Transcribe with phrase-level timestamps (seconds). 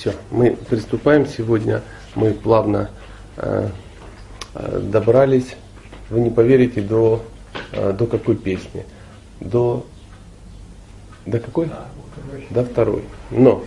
[0.00, 1.26] Все, мы приступаем.
[1.26, 1.82] Сегодня
[2.14, 2.88] мы плавно
[3.36, 3.68] э,
[4.54, 5.56] э, добрались,
[6.08, 7.22] вы не поверите, до,
[7.72, 8.86] э, до какой песни.
[9.40, 9.84] До,
[11.26, 11.68] до какой?
[12.48, 13.04] До второй.
[13.30, 13.62] Но,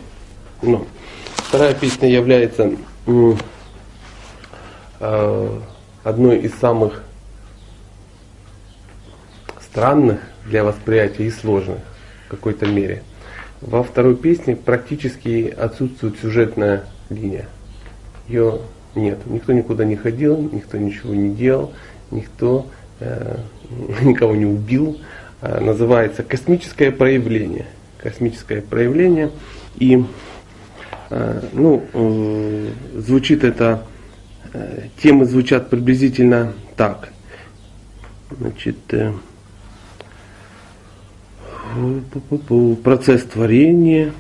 [0.64, 0.88] но
[1.36, 2.72] вторая песня является
[5.00, 5.60] э,
[6.04, 7.04] одной из самых
[9.62, 11.78] странных для восприятия и сложных
[12.26, 13.04] в какой-то мере–
[13.66, 17.48] во второй песне практически отсутствует сюжетная линия.
[18.28, 18.60] Ее
[18.96, 19.20] нет.
[19.26, 21.72] Никто никуда не ходил, никто ничего не делал,
[22.12, 22.68] никто
[23.00, 23.38] э,
[24.02, 25.00] никого не убил.
[25.42, 27.68] Э, называется космическое проявление.
[27.98, 29.32] Космическое проявление.
[29.78, 30.04] И
[31.10, 33.84] э, ну, э, звучит это,
[34.54, 37.10] э, темы звучат приблизительно так.
[38.38, 39.14] Значит, э,
[42.84, 44.12] процесс творения,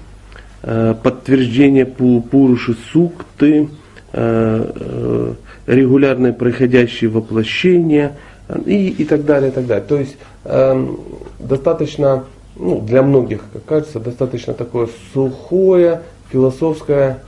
[0.61, 3.69] э, подтверждение Пуруши Сукты,
[4.11, 5.33] э, э,
[5.67, 8.17] регулярное происходящее воплощение
[8.65, 9.85] и, и так далее, и так далее.
[9.87, 10.99] То есть эм,
[11.39, 12.25] достаточно,
[12.57, 17.19] ну, для многих, как кажется, достаточно такое сухое философское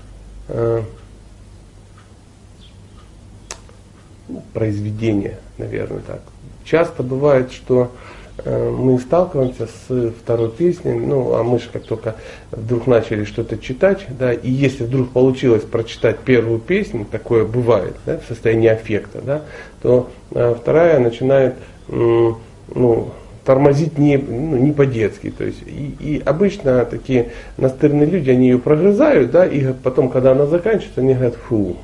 [4.54, 6.22] произведение, наверное, так.
[6.64, 7.92] Часто бывает, что
[8.46, 12.16] мы сталкиваемся с второй песней, ну, а мы же как только
[12.52, 18.20] вдруг начали что-то читать, да, и если вдруг получилось прочитать первую песню, такое бывает, да,
[18.20, 19.42] в состоянии аффекта, да,
[19.82, 21.56] то а, вторая начинает,
[21.88, 23.12] ну,
[23.46, 25.32] тормозить не, ну, не по-детски.
[25.36, 30.32] То есть, и, и обычно такие настырные люди, они ее прогрызают, да, и потом, когда
[30.32, 31.78] она заканчивается, они говорят, фу,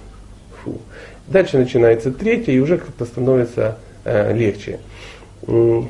[0.64, 0.80] фу.
[1.28, 4.80] Дальше начинается третья, и уже как-то становится э, легче.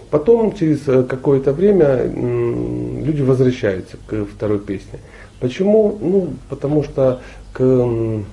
[0.10, 5.00] Потом, через э, какое-то время, люди возвращаются к второй песне.
[5.42, 5.98] Почему?
[6.00, 7.22] Ну, потому что
[7.52, 8.24] к,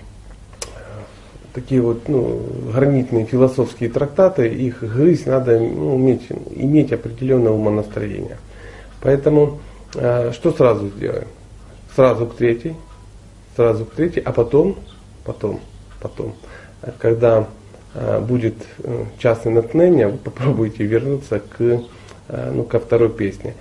[1.53, 2.41] такие вот ну,
[2.73, 8.37] гранитные философские трактаты, их грызть надо ну, уметь, иметь определенное умонастроение.
[9.03, 9.59] Поэтому
[9.97, 11.27] э, что сразу сделаем?
[11.97, 12.77] Сразу к третьей,
[13.57, 14.77] сразу к третьей, а потом,
[15.25, 15.59] потом,
[16.01, 16.35] потом,
[16.99, 17.58] когда Э,
[17.95, 23.55] будет э, частное наткновение, вы попробуйте вернуться к, э, ну, ко второй песне.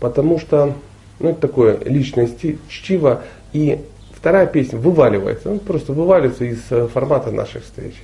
[0.00, 0.74] Потому что
[1.20, 2.30] ну, это такое личное
[2.68, 3.22] чтиво.
[3.52, 8.00] И вторая песня вываливается, он просто вываливается из формата нашей встречи.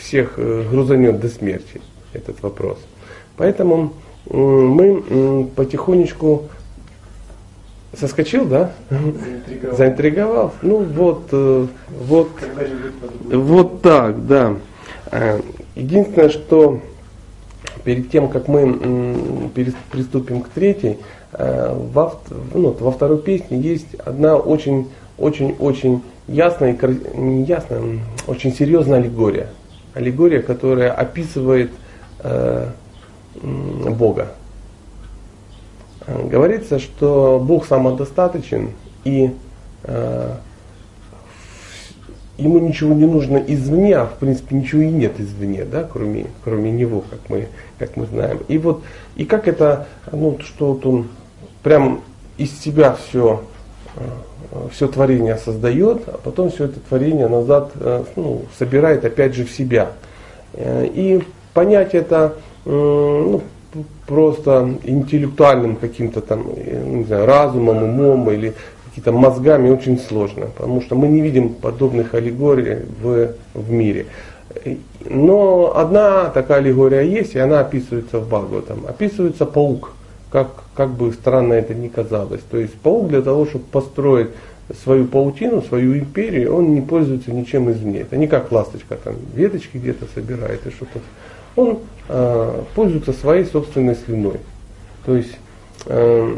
[0.00, 1.80] Всех грузанет до смерти
[2.12, 2.78] этот вопрос.
[3.36, 3.94] Поэтому
[4.26, 6.48] мы потихонечку
[7.92, 8.70] Соскочил, да?
[8.88, 9.76] Заинтриговал.
[9.76, 10.52] Заинтриговал.
[10.62, 12.30] Ну вот, э, вот,
[13.32, 14.54] вот так, да.
[15.10, 15.40] Э,
[15.74, 16.80] единственное, что
[17.82, 19.50] перед тем, как мы
[19.90, 20.98] приступим к третьей,
[21.32, 22.20] э, во,
[22.54, 26.78] ну, во второй песне есть одна очень, очень, очень ясная,
[27.14, 27.82] не ясная,
[28.28, 29.48] очень серьезная аллегория.
[29.94, 31.72] Аллегория, которая описывает
[32.20, 32.68] э,
[33.42, 34.28] Бога.
[36.06, 38.70] Э, говорится, что Бог самодостаточен
[39.04, 39.34] и
[39.84, 40.34] э,
[42.38, 46.70] ему ничего не нужно извне, а в принципе ничего и нет извне, да, кроме, кроме
[46.70, 48.40] него, как мы, как мы знаем.
[48.48, 48.82] И вот,
[49.16, 51.08] и как это, ну, что вот он
[51.62, 52.00] прям
[52.38, 53.44] из себя все,
[53.96, 54.00] э,
[54.72, 59.50] все творение создает, а потом все это творение назад э, ну, собирает опять же в
[59.50, 59.92] себя.
[60.52, 61.22] И
[61.54, 62.34] понять это,
[62.64, 63.40] ну,
[64.06, 68.54] просто интеллектуальным каким-то там, не знаю, разумом, умом или
[68.86, 74.06] какими-то мозгами очень сложно, потому что мы не видим подобных аллегорий в, в мире.
[75.04, 78.84] Но одна такая аллегория есть, и она описывается в Бхагаватам.
[78.88, 79.92] Описывается паук,
[80.30, 82.40] как, как бы странно это ни казалось.
[82.50, 84.30] То есть паук для того, чтобы построить
[84.82, 88.00] свою паутину, свою империю, он не пользуется ничем извне.
[88.00, 91.00] Это не как ласточка, там веточки где-то собирает и что-то.
[91.56, 91.78] Он
[92.10, 94.40] э, пользуется своей собственной слюной.
[95.06, 95.36] То есть
[95.86, 96.36] э,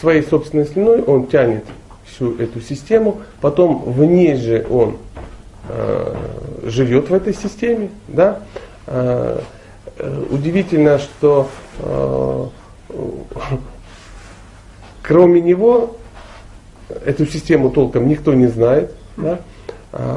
[0.00, 1.64] своей собственной слюной он тянет
[2.04, 4.96] всю эту систему, потом в ней же он
[5.68, 6.14] э,
[6.64, 7.90] живет в этой системе.
[8.06, 8.42] Да?
[8.86, 9.40] Э,
[10.30, 11.48] удивительно, что
[15.02, 15.96] кроме него
[17.04, 18.94] эту систему толком никто не знает.
[19.16, 19.40] Да?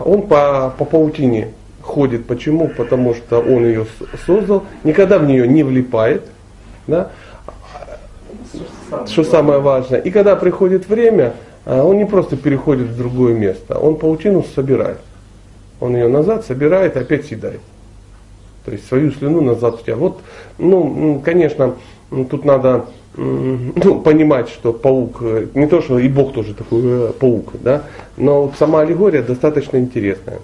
[0.06, 1.50] Он по, по паутине
[1.81, 2.25] ходит.
[2.25, 2.68] Почему?
[2.68, 3.86] Потому что он ее
[4.25, 6.24] создал, никогда в нее не влипает.
[6.88, 7.12] Да?
[9.07, 10.00] Что самое важное.
[10.00, 11.33] И когда приходит время,
[11.66, 15.00] а, он не просто переходит в другое место, он паутину собирает.
[15.80, 17.62] Он ее назад собирает и опять съедает.
[18.66, 19.95] То есть свою слюну назад в тебя.
[19.95, 20.22] Вот,
[20.57, 21.75] ну, конечно,
[22.30, 22.86] тут надо
[23.16, 27.83] ну, понимать, что паук, э, не то, что и Бог тоже такой э, паук, да,
[28.16, 30.39] но вот сама аллегория достаточно интересная.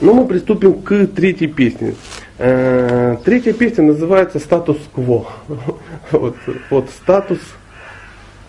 [0.00, 1.94] Но мы приступим к третьей песне.
[2.38, 5.26] Э, третья песня называется «Статус-кво».
[6.10, 6.36] Вот,
[6.70, 7.38] вот статус,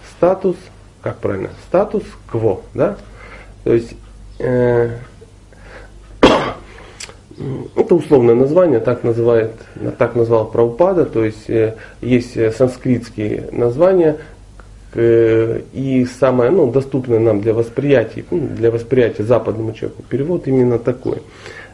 [0.10, 0.56] статус,
[1.02, 2.98] как правильно, статус-кво, да?
[3.66, 3.94] То есть
[4.40, 4.98] э,
[7.76, 9.52] это условное название, так называет,
[9.98, 14.18] так назвал Прабхупада, то есть э, есть санскритские названия,
[14.96, 21.20] и самое ну, доступное нам для восприятия, ну, для восприятия западному человеку, перевод именно такой.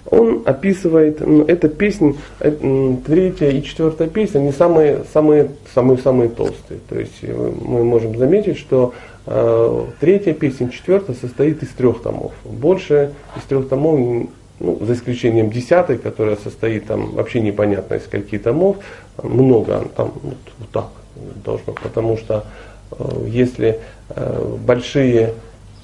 [0.09, 6.29] Он описывает, ну, эта песня, э, третья и четвертая песня, они самые, самые, самые, самые
[6.29, 6.79] толстые.
[6.87, 8.93] То есть э, мы можем заметить, что
[9.25, 12.31] э, третья песня, четвертая состоит из трех томов.
[12.45, 14.29] Больше из трех томов
[14.59, 18.77] ну, за исключением десятой, которая состоит там вообще непонятно из скольки томов,
[19.21, 20.85] много, там вот, вот так
[21.43, 22.76] должно, потому что э,
[23.25, 23.79] если
[24.09, 25.33] э, большие,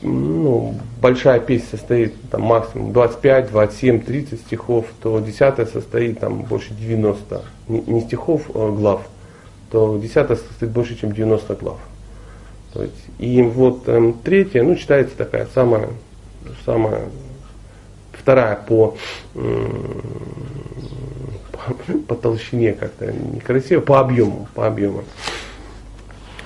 [0.02, 6.74] ну, большая песня состоит там максимум 25, 27, 30 стихов, то десятая состоит там больше
[6.74, 9.02] 90, не, стихов, а глав,
[9.72, 11.80] то десятая состоит больше, чем 90 глав.
[12.74, 15.90] То есть, и вот эм, третья, ну, считается такая самая,
[16.66, 17.02] самая
[18.14, 18.96] вторая по,
[22.08, 25.04] по, толщине как-то некрасиво, по объему, по объему.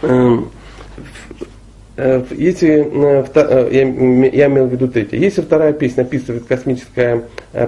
[0.01, 0.49] Эм,
[1.95, 7.23] э, если, э, э, я, имел в виду третье, если вторая песня описывает космическое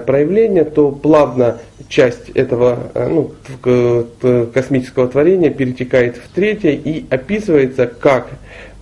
[0.06, 3.32] проявление, то плавно часть этого ну,
[4.52, 8.28] космического творения перетекает в третье и описывается как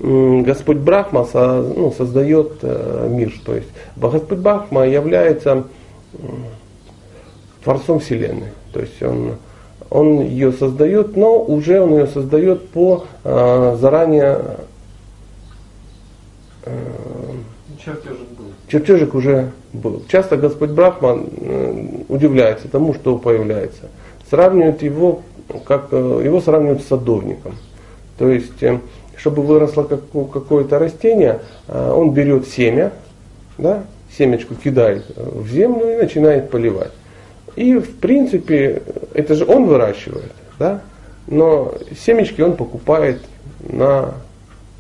[0.00, 3.32] Господь Брахма ну, создает мир.
[3.44, 5.64] То есть Господь Брахма является
[7.64, 8.48] творцом Вселенной.
[8.72, 9.36] То есть он,
[9.90, 14.38] он ее создает, но уже он ее создает по э, заранее
[16.64, 16.76] э,
[17.85, 18.46] чертежик был.
[18.69, 20.02] Чертежик уже был.
[20.08, 21.25] Часто Господь Брахма
[22.08, 23.88] удивляется тому, что появляется.
[24.29, 25.23] Сравнивают его,
[25.64, 27.55] как его сравнивают с садовником.
[28.19, 28.52] То есть
[29.19, 32.93] чтобы выросло какое-то растение, а, он берет семя,
[33.58, 33.84] да,
[34.17, 36.93] семечку кидает в землю и начинает поливать.
[37.56, 38.82] И в принципе,
[39.14, 40.82] это же он выращивает, да,
[41.26, 41.74] но
[42.04, 43.20] семечки он покупает
[43.60, 44.14] на,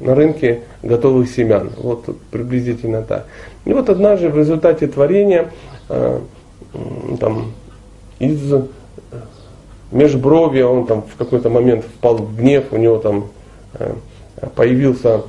[0.00, 1.70] на рынке готовых семян.
[1.76, 3.26] Вот приблизительно так.
[3.64, 5.50] И вот однажды в результате творения
[5.88, 6.20] э,
[7.20, 7.52] там,
[8.18, 8.54] из
[9.90, 13.28] межбровья он там в какой-то момент впал в гнев, у него там
[13.74, 13.94] э,
[14.54, 15.22] появился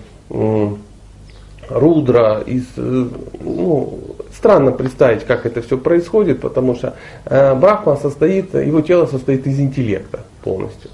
[1.69, 3.07] Рудра, из, э,
[3.41, 3.98] ну,
[4.39, 6.95] странно представить, как это все происходит, потому что
[7.25, 10.89] э, Брахма состоит, его тело состоит из интеллекта полностью.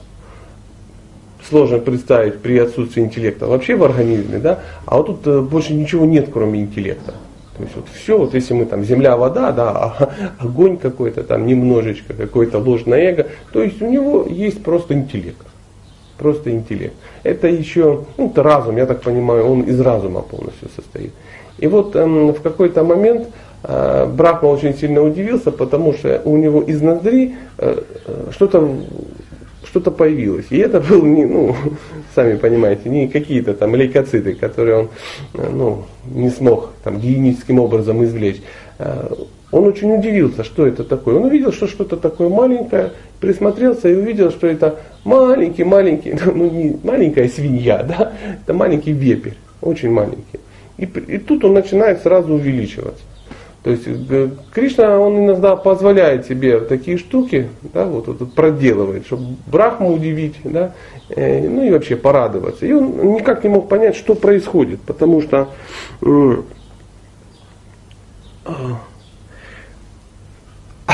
[1.47, 6.06] Сложно представить при отсутствии интеллекта вообще в организме, да, а вот тут э, больше ничего
[6.06, 7.13] нет, кроме интеллекта.
[7.56, 10.09] То есть вот все, вот если мы там земля, вода, да, а
[10.39, 15.45] огонь какой-то там немножечко, какое-то ложное эго, то есть у него есть просто интеллект.
[16.18, 16.95] Просто интеллект.
[17.21, 21.12] Это еще, ну, это разум, я так понимаю, он из разума полностью состоит.
[21.57, 23.28] И вот эм, в какой-то момент
[23.63, 28.69] э, Брахма очень сильно удивился, потому что у него из ноздри э, э что-то
[29.63, 30.46] что-то появилось.
[30.52, 31.56] И это был не, ну,
[32.16, 34.90] сами понимаете, не какие-то там лейкоциты, которые он
[35.33, 38.42] ну, не смог там, гигиеническим образом извлечь.
[39.52, 41.16] Он очень удивился, что это такое.
[41.16, 47.30] Он увидел, что что-то такое маленькое, присмотрелся и увидел, что это маленький-маленький, ну не маленькая
[47.30, 49.31] свинья, да, это маленький вепрь,
[49.62, 50.40] очень маленький.
[50.78, 53.04] И, и тут он начинает сразу увеличиваться.
[53.66, 59.38] То есть э, Кришна, он иногда позволяет себе такие штуки, да, вот, вот проделывает, чтобы
[59.48, 60.76] Брахму удивить, да,
[61.10, 62.68] э, ну и вообще порадоваться.
[62.68, 65.50] И он никак не мог понять, что происходит, потому что
[66.04, 66.36] э,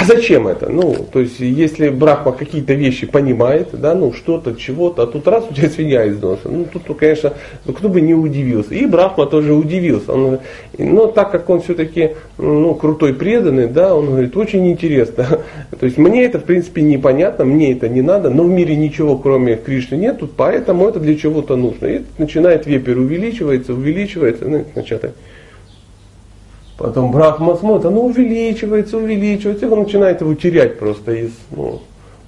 [0.01, 0.67] а зачем это?
[0.67, 5.46] Ну, то есть, если Брахма какие-то вещи понимает, да, ну, что-то, чего-то, а тут раз
[5.48, 6.50] у тебя свинья из носа.
[6.50, 7.34] Ну, тут, конечно,
[7.65, 8.74] ну, кто бы не удивился.
[8.74, 10.12] И Брахма тоже удивился.
[10.12, 10.39] Он,
[10.79, 15.27] но так как он все-таки, ну, крутой преданный, да, он говорит, очень интересно.
[15.79, 19.20] То есть, мне это, в принципе, непонятно, мне это не надо, но в мире ничего,
[19.20, 21.86] кроме Кришны нет, поэтому это для чего-то нужно.
[21.86, 25.12] И начинает вепер увеличивается, увеличивается, ну, сначала
[26.78, 31.82] Потом Брахма смотрит, оно увеличивается, увеличивается, и он начинает его терять просто из, ну,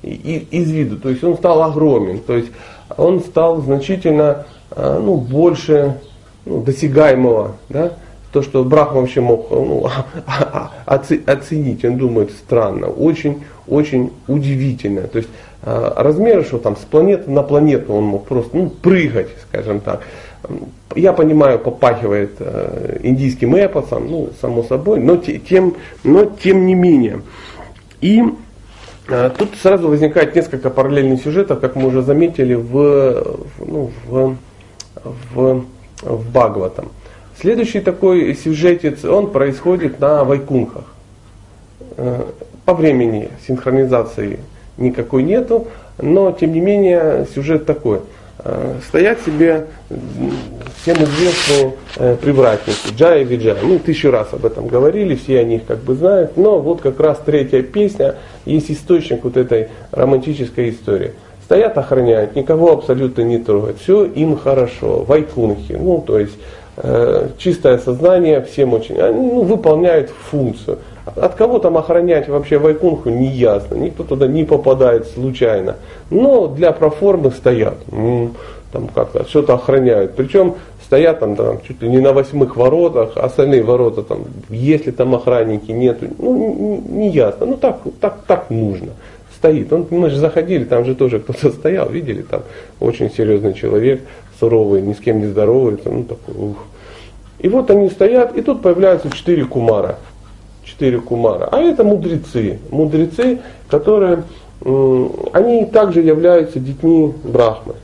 [0.03, 0.97] из, из виду.
[0.97, 2.51] То есть он стал огромен, то есть
[2.97, 5.99] он стал значительно а, ну, больше
[6.45, 7.55] ну, досягаемого.
[7.69, 7.93] Да?
[8.33, 9.87] то, что Брахма вообще мог ну,
[10.85, 15.03] оценить, он думает странно, очень, очень удивительно.
[15.03, 15.29] То есть
[15.61, 20.01] а, размеры, что там с планеты на планету он мог просто ну, прыгать, скажем так.
[20.95, 27.21] Я понимаю, попахивает э, индийским эпосом, ну, само собой, но тем, но тем не менее.
[28.01, 28.21] И
[29.07, 34.35] э, тут сразу возникает несколько параллельных сюжетов, как мы уже заметили, в, ну, в,
[35.33, 35.65] в,
[36.01, 36.89] в Бхагаватам.
[37.39, 40.85] Следующий такой сюжетец, он происходит на Вайкунхах.
[41.97, 42.23] Э,
[42.65, 44.39] по времени синхронизации
[44.77, 45.67] никакой нету,
[46.01, 48.01] но тем не менее сюжет такой.
[48.39, 49.67] Э, стоят себе
[50.81, 53.57] всем известные э, привратники, Джая и Виджая.
[53.61, 56.99] Мы тысячу раз об этом говорили, все о них как бы знают, но вот как
[56.99, 61.13] раз третья песня есть источник вот этой романтической истории.
[61.45, 66.33] Стоят, охраняют, никого абсолютно не трогают, все им хорошо, вайкунхи, ну то есть
[66.75, 70.79] Э, чистое сознание, всем очень, они ну, выполняют функцию.
[71.05, 75.75] От кого там охранять вообще Вайкунху не ясно, никто туда не попадает случайно.
[76.09, 77.77] Но для проформы стоят,
[78.71, 80.15] там как-то что-то охраняют.
[80.15, 80.55] Причем
[80.85, 85.71] стоят там, там чуть ли не на восьмых воротах, остальные ворота там, если там охранники
[85.71, 88.89] нету, ну не ясно, ну так, так, так нужно
[89.35, 89.73] стоит.
[89.73, 92.43] Он, мы же заходили, там же тоже кто-то стоял, видели, там
[92.79, 94.01] очень серьезный человек,
[94.39, 96.57] суровый, ни с кем не здоровается, ну такой, ух.
[97.39, 99.97] И вот они стоят, и тут появляются четыре кумара.
[100.63, 101.49] Четыре кумара.
[101.51, 102.59] А это мудрецы.
[102.71, 104.23] Мудрецы, которые,
[105.33, 107.75] они также являются детьми Брахмы.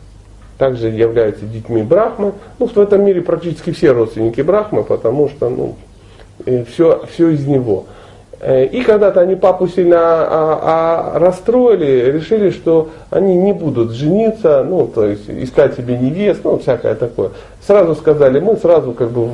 [0.58, 2.34] Также являются детьми Брахмы.
[2.58, 5.76] Ну, в этом мире практически все родственники Брахмы, потому что, ну,
[6.66, 7.86] все, все из него.
[8.42, 10.60] Э, и когда-то они папу сильно а,
[11.14, 16.58] а, расстроили, решили, что они не будут жениться, ну, то есть искать себе невест, ну,
[16.58, 17.32] всякое такое.
[17.66, 19.26] Сразу сказали, мы сразу как бы,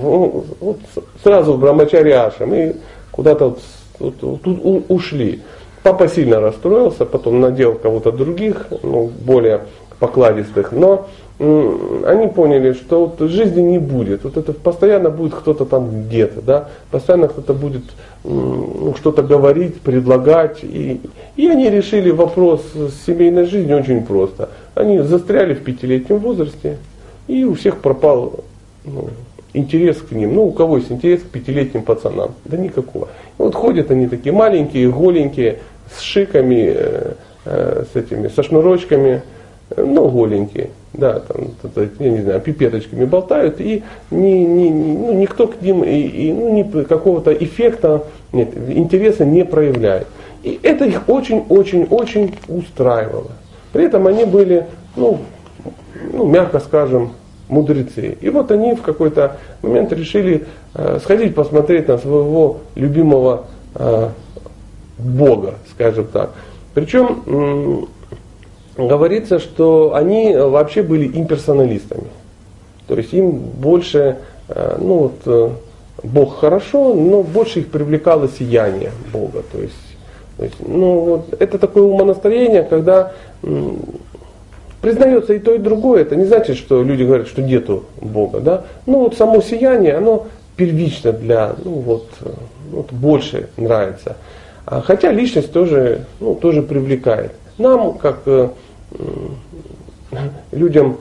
[0.59, 0.77] ну,
[1.23, 2.75] сразу в Брамачариашем и
[3.15, 3.55] куда-то
[3.99, 5.41] вот, вот, тут ушли.
[5.83, 9.61] Папа сильно расстроился, потом надел кого-то других, ну, более
[9.99, 11.07] покладистых, но
[11.37, 14.23] они поняли, что вот жизни не будет.
[14.23, 17.83] Вот это постоянно будет кто-то там где-то, да, постоянно кто-то будет
[18.23, 20.59] ну, что-то говорить, предлагать.
[20.63, 21.01] И,
[21.35, 24.49] и они решили вопрос с семейной жизнью очень просто.
[24.75, 26.77] Они застряли в пятилетнем возрасте,
[27.27, 28.39] и у всех пропал
[28.85, 29.09] ну,
[29.55, 30.35] интерес к ним.
[30.35, 32.31] Ну, у кого есть интерес к пятилетним пацанам?
[32.45, 33.09] Да никакого.
[33.37, 35.59] Вот ходят они такие маленькие, голенькие,
[35.95, 37.13] с шиками, э,
[37.45, 39.21] э, с этими, со шнурочками,
[39.77, 41.49] ну, голенькие да, там,
[41.99, 46.53] я не знаю, пипеточками болтают, и ни, ни, ну, никто к ним и, и, ну,
[46.53, 50.07] ни какого-то эффекта, нет, интереса не проявляет.
[50.43, 53.31] И это их очень-очень-очень устраивало.
[53.73, 55.19] При этом они были, ну,
[56.13, 57.11] ну, мягко скажем,
[57.47, 58.17] мудрецы.
[58.21, 64.09] И вот они в какой-то момент решили э, сходить посмотреть на своего любимого э,
[64.97, 66.31] Бога, скажем так.
[66.73, 67.87] Причем
[68.77, 72.07] говорится, что они вообще были имперсоналистами.
[72.87, 75.49] То есть им больше, э, ну вот, э,
[76.03, 79.43] Бог хорошо, но больше их привлекало сияние Бога.
[79.51, 79.73] То есть,
[80.37, 83.13] то есть ну, вот, это такое умонастроение, когда
[84.85, 86.03] признается и то, и другое.
[86.03, 88.39] Это не значит, что люди говорят, что нету Бога.
[88.39, 88.65] Да?
[88.85, 92.29] Ну вот само сияние, оно первично для, ну вот, э,
[92.71, 94.15] вот больше нравится.
[94.67, 97.31] А, хотя личность тоже, ну, тоже привлекает.
[97.57, 98.19] Нам, как
[100.51, 100.97] людям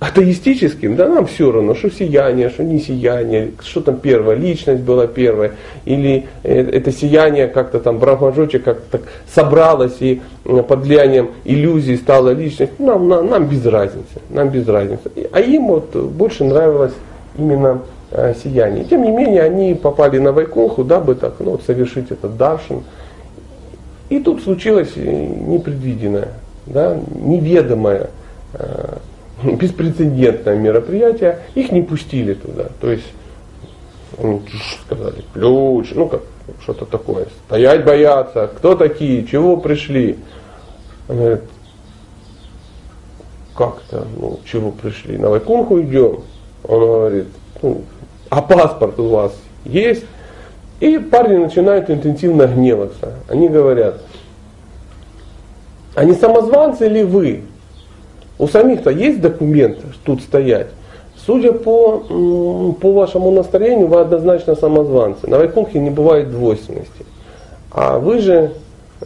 [0.00, 5.08] атеистическим, да нам все равно, что сияние, что не сияние, что там первое, личность была
[5.08, 5.52] первая,
[5.84, 12.30] или э, это сияние как-то там Брахмаджочи как-то так собралось и под влиянием иллюзии стала
[12.30, 15.10] личность, нам, нам, нам без разницы, нам без разницы.
[15.32, 16.94] А им вот больше нравилось
[17.36, 18.84] именно э, сияние.
[18.84, 22.84] Тем не менее, они попали на Вайкунху, дабы так, ну, вот, совершить этот даршин,
[24.10, 26.28] и тут случилось э, непредвиденное,
[26.66, 28.10] да, неведомое,
[28.54, 28.96] э,
[29.56, 31.40] беспрецедентное мероприятие.
[31.54, 32.66] Их не пустили туда.
[32.80, 33.06] То есть
[34.18, 34.42] они
[34.84, 36.22] сказали, ключ, ну как,
[36.62, 37.26] что-то такое.
[37.46, 40.18] Стоять бояться, кто такие, чего пришли.
[41.08, 41.42] Он говорит,
[43.56, 46.20] как-то, ну, чего пришли, на Вайкунху идем.
[46.64, 47.26] Он говорит,
[47.62, 47.82] ну,
[48.30, 49.32] а паспорт у вас
[49.64, 50.04] есть?
[50.80, 53.14] И парни начинают интенсивно гневаться.
[53.28, 54.00] Они говорят,
[55.94, 57.42] а не самозванцы ли вы?
[58.38, 60.68] У самих-то есть документ тут стоять?
[61.26, 61.98] Судя по,
[62.80, 65.28] по вашему настроению, вы однозначно самозванцы.
[65.28, 67.04] На Вайкунхе не бывает двойственности.
[67.70, 68.52] А вы же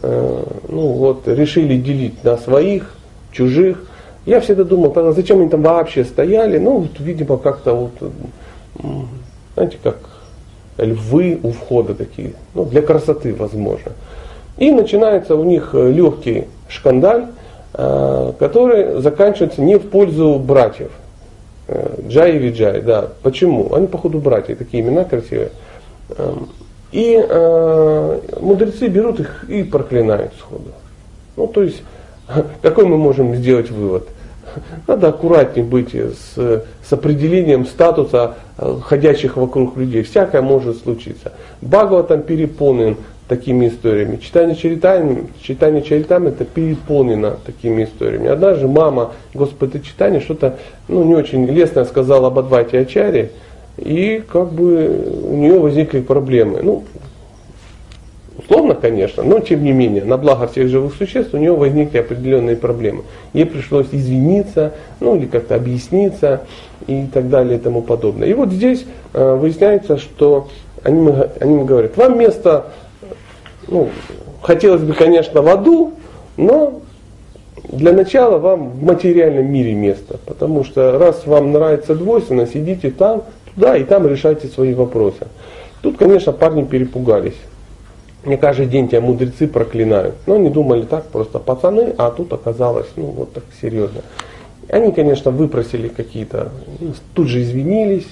[0.01, 2.95] э, ну, вот, решили делить на своих,
[3.31, 3.83] чужих.
[4.25, 6.59] Я всегда думал, тогда зачем они там вообще стояли?
[6.59, 8.11] Ну, вот, видимо, как-то вот
[9.55, 9.97] знаете, как
[10.77, 13.91] львы у входа такие, ну, для красоты, возможно.
[14.57, 17.27] И начинается у них э, легкий шкандаль,
[17.73, 20.91] э, который заканчивается не в пользу братьев.
[21.67, 23.09] Э, Джай и Виджай, да.
[23.21, 23.73] Почему?
[23.73, 25.51] Они, походу, братья, такие имена красивые.
[26.17, 26.49] Эм,
[26.91, 30.71] и э, мудрецы берут их и проклинают сходу.
[31.35, 31.81] Ну, то есть,
[32.61, 34.07] какой мы можем сделать вывод?
[34.87, 38.35] Надо аккуратнее быть с, с определением статуса
[38.83, 40.03] ходящих вокруг людей.
[40.03, 41.31] Всякое может случиться.
[41.61, 42.97] Багова там переполнен
[43.35, 44.17] такими историями.
[44.17, 48.27] Читание Чаритами, читание Чаритами это переполнено такими историями.
[48.27, 53.31] Однажды мама, Господи, читание что-то ну, не очень лестное сказала об Адвайте Ачаре,
[53.77, 56.61] и как бы у нее возникли проблемы.
[56.61, 56.83] Ну,
[58.37, 62.55] условно, конечно, но тем не менее, на благо всех живых существ у нее возникли определенные
[62.55, 63.01] проблемы.
[63.33, 66.41] Ей пришлось извиниться, ну или как-то объясниться
[66.85, 68.27] и так далее и тому подобное.
[68.27, 70.49] И вот здесь э, выясняется, что
[70.83, 72.67] они, они говорят, вам место
[73.67, 73.89] ну,
[74.41, 75.93] хотелось бы, конечно, в аду,
[76.37, 76.81] но
[77.69, 80.19] для начала вам в материальном мире место.
[80.25, 85.27] Потому что раз вам нравится двойственность, идите там, туда и там решайте свои вопросы.
[85.81, 87.35] Тут, конечно, парни перепугались.
[88.23, 90.15] Мне каждый день тебя мудрецы проклинают.
[90.27, 94.01] Но они думали так, просто пацаны, а тут оказалось, ну вот так серьезно.
[94.69, 98.07] Они, конечно, выпросили какие-то, ну, тут же извинились,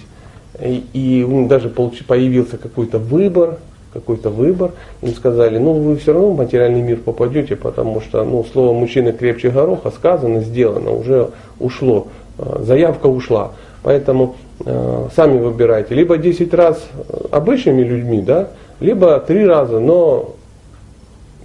[0.60, 3.60] и, и у них даже появился какой-то выбор,
[3.94, 4.72] какой-то выбор,
[5.02, 9.12] им сказали, ну вы все равно в материальный мир попадете, потому что ну, слово мужчины
[9.12, 11.30] крепче гороха сказано, сделано, уже
[11.60, 12.08] ушло,
[12.38, 13.52] э, заявка ушла.
[13.84, 16.84] Поэтому э, сами выбирайте, либо 10 раз
[17.32, 20.36] обычными людьми, да, либо 3 раза, но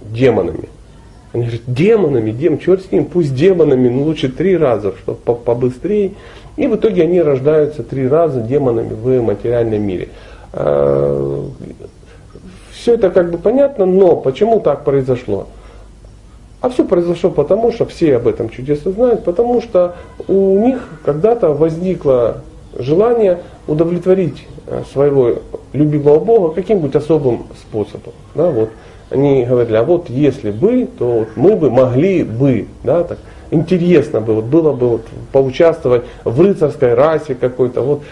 [0.01, 0.69] демонами.
[1.33, 6.13] Они говорят, демонами, дем, черт с ним, пусть демонами, но лучше три раза, чтобы побыстрее.
[6.55, 10.09] И в итоге они рождаются три раза демонами в материальном мире.
[12.87, 15.47] Все это как бы понятно, но почему так произошло?
[16.61, 19.95] А все произошло потому, что все об этом чудесно знают, потому что
[20.29, 22.43] у них когда-то возникло
[22.77, 25.39] желание удовлетворить э, своего
[25.73, 28.13] любимого Бога каким-нибудь особым способом.
[28.35, 28.69] Да, вот.
[29.09, 33.17] Они говорили, а вот если бы, то вот мы бы могли бы, да, так,
[33.51, 35.01] интересно бы, вот было бы вот
[35.33, 37.81] поучаствовать в рыцарской расе какой-то.
[37.81, 38.03] Вот.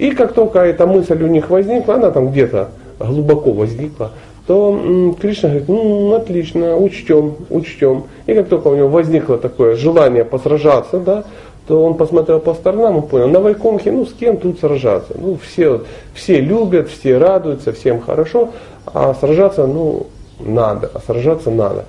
[0.00, 2.70] И как только эта мысль у них возникла, она там где-то
[3.06, 4.12] глубоко возникла,
[4.46, 8.04] то Кришна говорит, ну отлично, учтем, учтем.
[8.26, 11.24] И как только у него возникло такое желание посражаться, да,
[11.66, 15.14] то он посмотрел по сторонам и понял, на Вайконхе, ну с кем тут сражаться?
[15.16, 18.50] Ну все, все любят, все радуются, всем хорошо,
[18.86, 20.08] а сражаться, ну,
[20.40, 21.84] надо, а сражаться надо.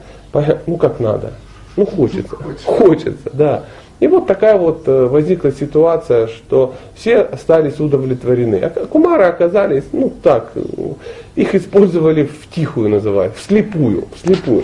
[0.67, 1.31] Ну как надо?
[1.75, 3.63] Ну хочется, хочется, хочется да.
[3.99, 8.55] И вот такая вот э, возникла ситуация, что все остались удовлетворены.
[8.55, 10.61] А кумары оказались, ну так, э,
[11.35, 14.63] их использовали в тихую называют, вслепую, вслепую.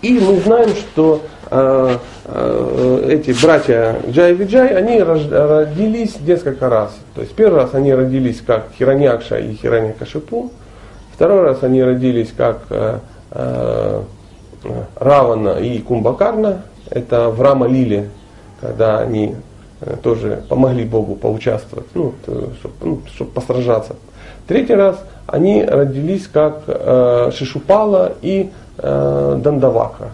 [0.00, 6.96] И мы знаем, что э, э, эти братья Джай и Виджай, они родились несколько раз.
[7.14, 10.52] То есть первый раз они родились как Хираньякша и Хираньякашипу,
[11.14, 12.98] второй раз они родились как э,
[13.32, 14.02] э,
[14.96, 18.08] Равана и Кумбакарна, это в Рама Лиле,
[18.60, 19.34] когда они
[19.80, 23.96] э, тоже помогли Богу поучаствовать, ну, чтобы, ну, чтобы посражаться.
[24.46, 30.12] Третий раз они родились как э, Шишупала и э, Дандавака.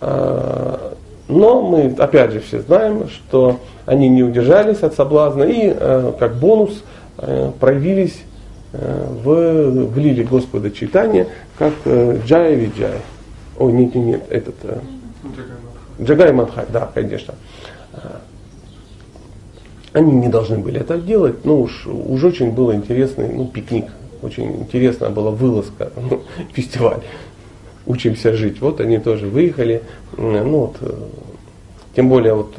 [0.00, 0.92] Э,
[1.28, 6.36] но мы, опять же, все знаем, что они не удержались от соблазна и э, как
[6.36, 6.84] бонус
[7.18, 8.22] э, проявились
[8.72, 11.26] э, в, в лиле Господа читания,
[11.58, 13.00] как э, Джая Виджай.
[13.58, 14.54] Ой, нет, нет, нет, этот...
[14.64, 14.78] Э,
[16.00, 17.34] Джагай Мадхай, да, конечно.
[19.92, 23.86] Они не должны были это делать, но уж, уж очень был интересный ну, пикник,
[24.22, 27.00] очень интересная была вылазка, ну, фестиваль.
[27.86, 28.60] Учимся жить.
[28.60, 29.82] Вот они тоже выехали.
[30.16, 30.92] Ну, вот, э,
[31.94, 32.54] тем более вот,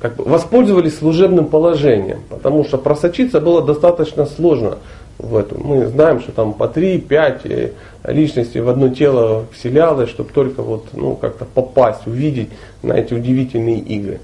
[0.00, 4.78] как бы воспользовались служебным положением, потому что просочиться было достаточно сложно
[5.18, 5.58] в эту.
[5.58, 7.72] Мы знаем, что там по 3-5
[8.06, 12.48] личностей в одно тело вселялось, чтобы только вот, ну, как-то попасть, увидеть
[12.82, 14.20] на эти удивительные игры.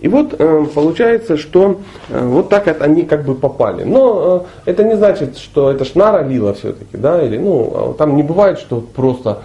[0.00, 3.84] И вот э, получается, что э, вот так они как бы попали.
[3.84, 8.16] Но э, это не значит, что это шнара лила все-таки, да, или ну, а там
[8.16, 9.42] не бывает, что просто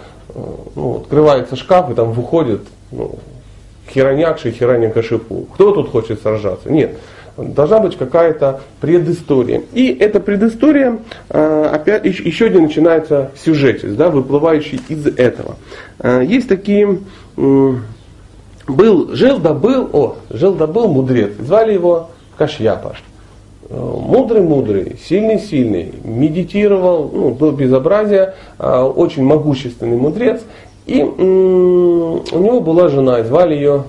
[0.74, 3.18] ну, открывается шкаф и там выходит ну,
[3.90, 5.46] хиронякши и.
[5.54, 6.72] Кто тут хочет сражаться?
[6.72, 6.96] Нет
[7.36, 9.62] должна быть какая-то предыстория.
[9.72, 15.56] И эта предыстория, э, опять еще один начинается сюжет, да, выплывающий из этого.
[15.98, 17.00] Э, есть такие,
[17.36, 22.96] был, жил да был, о, жил да был мудрец, звали его Кашьяпа.
[23.68, 30.40] мудрый-мудрый, сильный-сильный, медитировал ну, до безобразия, очень могущественный мудрец.
[30.86, 33.84] И у него была жена, звали ее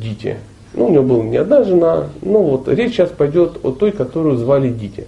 [0.00, 0.36] Дити.
[0.76, 4.36] Ну, у него была не одна жена, ну вот речь сейчас пойдет о той, которую
[4.36, 5.06] звали Дити.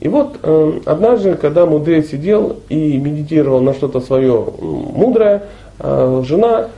[0.00, 5.44] И вот э, однажды, когда мудрец сидел и медитировал на что-то свое мудрое,
[5.78, 6.68] э, жена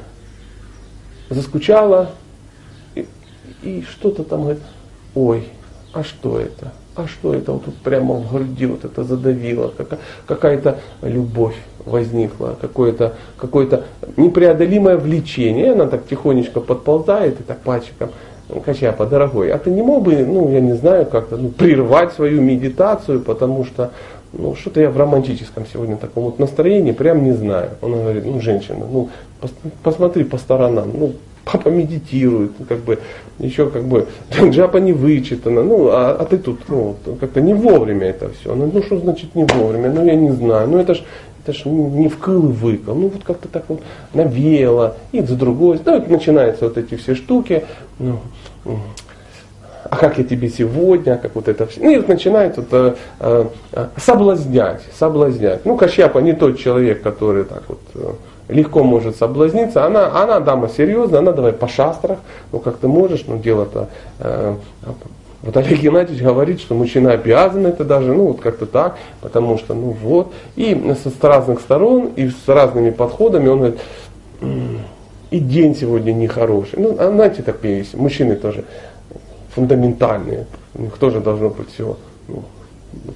[1.28, 2.10] заскучала
[2.94, 3.06] и,
[3.62, 4.62] и что-то там говорит,
[5.16, 5.48] ой,
[5.92, 6.72] а что это?
[6.94, 7.52] А что это?
[7.52, 9.72] Вот тут прямо в груди вот это задавило,
[10.26, 11.56] какая-то любовь
[11.90, 13.82] возникла, какое-то какое
[14.16, 18.10] непреодолимое влечение, она так тихонечко подползает и так пальчиком
[18.64, 22.40] Качапа, дорогой, а ты не мог бы, ну, я не знаю, как-то ну, прервать свою
[22.40, 23.92] медитацию, потому что,
[24.32, 27.70] ну, что-то я в романтическом сегодня таком вот настроении, прям не знаю.
[27.80, 29.08] Он говорит, ну, женщина, ну,
[29.40, 31.12] пос, посмотри по сторонам, ну,
[31.44, 32.98] папа медитирует, ну, как бы,
[33.38, 34.06] еще как бы,
[34.50, 38.52] джапа не вычитана, ну, а, а ты тут, ну, как-то не вовремя это все.
[38.52, 39.90] Она, ну, что значит не вовремя?
[39.90, 41.02] Ну, я не знаю, ну, это ж,
[41.42, 43.82] это ж не вкл и выкл, ну, вот как-то так вот
[44.14, 47.64] навеяло, и с другой, ну, вот начинаются вот эти все штуки,
[47.98, 48.18] ну,
[49.84, 51.80] а как я тебе сегодня, как вот это все.
[51.82, 55.64] Ну и вот начинает вот, э, э, соблазнять, соблазнять.
[55.64, 57.80] Ну, Кащапа не тот человек, который так вот
[58.50, 59.84] легко может соблазниться.
[59.84, 62.18] Она, она дама серьезная, она давай по шастрах,
[62.52, 63.88] ну как ты можешь, ну дело-то...
[64.18, 64.56] Э,
[65.42, 69.74] вот Олег Геннадьевич говорит, что мужчина обязан это даже, ну вот как-то так, потому что,
[69.74, 70.32] ну вот.
[70.56, 73.80] И с, разных сторон, и с разными подходами он говорит,
[75.30, 76.78] и день сегодня нехороший.
[76.78, 78.64] Ну, а знаете, так есть, мужчины тоже
[79.54, 80.46] фундаментальные.
[80.74, 81.96] У них тоже должно быть все.
[82.28, 82.42] Ну,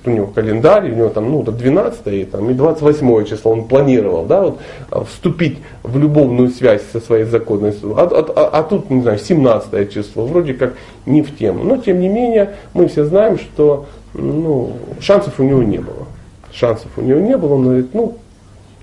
[0.05, 3.65] у него календарь, у него там, ну, до 12 и, там, и 28 число он
[3.65, 4.61] планировал, да, вот,
[4.91, 9.19] а, вступить в любовную связь со своей законной а, а, а, а тут, не знаю,
[9.19, 10.75] 17 число, вроде как
[11.07, 11.65] не в тему.
[11.65, 16.07] Но, тем не менее, мы все знаем, что ну, шансов у него не было.
[16.53, 18.17] Шансов у него не было, он говорит, ну,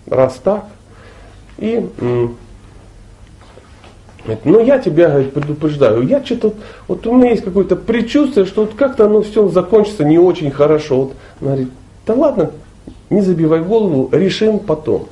[0.08, 0.66] раз так,
[1.58, 1.88] и
[4.44, 6.54] но я тебя, говорит, предупреждаю, я что-то,
[6.88, 10.98] вот у меня есть какое-то предчувствие, что вот как-то оно все закончится не очень хорошо.
[10.98, 11.70] Вот, она говорит,
[12.06, 12.52] да ладно,
[13.10, 15.08] не забивай голову, решим потом.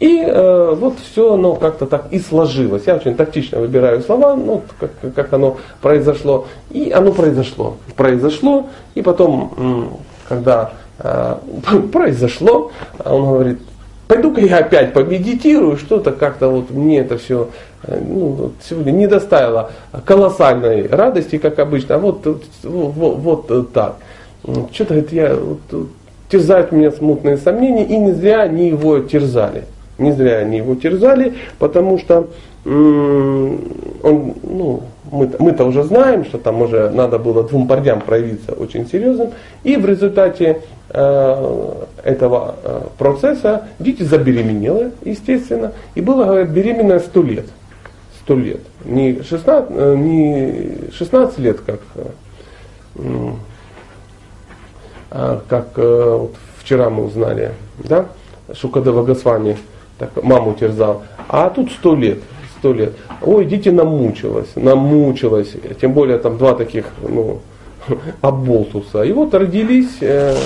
[0.00, 2.84] И э, вот все оно как-то так и сложилось.
[2.86, 6.46] Я очень тактично выбираю слова, ну, как, как оно произошло.
[6.70, 7.76] И оно произошло.
[7.96, 9.98] Произошло, и потом,
[10.28, 11.36] когда э,
[11.92, 12.70] произошло,
[13.04, 13.58] он говорит,
[14.06, 17.48] пойду-ка я опять помедитирую, что-то как-то вот мне это все
[17.86, 19.70] ну, вот сегодня не доставило
[20.04, 23.96] колоссальной радости, как обычно, а вот, вот, вот, вот так.
[24.72, 25.88] Что-то говорит, я, вот,
[26.28, 29.64] терзают меня смутные сомнения, и не зря они его терзали.
[29.98, 32.28] Не зря они его терзали, потому что
[32.64, 38.86] он, ну, мы, мы-то уже знаем, что там уже надо было двум парням проявиться очень
[38.86, 39.30] серьезным,
[39.64, 40.60] и в результате
[40.90, 41.72] э,
[42.04, 47.46] этого э, процесса дети забеременела, естественно, и было, говорят, беременная сто лет.
[48.28, 48.60] Сто лет.
[48.84, 53.32] Не 16, э, не 16 лет, как, э,
[55.12, 58.04] э, как э, вот вчера мы узнали, да,
[58.52, 59.56] Шукадева Госвами
[59.98, 62.18] так, маму терзал, а тут сто лет
[62.58, 62.92] сто лет.
[63.22, 65.54] Ой, дети намучилась, намучилась.
[65.80, 67.40] Тем более там два таких, ну,
[68.20, 69.04] оболтуса.
[69.04, 70.36] И вот родились э,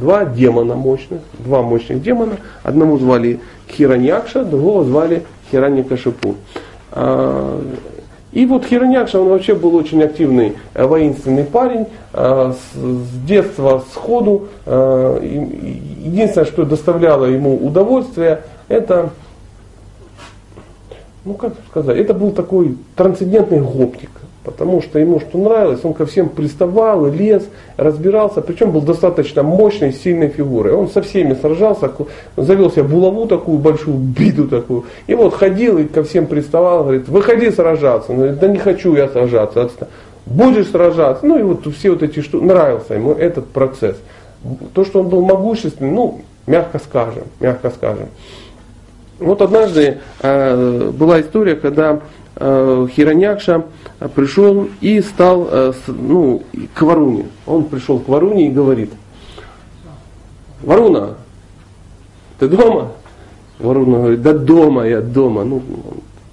[0.00, 2.38] два демона мощных, два мощных демона.
[2.64, 3.38] Одному звали
[3.70, 6.34] Хираньякша, другого звали Хираньякашипу.
[6.54, 6.65] А,
[8.36, 13.82] и вот Хираньякша, он вообще был очень активный э, воинственный парень, э, с, с детства
[13.92, 14.48] сходу.
[14.66, 19.08] Э, единственное, что доставляло ему удовольствие, это
[21.24, 24.10] ну как сказать, это был такой трансцендентный гопник,
[24.46, 27.42] потому что ему что нравилось, он ко всем приставал, лез,
[27.76, 30.72] разбирался, причем был достаточно мощной, сильной фигурой.
[30.72, 31.90] Он со всеми сражался,
[32.36, 37.08] завел себе булаву такую большую, биду такую, и вот ходил и ко всем приставал, говорит,
[37.08, 38.12] выходи сражаться.
[38.12, 39.88] Он говорит, да не хочу я сражаться,
[40.26, 41.26] будешь сражаться.
[41.26, 43.96] Ну и вот все вот эти штуки, нравился ему этот процесс.
[44.74, 48.06] То, что он был могущественный, ну, мягко скажем, мягко скажем.
[49.18, 52.00] Вот однажды э, была история, когда
[52.36, 53.64] э, Хираньякша
[54.14, 56.42] пришел и стал э, ну,
[56.74, 57.26] к Варуне.
[57.46, 58.92] Он пришел к Варуне и говорит,
[60.62, 61.14] Варуна,
[62.38, 62.92] ты дома?
[63.58, 65.44] Варуна говорит, да дома, я дома.
[65.44, 65.62] Ну,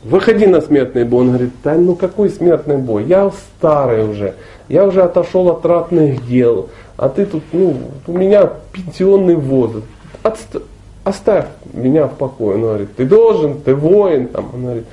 [0.04, 1.22] выходи на смертный бой.
[1.22, 3.06] Он говорит, да ну какой смертный бой?
[3.06, 4.36] Я старый уже,
[4.68, 9.86] я уже отошел от ратных дел, а ты тут, ну, у меня пенсионный возраст.
[10.24, 10.58] Отст
[11.04, 12.56] оставь меня в покое.
[12.56, 14.28] Он говорит, ты должен, ты воин.
[14.28, 14.50] Там.
[14.54, 14.86] Он говорит,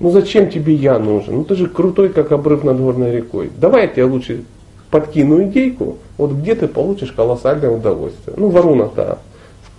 [0.00, 1.36] ну зачем тебе я нужен?
[1.36, 3.50] Ну ты же крутой, как обрыв над горной рекой.
[3.56, 4.44] Давай я тебя лучше
[4.90, 8.34] подкину идейку, вот где ты получишь колоссальное удовольствие.
[8.36, 9.18] Ну, Варуна-то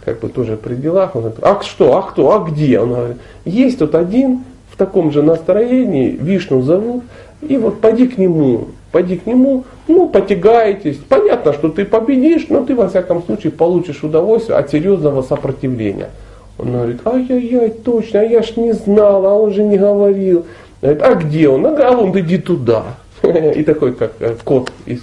[0.04, 1.16] как бы тоже при делах.
[1.16, 2.80] Он говорит, а что, а кто, а где?
[2.80, 7.04] Он говорит, есть тут один в таком же настроении, Вишну зовут,
[7.42, 10.98] и вот пойди к нему, пойди к нему, ну, потягаетесь.
[10.98, 16.10] Понятно, что ты победишь, но ты во всяком случае получишь удовольствие от серьезного сопротивления.
[16.58, 20.46] Он говорит, ай-яй-яй, точно, а я ж не знал, а он же не говорил.
[20.82, 21.66] Говорит, а где он?
[21.66, 22.84] А вон, иди туда.
[23.22, 25.02] И такой, как э, кот из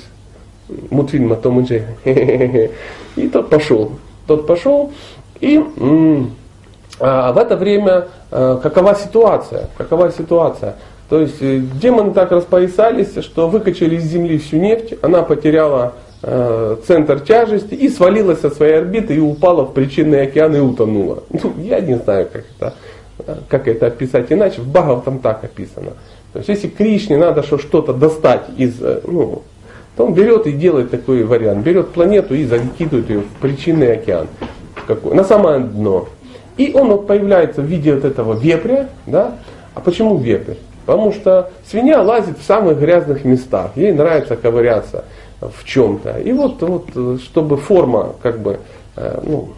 [0.91, 2.71] мультфильма Том и Джерри.
[3.17, 3.93] И тот пошел.
[4.27, 4.91] Тот пошел,
[5.41, 5.63] и
[7.01, 9.69] а в это время а, какова ситуация?
[9.77, 10.77] Какова ситуация?
[11.09, 16.04] То есть э, демоны так распоясались, что выкачали из земли всю нефть, она потеряла э,
[16.87, 21.25] центр тяжести и свалилась со своей орбиты и упала в причинный океан и утонула.
[21.31, 22.75] Ну, я не знаю, как это,
[23.49, 25.93] как это описать иначе, в Бхагав там так описано.
[26.33, 29.43] То есть если Кришне надо что-то достать из, э, ну,
[29.97, 31.65] то он берет и делает такой вариант.
[31.65, 34.27] Берет планету и закидывает ее в причинный океан.
[34.87, 36.09] Какой, на самое дно.
[36.57, 38.89] И он вот появляется в виде вот этого вепря.
[39.07, 39.37] Да?
[39.75, 40.55] А почему вепрь?
[40.87, 43.71] Потому что свинья лазит в самых грязных местах.
[43.77, 45.05] Ей нравится ковыряться
[45.41, 46.19] в чем-то.
[46.19, 48.61] И вот, вот чтобы форма как бы
[48.97, 49.51] э, ну,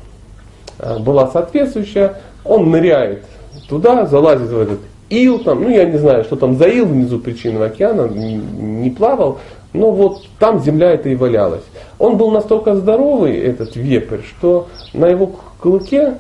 [0.79, 3.25] э, была соответствующая, он ныряет
[3.69, 7.19] туда, залазит в этот ил, там, ну я не знаю, что там за ил внизу
[7.19, 9.39] причинного океана, не, не плавал,
[9.73, 11.65] но вот там земля это и валялась.
[11.99, 16.15] Он был настолько здоровый, этот вепрь, что на его клыке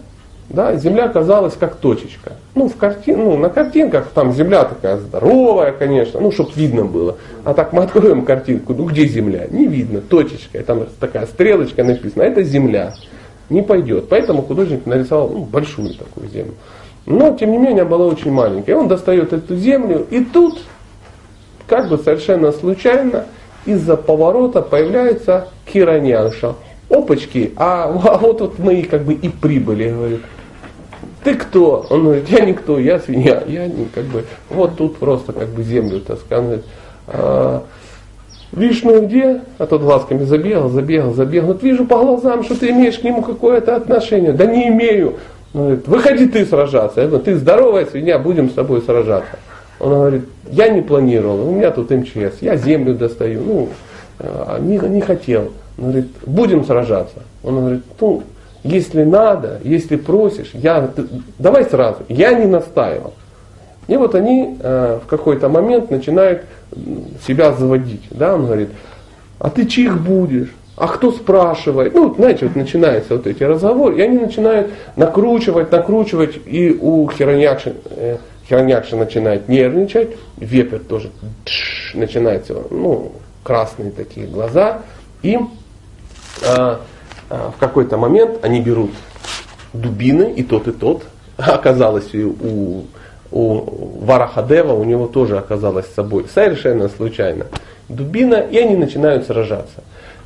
[0.49, 2.33] да, земля казалась как точечка.
[2.55, 7.17] Ну, в картин, ну, на картинках там земля такая здоровая, конечно, ну, чтобы видно было.
[7.45, 9.47] А так мы откроем картинку, ну, где земля?
[9.51, 12.95] Не видно, точечка, там такая стрелочка написана, это земля.
[13.51, 14.09] Не пойдет.
[14.09, 16.55] Поэтому художник нарисовал ну, большую такую землю.
[17.07, 18.73] Но, тем не менее, она была очень маленькая.
[18.73, 20.61] И он достает эту землю, и тут,
[21.67, 23.27] как бы совершенно случайно,
[23.65, 26.55] из-за поворота появляется Кираньянша.
[26.89, 30.21] Опачки, а, а вот, вот мы как бы и прибыли, говорит.
[31.27, 31.85] Ты кто?
[31.91, 33.43] Он говорит, я никто, я свинья.
[33.49, 36.41] Я не, как бы, вот тут просто как бы землю таскаю.
[36.41, 36.62] Он
[37.09, 37.62] а,
[38.53, 39.41] Вишну где?
[39.59, 41.49] А тот глазками забегал, забегал, забегал.
[41.49, 44.35] Вот вижу по глазам, что ты имеешь к нему какое-то отношение.
[44.35, 45.15] Да не имею.
[45.53, 47.01] Он говорит, выходи ты сражаться.
[47.01, 49.37] Я говорю, ты здоровая свинья, будем с тобой сражаться.
[49.81, 53.69] Он говорит, я не планировал, у меня тут МЧС, я землю достаю, ну,
[54.21, 55.51] а, не, не хотел.
[55.77, 57.25] Он говорит, будем сражаться.
[57.43, 58.23] Он говорит, ну,
[58.67, 60.91] если надо, если просишь, я,
[61.39, 61.99] давай сразу.
[62.09, 63.15] Я не настаивал.
[63.89, 66.43] И вот они э, в какой-то момент начинают
[67.27, 68.03] себя заводить.
[68.11, 68.35] Да?
[68.35, 68.71] Он говорит,
[69.39, 70.53] а ты чих будешь?
[70.77, 71.95] А кто спрашивает?
[71.95, 77.75] Ну, знаете, вот начинаются вот эти разговоры, и они начинают накручивать, накручивать, и у Хираньякши,
[77.91, 81.11] э, Хираньякша начинает нервничать, вепер тоже
[81.45, 84.83] тш, начинается, ну, красные такие глаза,
[85.23, 85.39] и
[86.45, 86.81] а,
[87.29, 88.91] в какой-то момент они берут
[89.73, 91.05] дубины, и тот, и тот.
[91.37, 92.85] Оказалось, у,
[93.31, 97.47] у Варахадева у него тоже оказалось с собой совершенно случайно
[97.89, 99.83] дубина, и они начинают сражаться.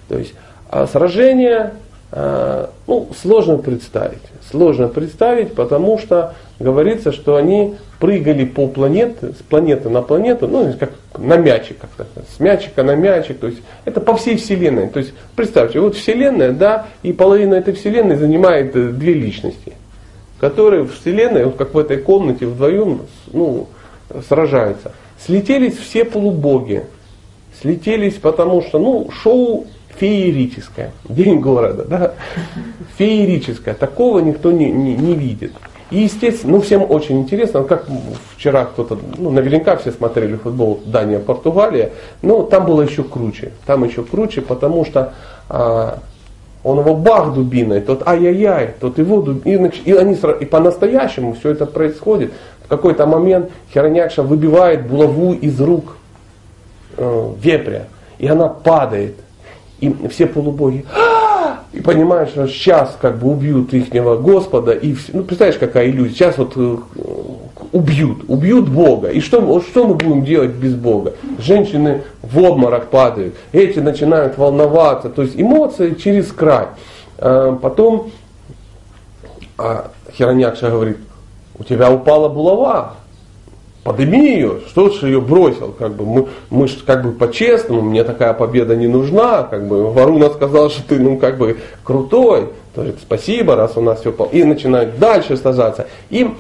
[0.09, 0.35] То есть
[0.69, 1.73] а сражение
[2.13, 4.23] а, ну, сложно представить.
[4.51, 10.73] Сложно представить, потому что говорится, что они прыгали по планете, с планеты на планету, ну,
[10.79, 14.89] как на мячик, как-то, с мячика на мячик, то есть это по всей Вселенной.
[14.89, 19.73] То есть представьте, вот Вселенная, да, и половина этой Вселенной занимает э, две личности,
[20.39, 23.67] которые в Вселенной, вот как в этой комнате вдвоем, ну,
[24.29, 24.93] сражаются.
[25.25, 26.85] Слетелись все полубоги,
[27.61, 29.67] слетелись, потому что, ну, шоу
[29.99, 30.93] феерическое.
[31.09, 32.15] День города, да?
[32.97, 33.75] Феерическое.
[33.75, 35.53] Такого никто не, не, не видит.
[35.91, 37.87] И, естественно, ну, всем очень интересно, как
[38.37, 41.91] вчера кто-то, ну, наверняка все смотрели футбол Дания-Португалия,
[42.23, 43.53] но там было еще круче.
[43.67, 45.15] Там еще круче, потому что
[45.49, 45.99] а,
[46.63, 49.73] он его бах дубиной, тот ай-яй-яй, тот его дубиной.
[49.85, 52.33] И, они, и по-настоящему все это происходит.
[52.65, 55.97] В какой-то момент Херонякша выбивает булаву из рук
[56.97, 57.87] э, вепря,
[58.19, 59.17] и она падает
[59.81, 61.20] и все полубоги, «А!»
[61.73, 66.15] И понимаешь, что сейчас как бы убьют ихнего Господа, и все, ну представляешь, какая иллюзия,
[66.15, 66.77] сейчас вот э,
[67.73, 71.15] убьют, убьют Бога, и что, что мы будем делать без Бога?
[71.39, 76.69] Женщины в обморок падают, эти начинают волноваться, то есть эмоции через край.
[77.19, 78.11] А потом
[79.61, 80.97] а Херонякша говорит,
[81.59, 82.95] у тебя упала булава,
[83.83, 88.05] подними ее, что ж ее бросил, как бы мы, мы ж как бы по-честному, мне
[88.05, 92.85] такая победа не нужна, как бы Варуна сказал, что ты ну как бы крутой, то
[92.85, 94.25] есть спасибо, раз у нас все по...
[94.25, 95.87] и начинают дальше сажаться.
[96.09, 96.31] И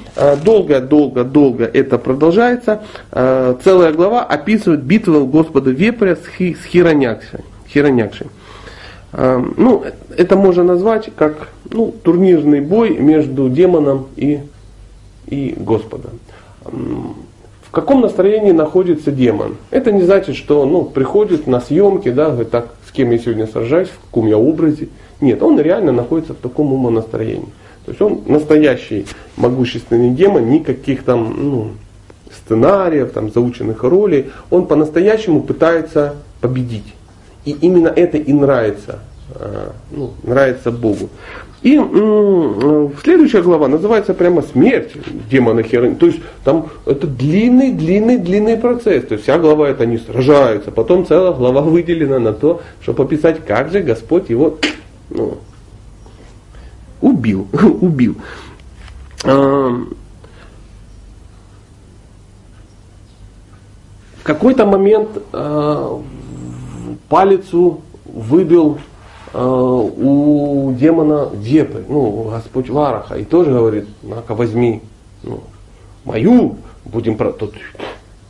[0.45, 2.83] долго-долго-долго э, это продолжается.
[3.11, 7.41] Э, целая глава описывает битву Господа Вепря с, Хи, с Хиронякшей.
[7.69, 8.27] Хиранякши.
[9.13, 9.85] Э, ну,
[10.17, 14.41] это можно назвать как ну, турнирный бой между демоном и,
[15.27, 16.21] и Господом.
[17.71, 19.57] В каком настроении находится демон?
[19.71, 23.47] Это не значит, что ну, приходит на съемки, да, говорит, так, с кем я сегодня
[23.47, 24.89] сражаюсь, в каком я образе.
[25.21, 27.47] Нет, он реально находится в таком умонастроении.
[27.87, 29.07] То есть он настоящий
[29.37, 31.71] могущественный демон, никаких там ну,
[32.35, 34.33] сценариев, там, заученных ролей.
[34.51, 36.95] Он по-настоящему пытается победить.
[37.45, 38.99] И именно это и нравится,
[39.37, 41.09] э, ну, нравится Богу.
[41.63, 41.79] И
[43.03, 44.93] следующая глава называется прямо смерть
[45.31, 45.97] демона Херон.
[45.97, 49.05] То есть там это длинный, длинный, длинный процесс.
[49.05, 50.71] То есть вся глава это они сражаются.
[50.71, 54.57] Потом целая глава выделена на то, чтобы описать, как же Господь его
[55.11, 55.37] ну,
[57.03, 57.47] убил.
[57.81, 58.17] убил.
[59.25, 59.85] А,
[64.17, 66.01] в какой-то момент а,
[67.11, 68.79] палицу выбил
[69.33, 74.83] у демона Депы, ну, Господь Вараха, и тоже говорит, на-ка возьми
[75.23, 75.41] ну,
[76.05, 77.55] мою, будем про тут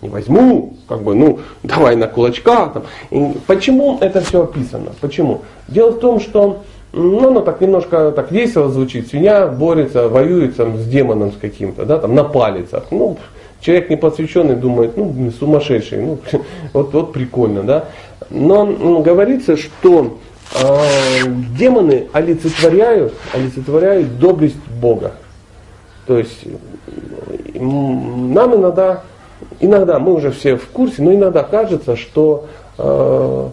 [0.02, 2.72] не возьму, как бы, ну, давай на кулачках.
[2.72, 2.82] Там.
[3.10, 4.92] И почему это все описано?
[5.00, 5.42] Почему?
[5.68, 9.08] Дело в том, что ну, оно так немножко так весело звучит.
[9.08, 12.84] Свинья борется, воюет там, с демоном с каким-то, да, там на палицах.
[12.90, 13.16] Ну,
[13.60, 16.18] человек непосвященный думает, ну, сумасшедший, ну,
[16.72, 17.84] вот, вот прикольно, да.
[18.30, 20.18] Но ну, говорится, что
[20.54, 25.12] э, демоны олицетворяют, олицетворяют доблесть Бога.
[26.06, 26.44] То есть
[27.54, 29.02] нам иногда,
[29.60, 32.46] иногда мы уже все в курсе, но иногда кажется, что
[32.78, 33.48] э,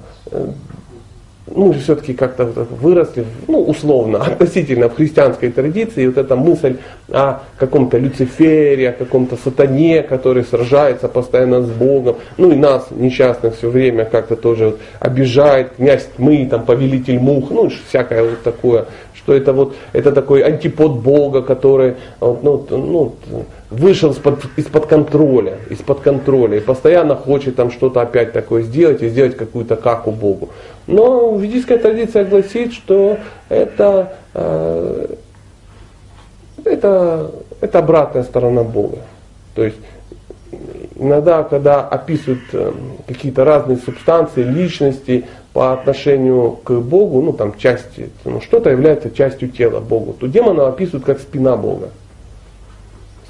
[1.55, 6.77] ну, все-таки как-то выросли, ну, условно, относительно в христианской традиции, вот эта мысль
[7.09, 13.55] о каком-то Люцифере, о каком-то сатане, который сражается постоянно с Богом, ну и нас, несчастных,
[13.57, 18.85] все время как-то тоже вот обижает, князь тьмы, там, повелитель мух, ну, всякое вот такое,
[19.15, 23.15] что это вот, это такой антипод Бога, который, вот, ну, ну,
[23.69, 29.09] вышел из-под, из-под контроля, из-под контроля, и постоянно хочет там что-то опять такое сделать, и
[29.09, 30.49] сделать какую-то каку Богу.
[30.87, 33.17] Но ведическая традиция гласит, что
[33.49, 35.15] это, э,
[36.63, 38.99] это, это обратная сторона Бога.
[39.53, 39.77] То есть
[40.95, 42.71] иногда, когда описывают э,
[43.05, 49.49] какие-то разные субстанции, личности по отношению к Богу, ну там части, ну, что-то является частью
[49.49, 51.89] тела Богу, то демона описывают как спина Бога.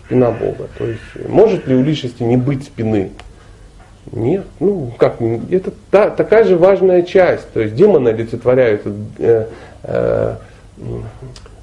[0.08, 0.68] Спина Бога.
[0.78, 3.12] То есть может ли у личности не быть спины?
[4.14, 7.52] Нет, ну как, это та, такая же важная часть.
[7.52, 8.84] То есть демоны олицетворяют
[9.20, 9.48] э,
[9.84, 10.36] э,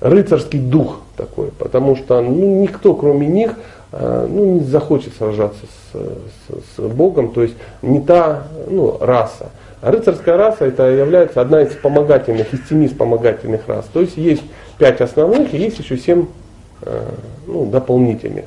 [0.00, 3.54] рыцарский дух такой, потому что ну, никто кроме них
[3.92, 9.50] э, ну, не захочет сражаться с, с, с Богом, то есть не та ну, раса.
[9.80, 13.86] А рыцарская раса это является одна из вспомогательных, из семи вспомогательных рас.
[13.92, 14.42] То есть есть
[14.78, 16.26] пять основных и есть еще семь
[17.46, 18.44] ну, дополнительных.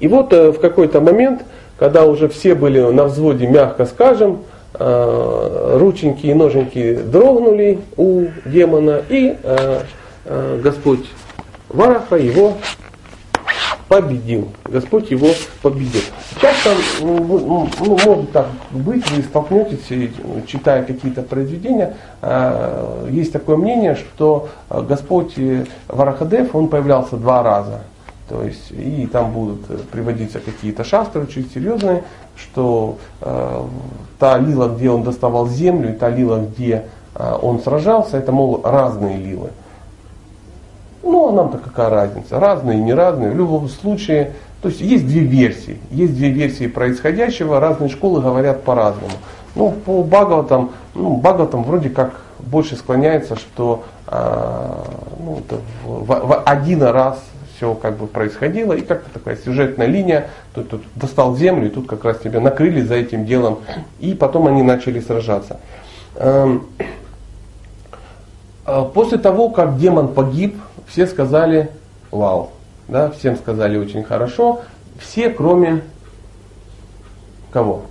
[0.00, 1.42] И вот э, в какой-то момент
[1.82, 9.02] когда уже все были на взводе, мягко скажем, э, рученьки и ноженьки дрогнули у демона,
[9.08, 9.80] и э,
[10.26, 11.04] э, Господь
[11.68, 12.54] Вараха его
[13.92, 14.48] победил.
[14.64, 15.28] Господь его
[15.60, 16.00] победил.
[16.40, 16.70] Часто,
[17.02, 19.86] ну, ну, ну, может так быть, вы столкнетесь,
[20.46, 21.94] читая какие-то произведения,
[23.10, 25.34] есть такое мнение, что Господь
[25.88, 27.82] Варахадев, он появлялся два раза.
[28.28, 33.62] То есть, и там будут э, приводиться какие-то шастры очень серьезные, что э,
[34.18, 38.62] та лила, где он доставал землю, и та лила, где э, он сражался, это, мол,
[38.64, 39.50] разные лилы.
[41.02, 42.38] Ну, а нам-то какая разница?
[42.38, 43.30] Разные, не разные.
[43.30, 45.78] В любом случае, то есть есть две версии.
[45.90, 49.14] Есть две версии происходящего, разные школы говорят по-разному.
[49.54, 54.84] Ну, по Бхагаватам, ну, Бхагаватам вроде как больше склоняется, что э,
[55.18, 55.42] ну,
[55.84, 57.18] в, в, в один раз
[57.56, 61.86] все как бы происходило, и как-то такая сюжетная линия, тут, тут достал землю, и тут
[61.86, 63.60] как раз тебя накрыли за этим делом,
[64.00, 65.60] и потом они начали сражаться.
[68.64, 71.70] А после того, как демон погиб, все сказали
[72.10, 72.50] вау,
[72.88, 74.60] да, всем сказали очень хорошо,
[74.98, 75.82] все кроме
[77.50, 77.82] кого?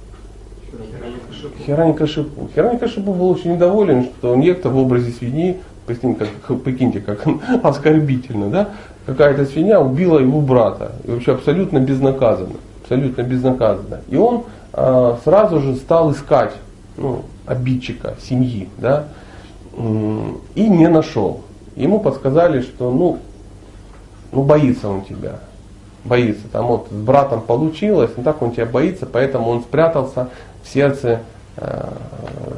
[1.66, 2.50] Хераника Шипу.
[2.56, 7.26] Хераника Шипу был очень недоволен, что некто в образе свиньи, прикиньте, как, прикиньте, как
[7.64, 8.70] оскорбительно, да,
[9.06, 10.94] какая-то свинья убила его брата.
[11.04, 12.56] И вообще абсолютно безнаказанно.
[12.84, 14.02] Абсолютно безнаказанно.
[14.10, 14.44] И он
[14.74, 16.54] э, сразу же стал искать
[16.98, 18.70] ну, обидчика семьи.
[18.78, 19.08] Да,
[20.56, 21.42] и не нашел.
[21.76, 23.20] Ему подсказали, что ну,
[24.32, 25.40] ну боится он тебя.
[26.04, 26.48] Боится.
[26.52, 30.30] Там вот с братом получилось, но так он тебя боится, поэтому он спрятался
[30.64, 31.22] в сердце
[31.58, 31.90] э,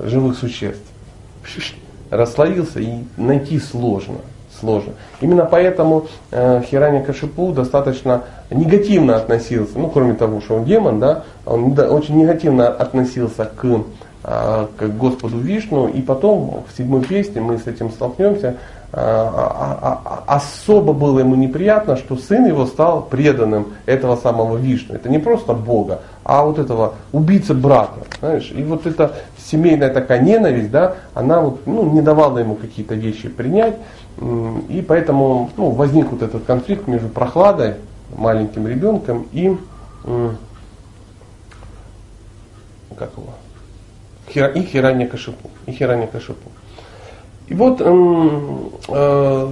[0.06, 0.84] живых существ.
[2.10, 4.18] Расслоился и найти сложно.
[4.60, 4.94] сложно.
[5.20, 11.24] Именно поэтому э, Хираня Кашипу достаточно негативно относился, ну кроме того, что он демон, да,
[11.46, 13.84] он очень негативно относился к,
[14.24, 18.56] к Господу Вишну, и потом в седьмой песне мы с этим столкнемся,
[18.96, 24.94] а, а, а, особо было ему неприятно, что сын его стал преданным этого самого Вишну.
[24.94, 28.02] Это не просто Бога, а вот этого убийцы брата.
[28.20, 28.52] Знаешь?
[28.56, 33.30] И вот эта семейная такая ненависть, да, она вот, ну, не давала ему какие-то вещи
[33.30, 33.78] принять.
[34.70, 37.74] И поэтому ну, возник вот этот конфликт между прохладой,
[38.16, 39.58] маленьким ребенком и
[42.96, 43.34] как его?
[44.30, 45.50] И Хиранья Кашипу.
[45.66, 46.50] И Хиранья Кашипу.
[47.48, 49.48] И вот э,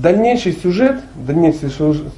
[0.00, 1.70] дальнейший сюжет, дальнейший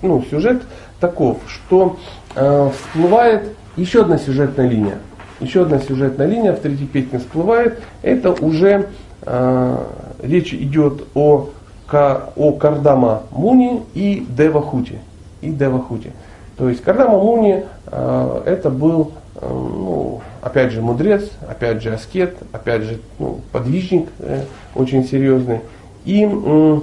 [0.03, 0.63] ну, сюжет
[1.01, 1.97] таков, что
[2.35, 4.99] э, всплывает еще одна сюжетная линия.
[5.41, 7.81] Еще одна сюжетная линия в третьей песне всплывает.
[8.03, 8.89] Это уже
[9.23, 9.79] э,
[10.23, 11.51] речь идет о,
[11.93, 15.01] о Кардама Муни и Девахути.
[15.43, 16.13] И Девахути.
[16.57, 22.37] То есть Кардама Муни э, это был э, ну, опять же мудрец, опять же аскет,
[22.53, 24.43] опять же ну, подвижник э,
[24.75, 25.61] очень серьезный.
[26.05, 26.81] И э,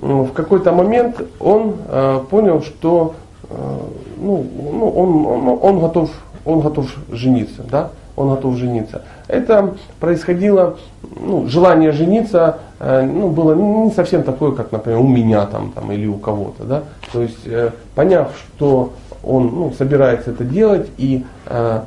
[0.00, 3.14] в какой-то момент он э, понял, что
[3.50, 3.54] э,
[4.16, 6.10] ну, ну, он, он, он, готов,
[6.46, 7.90] он готов жениться, да?
[8.16, 9.02] он готов жениться.
[9.28, 10.78] Это происходило,
[11.20, 15.92] ну, желание жениться э, ну, было не совсем такое, как, например, у меня там, там
[15.92, 16.64] или у кого-то.
[16.64, 16.82] Да?
[17.12, 21.80] То есть, э, поняв, что он ну, собирается это делать и э,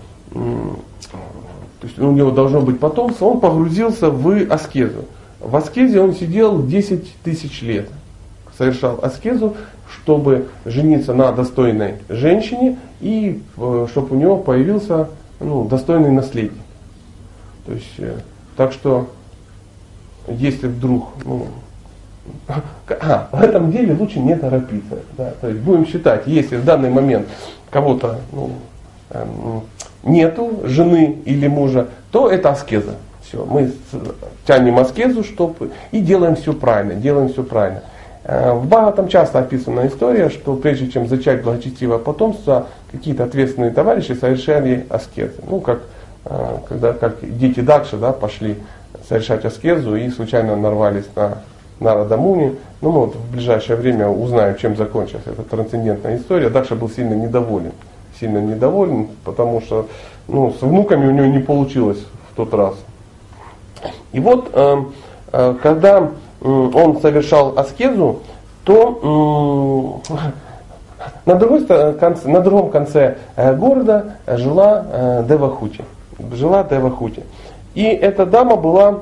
[1.86, 5.06] то есть у него должно быть потомство, он погрузился в аскезу.
[5.40, 7.90] В аскезе он сидел 10 тысяч лет,
[8.58, 9.56] совершал аскезу,
[9.88, 15.10] чтобы жениться на достойной женщине и э, чтобы у него появился
[15.40, 16.64] ну, достойный наследник.
[17.68, 18.18] То есть, э,
[18.58, 19.08] так что,
[20.28, 21.46] если вдруг, ну,
[22.90, 24.98] а, в этом деле лучше не торопиться.
[25.18, 27.28] Да, то есть будем считать, если в данный момент
[27.70, 28.50] кого-то ну,
[29.12, 29.62] эм,
[30.06, 32.96] нету жены или мужа, то это аскеза.
[33.28, 33.72] Все, мы
[34.46, 37.82] тянем аскезу, чтобы и делаем все правильно, делаем все правильно.
[38.24, 44.14] Э, в Бхагаватам часто описана история, что прежде чем зачать благочестивое потомство, какие-то ответственные товарищи
[44.14, 45.34] совершали аскезы.
[45.50, 45.82] Ну, как
[46.26, 48.58] э, когда как дети Дакши да, пошли
[49.10, 51.40] совершать аскезу и случайно нарвались на
[51.80, 52.56] Нарадамуни.
[52.82, 56.50] Ну, мы вот в ближайшее время узнаем, чем закончилась эта трансцендентная история.
[56.50, 57.72] Дакша был сильно недоволен
[58.20, 59.88] сильно недоволен, потому что
[60.28, 62.76] ну, с внуками у него не получилось в тот раз.
[64.12, 64.76] И вот, э,
[65.32, 68.22] э, когда э, он совершал аскезу,
[68.64, 70.02] то
[71.26, 75.86] на, другой конце, на другом конце города жила Девахути.
[76.32, 77.24] Жила Девахути.
[77.76, 79.02] И эта дама была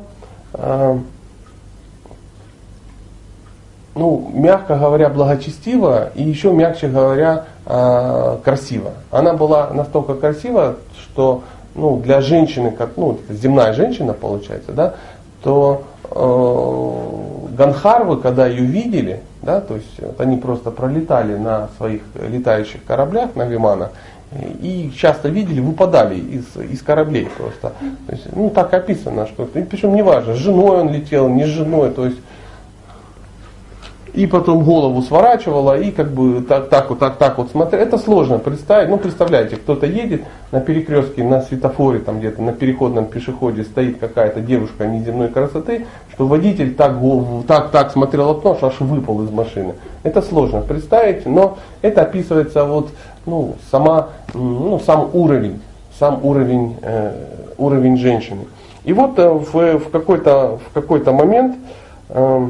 [3.95, 8.91] ну, мягко говоря, благочестива и еще мягче говоря, э, красива.
[9.11, 11.43] Она была настолько красива, что
[11.75, 14.95] ну, для женщины, как ну, земная женщина получается, да,
[15.43, 22.01] то э, Ганхарвы, когда ее видели, да, то есть вот они просто пролетали на своих
[22.15, 23.91] летающих кораблях, на Виманах,
[24.61, 27.73] и часто видели, выпадали из, из кораблей просто.
[28.07, 31.91] То есть, ну, так описано, что, причем неважно, с женой он летел, не с женой,
[31.91, 32.17] то есть
[34.13, 37.83] и потом голову сворачивала, и как бы так, так вот, так, так вот смотрела.
[37.83, 38.89] Это сложно представить.
[38.89, 44.39] Ну, представляете, кто-то едет на перекрестке, на светофоре, там где-то на переходном пешеходе стоит какая-то
[44.41, 49.31] девушка неземной красоты, что водитель так, голову, так, так смотрел окно, что аж выпал из
[49.31, 49.73] машины.
[50.03, 52.89] Это сложно представить, но это описывается вот,
[53.25, 55.59] ну, сама, ну, сам уровень,
[55.97, 57.13] сам уровень, э,
[57.57, 58.45] уровень женщины.
[58.83, 61.55] И вот э, в, в какой-то в какой-то момент
[62.09, 62.47] Э,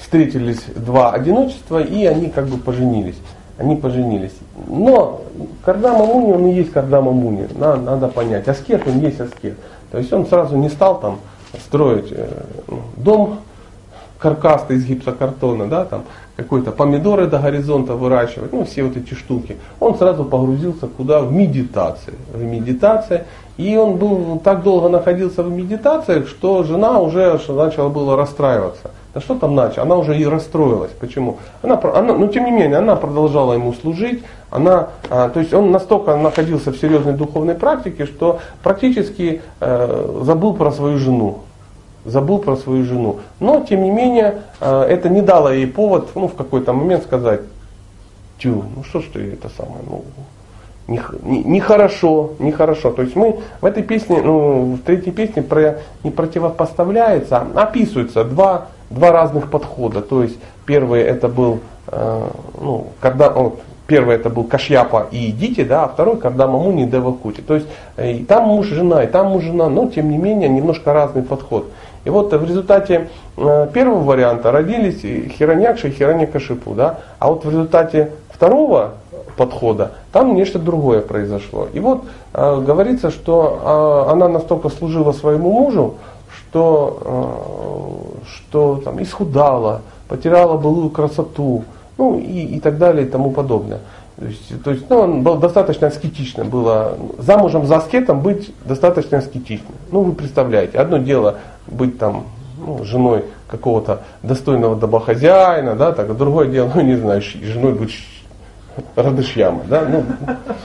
[0.00, 3.18] встретились два одиночества, и они как бы поженились.
[3.58, 4.34] Они поженились.
[4.68, 5.22] Но
[5.64, 7.48] Кардама Муни, он и есть Кардама Муни.
[7.56, 8.46] Надо, надо понять.
[8.48, 9.58] Аскет, он есть аскет.
[9.90, 11.18] То есть он сразу не стал там
[11.66, 12.28] строить э,
[12.96, 13.38] дом
[14.18, 16.04] каркасный из гипсокартона, да, там
[16.36, 19.56] какой-то помидоры до горизонта выращивать, ну все вот эти штуки.
[19.80, 21.20] Он сразу погрузился куда?
[21.20, 22.14] В медитации.
[22.32, 23.24] В медитации.
[23.58, 28.92] И он был так долго находился в медитациях, что жена уже начала было расстраиваться.
[29.12, 29.82] Да что там начал?
[29.82, 30.92] Она уже и расстроилась.
[31.00, 31.38] Почему?
[31.62, 34.22] Она, она, ну, тем не менее, она продолжала ему служить.
[34.50, 40.54] Она, а, то есть он настолько находился в серьезной духовной практике, что практически э, забыл
[40.54, 41.38] про свою жену
[42.04, 43.18] забыл про свою жену.
[43.40, 47.40] Но, тем не менее, э, это не дало ей повод ну, в какой-то момент сказать,
[48.38, 50.04] тю, ну что ж ты это самое, ну,
[50.88, 52.90] нехорошо, не, не нехорошо.
[52.90, 58.24] То есть мы в этой песне, ну, в третьей песне про, не противопоставляется, а описываются
[58.24, 60.00] два, два разных подхода.
[60.00, 62.22] То есть первый это был, э,
[62.60, 67.42] ну, когда, вот, первый это был Кашьяпа и Идите, да, а второй Мамуни и Девакути.
[67.42, 67.66] То есть
[67.96, 71.22] э, и там муж жена, и там муж жена, но тем не менее немножко разный
[71.22, 71.70] подход.
[72.04, 77.50] И вот в результате э, первого варианта родились Хираньякша и Хираньякашипу, да, а вот в
[77.50, 78.92] результате второго
[79.36, 81.66] подхода, там нечто другое произошло.
[81.72, 85.94] И вот э, говорится, что э, она настолько служила своему мужу,
[86.36, 91.64] что, э, что там, исхудала, потеряла былую красоту,
[91.98, 93.80] ну и, и так далее и тому подобное.
[94.16, 96.48] То есть, то есть ну, он был достаточно аскетичным.
[96.48, 99.74] Было замужем за аскетом быть достаточно аскетичным.
[99.90, 102.26] Ну, вы представляете, одно дело быть там
[102.64, 107.90] ну, женой какого-то достойного домохозяина, да, так, а другое дело, ну, не знаю, женой быть
[108.96, 110.04] Радышьяма, да, ну,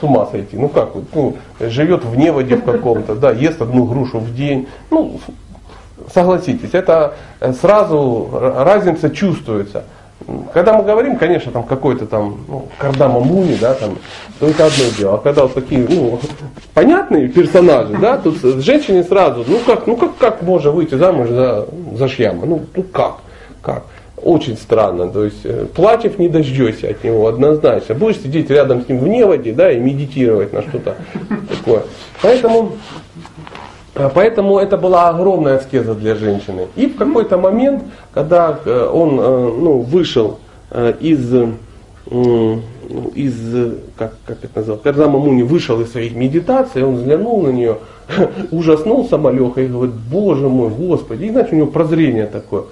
[0.00, 3.84] с ума сойти, ну как, вот, ну, живет в неводе в каком-то, да, ест одну
[3.84, 5.20] грушу в день, ну,
[6.12, 9.84] согласитесь, это э, сразу разница чувствуется.
[10.54, 13.98] Когда мы говорим, конечно, там какой-то там ну, Кардама Муни, да, там,
[14.38, 15.14] то это одно дело.
[15.16, 16.18] А когда вот такие, ну,
[16.72, 21.66] понятные персонажи, да, тут женщине сразу, ну как, ну как, как можно выйти замуж за,
[21.94, 22.46] за шьяма?
[22.46, 23.16] Ну, ну как?
[23.60, 23.82] Как?
[24.24, 25.08] Очень странно.
[25.08, 27.94] То есть э, платьев не дождешься от него однозначно.
[27.94, 30.96] Будешь сидеть рядом с ним в неводе, да, и медитировать на что-то
[31.50, 31.82] такое.
[32.22, 32.72] Поэтому,
[33.94, 36.68] э, поэтому это была огромная аскеза для женщины.
[36.74, 37.82] И в какой-то момент,
[38.14, 40.38] когда э, он ну, вышел
[41.00, 41.32] из
[43.14, 43.34] из,
[43.96, 47.78] как, как это назвал, когда Мамуни вышел из своих медитаций, он взглянул на нее,
[48.50, 52.64] ужаснулся малеха и говорит, боже мой, господи, и иначе у него прозрение такое.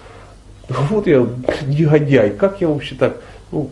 [0.89, 1.27] Вот я
[1.67, 3.17] негодяй, как я вообще так,
[3.51, 3.71] ну,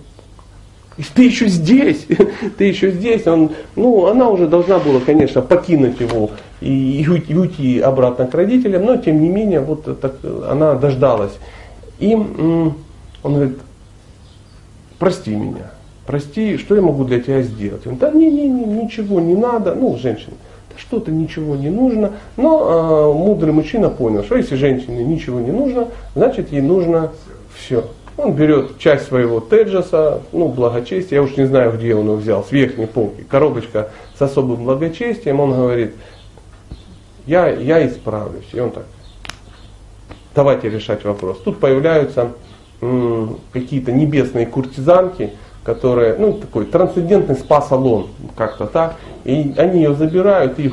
[1.14, 2.06] ты еще здесь,
[2.58, 6.30] ты еще здесь, он, ну, она уже должна была, конечно, покинуть его
[6.60, 10.16] и, и уйти обратно к родителям, но тем не менее, вот так,
[10.48, 11.38] она дождалась.
[11.98, 12.74] И он
[13.22, 13.58] говорит,
[14.98, 15.70] прости меня,
[16.06, 17.86] прости, что я могу для тебя сделать?
[17.86, 20.34] Он, да не, не, не, ничего не надо, ну, женщина,
[20.76, 22.12] что-то ничего не нужно.
[22.36, 27.12] Но э, мудрый мужчина понял, что если женщине ничего не нужно, значит ей нужно
[27.54, 27.84] все.
[28.16, 32.44] Он берет часть своего теджаса, ну, благочестия, я уж не знаю, где он его взял,
[32.44, 35.94] с верхней полки, коробочка с особым благочестием, он говорит,
[37.26, 38.48] я, я исправлюсь.
[38.52, 38.84] И он так,
[40.34, 41.38] давайте решать вопрос.
[41.38, 42.32] Тут появляются
[42.82, 45.32] м, какие-то небесные куртизанки,
[45.64, 50.72] которые, ну, такой трансцендентный спа-салон, как-то так, и они ее забирают и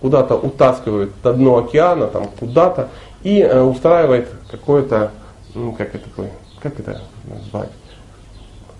[0.00, 2.88] куда-то утаскивают на дно океана, там куда-то,
[3.22, 5.12] и э, устраивает какое-то,
[5.54, 7.70] ну, как это такое, как это назвать,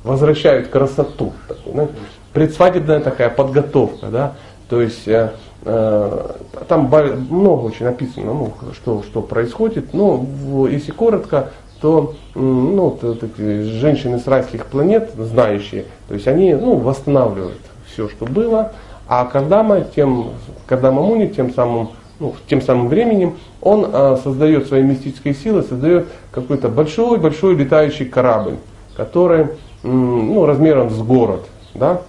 [0.03, 1.91] возвращают красоту, такую,
[2.33, 4.35] предсвадебная такая подготовка, да,
[4.69, 5.33] то есть э,
[5.65, 6.31] э,
[6.69, 6.87] там
[7.31, 11.51] много очень написано, ну, что, что происходит, но в, если коротко,
[11.81, 18.09] то ну, вот эти женщины с райских планет, знающие, то есть они ну, восстанавливают все,
[18.09, 18.73] что было,
[19.09, 20.31] а Кардама, тем,
[20.67, 26.07] Кардама Муни тем самым, ну, тем самым временем, он а, создает своей мистической силой, создает
[26.31, 28.57] какой-то большой-большой летающий корабль,
[28.97, 29.49] который
[29.83, 31.41] ну, размером с город.
[31.75, 32.03] Да?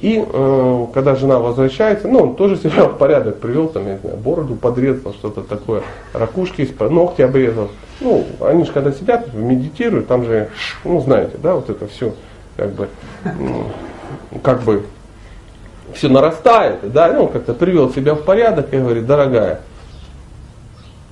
[0.00, 3.98] И э, когда жена возвращается, ну, он тоже себя в порядок привел, там, я не
[4.00, 7.68] знаю, бороду подрезал, что-то такое, ракушки, ногти обрезал.
[8.00, 10.48] Ну, они же когда сидят, медитируют, там же,
[10.84, 12.14] ну, знаете, да, вот это все,
[12.56, 12.88] как бы,
[14.42, 14.84] как бы,
[15.92, 19.60] все нарастает, да, ну, как-то привел себя в порядок и говорит, дорогая,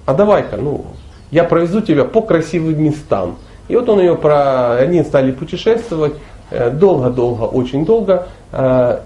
[0.07, 0.87] а давай-ка, ну,
[1.30, 3.39] я провезу тебя по красивым местам.
[3.68, 6.14] И вот он ее про, они стали путешествовать,
[6.53, 8.99] Э, долго-долго, очень долго, э,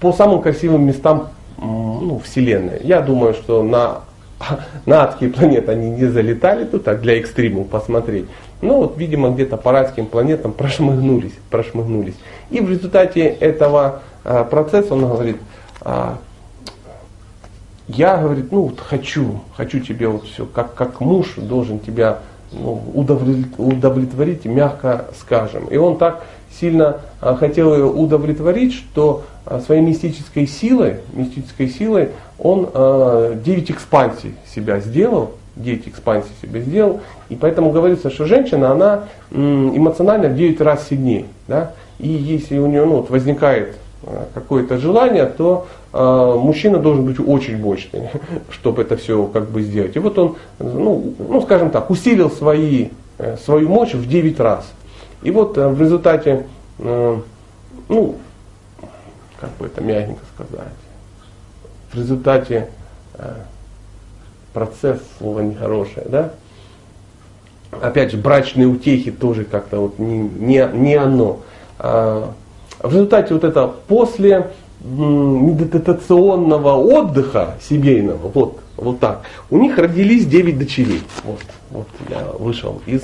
[0.00, 1.28] по самым красивым местам
[1.58, 2.80] ну, Вселенной.
[2.82, 4.04] Я думаю, что на,
[4.86, 8.26] на адские планеты они не залетали тут, так для экстрима посмотреть.
[8.60, 12.16] Но вот, видимо, где-то по райским планетам прошмыгнулись, прошмыгнулись.
[12.50, 15.36] И в результате этого э, процесса он говорит,
[15.82, 16.18] «А,
[17.88, 22.18] я, говорит, ну вот хочу, хочу тебе вот все, как, как муж должен тебя
[22.52, 25.66] ну, удовлетворить, мягко скажем.
[25.68, 26.24] И он так
[26.58, 33.70] сильно а, хотел ее удовлетворить, что а, своей мистической силой, мистической силой он а, 9
[33.70, 40.36] экспансий себя сделал, 9 экспансий себя сделал, и поэтому говорится, что женщина, она эмоционально в
[40.36, 41.24] 9 раз сильнее.
[41.48, 41.72] Да?
[41.98, 43.76] И если у нее ну, вот возникает
[44.34, 48.10] какое-то желание, то э, мужчина должен быть очень мощный,
[48.50, 49.96] чтобы это все как бы сделать.
[49.96, 52.88] И вот он, ну, ну скажем так, усилил свои,
[53.18, 54.70] э, свою мощь в 9 раз.
[55.22, 56.46] И вот э, в результате,
[56.78, 57.20] э,
[57.88, 58.16] ну,
[59.40, 60.72] как бы это мягенько сказать,
[61.92, 62.70] в результате
[63.14, 63.34] э,
[64.52, 66.32] процесс, слово нехорошее, да?
[67.70, 71.40] Опять же, брачные утехи тоже как-то вот не, не, не оно.
[71.78, 72.32] А,
[72.80, 74.50] в результате вот это после
[74.80, 81.02] медитационного отдыха семейного, вот, вот так, у них родились 9 дочерей.
[81.24, 81.40] Вот,
[81.70, 83.02] вот я вышел из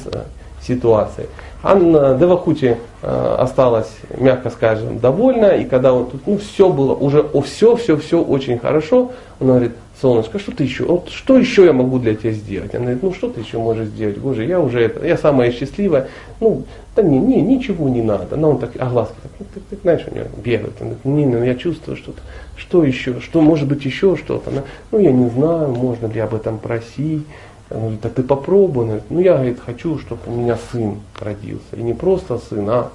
[0.66, 1.28] ситуации.
[1.62, 7.24] Анна Девахути э, осталась, мягко скажем, довольна, и когда вот тут, ну, все было, уже
[7.44, 11.72] все, все, все очень хорошо, она говорит, солнышко, что ты еще, вот, что еще я
[11.72, 12.74] могу для тебя сделать?
[12.74, 14.18] Она говорит, ну что ты еще можешь сделать?
[14.18, 16.08] Боже, я уже это, я самая счастливая.
[16.40, 18.34] Ну, да не, не, ничего не надо.
[18.34, 20.74] Она он так, а глазки так, ну, ты, ты, знаешь, у нее бегают.
[20.80, 22.20] Она говорит, не, ну я чувствую что-то.
[22.56, 23.20] Что еще?
[23.20, 24.50] Что, может быть, еще что-то?
[24.50, 27.24] Она, ну я не знаю, можно ли об этом просить.
[27.70, 28.84] Она говорит, да ты попробуй.
[28.84, 31.76] Говорит, ну я говорит, хочу, чтобы у меня сын родился.
[31.76, 32.90] И не просто сын, а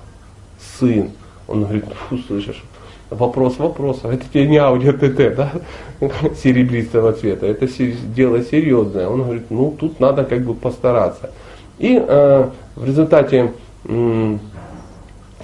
[0.79, 1.11] сын.
[1.47, 2.63] Он говорит, фу, слышишь,
[3.09, 4.09] вопрос вопроса.
[4.09, 5.51] Это тебе не аудио ТТ, да,
[6.43, 7.47] серебристого цвета.
[7.47, 9.07] Это дело серьезное.
[9.07, 11.31] Он говорит, ну тут надо как бы постараться.
[11.79, 13.53] И э, в результате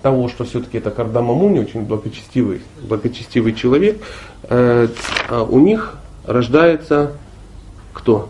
[0.02, 4.02] того, что все-таки это Кардамамуни, очень благочестивый, благочестивый человек,
[4.44, 4.88] э,
[5.30, 7.14] э, у них рождается
[7.94, 8.30] кто?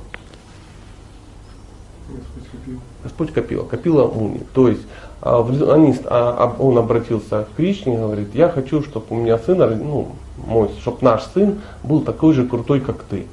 [3.06, 4.41] Господь Копила, Копила Муни.
[4.53, 4.82] То есть
[5.22, 9.58] а, они, а, он обратился к Кришне и говорит, я хочу, чтобы у меня сын,
[9.60, 10.10] ну,
[10.45, 13.28] мой, чтобы наш сын был такой же крутой, как ты.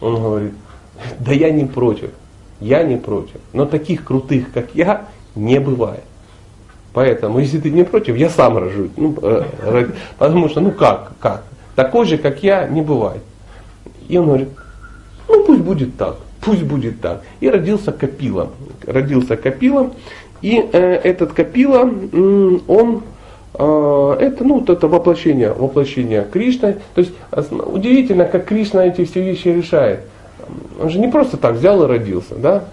[0.00, 0.54] Он говорит,
[1.18, 2.10] да я не против,
[2.60, 6.04] я не против, но таких крутых, как я, не бывает.
[6.92, 8.90] Поэтому, если ты не против, я сам рожу.
[8.96, 11.42] Ну, э, потому что, ну как, как?
[11.74, 13.22] Такой же, как я, не бывает.
[14.08, 14.48] И он говорит,
[15.28, 16.16] ну пусть будет так,
[16.46, 17.22] пусть будет так.
[17.40, 18.50] И родился Капила.
[18.86, 19.90] Родился Капила.
[20.42, 21.80] И э, этот Капила,
[22.68, 23.02] он
[23.54, 26.76] э, это, ну, вот это воплощение, воплощение Кришны.
[26.94, 30.00] То есть удивительно, как Кришна эти все вещи решает.
[30.80, 32.64] Он же не просто так взял и родился, да?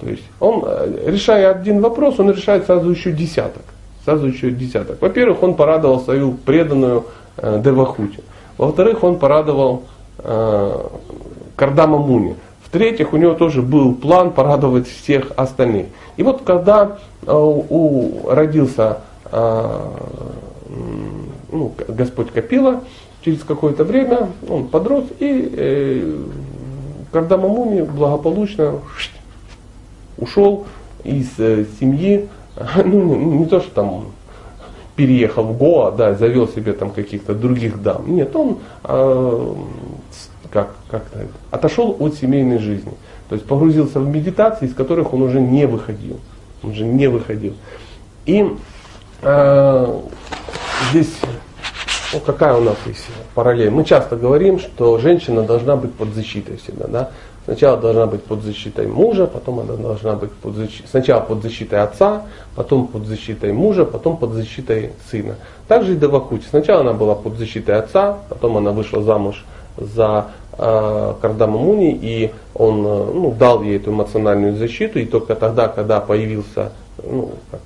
[0.00, 3.62] То есть он, э, решая один вопрос, он решает сразу еще десяток.
[4.04, 5.00] Сразу еще десяток.
[5.00, 7.06] Во-первых, он порадовал свою преданную
[7.38, 8.20] э, Девахути.
[8.58, 9.84] Во-вторых, он порадовал
[10.18, 10.78] э,
[11.56, 12.36] Кардама Муни.
[12.68, 15.86] В-третьих, у него тоже был план порадовать всех остальных.
[16.18, 18.98] И вот когда э, у, родился
[19.32, 19.86] э,
[21.50, 22.82] ну, Господь Капила,
[23.24, 26.16] через какое-то время он подрос, и э,
[27.10, 28.80] когда Мамуни благополучно
[30.18, 30.66] ушел
[31.04, 32.28] из э, семьи,
[32.84, 34.04] ну не то, что там
[34.94, 38.14] переехал в Гоа, да, завел себе там каких-то других дам.
[38.14, 39.54] Нет, он э,
[40.90, 42.92] как, как отошел от семейной жизни.
[43.28, 46.18] То есть погрузился в медитации, из которых он уже не выходил.
[46.62, 47.54] Он уже не выходил.
[48.26, 48.56] И
[49.22, 50.00] э,
[50.90, 51.14] здесь
[52.12, 53.04] ну, какая у нас есть
[53.34, 53.70] параллель?
[53.70, 56.86] Мы часто говорим, что женщина должна быть под защитой всегда.
[56.86, 57.10] Да?
[57.44, 61.80] Сначала должна быть под защитой мужа, потом она должна быть под защитой, сначала под защитой
[61.80, 62.22] отца,
[62.54, 65.36] потом под защитой мужа, потом под защитой сына.
[65.66, 66.44] Также и Давакути.
[66.48, 69.44] Сначала она была под защитой отца, потом она вышла замуж
[69.76, 70.26] за
[70.58, 76.00] Кардама Муни, и он э, ну, дал ей эту эмоциональную защиту, и только тогда, когда
[76.00, 77.60] появился ну, как,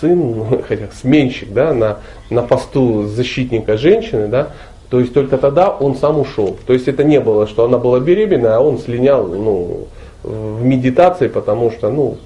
[0.00, 1.98] сын, хотя сменщик, да, на,
[2.30, 4.48] на посту защитника женщины, да,
[4.88, 6.56] то есть только тогда он сам ушел.
[6.66, 9.86] То есть это не было, что она была беременна, а он слинял ну,
[10.22, 12.16] в медитации, потому что, ну,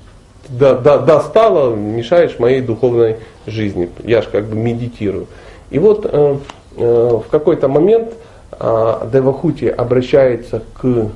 [0.49, 3.17] да, да, достала, мешаешь моей духовной
[3.47, 3.91] жизни.
[4.03, 5.27] Я же как бы медитирую.
[5.71, 6.37] И вот э, э,
[6.77, 8.13] в какой-то момент
[8.53, 11.11] э, Девахути обращается к,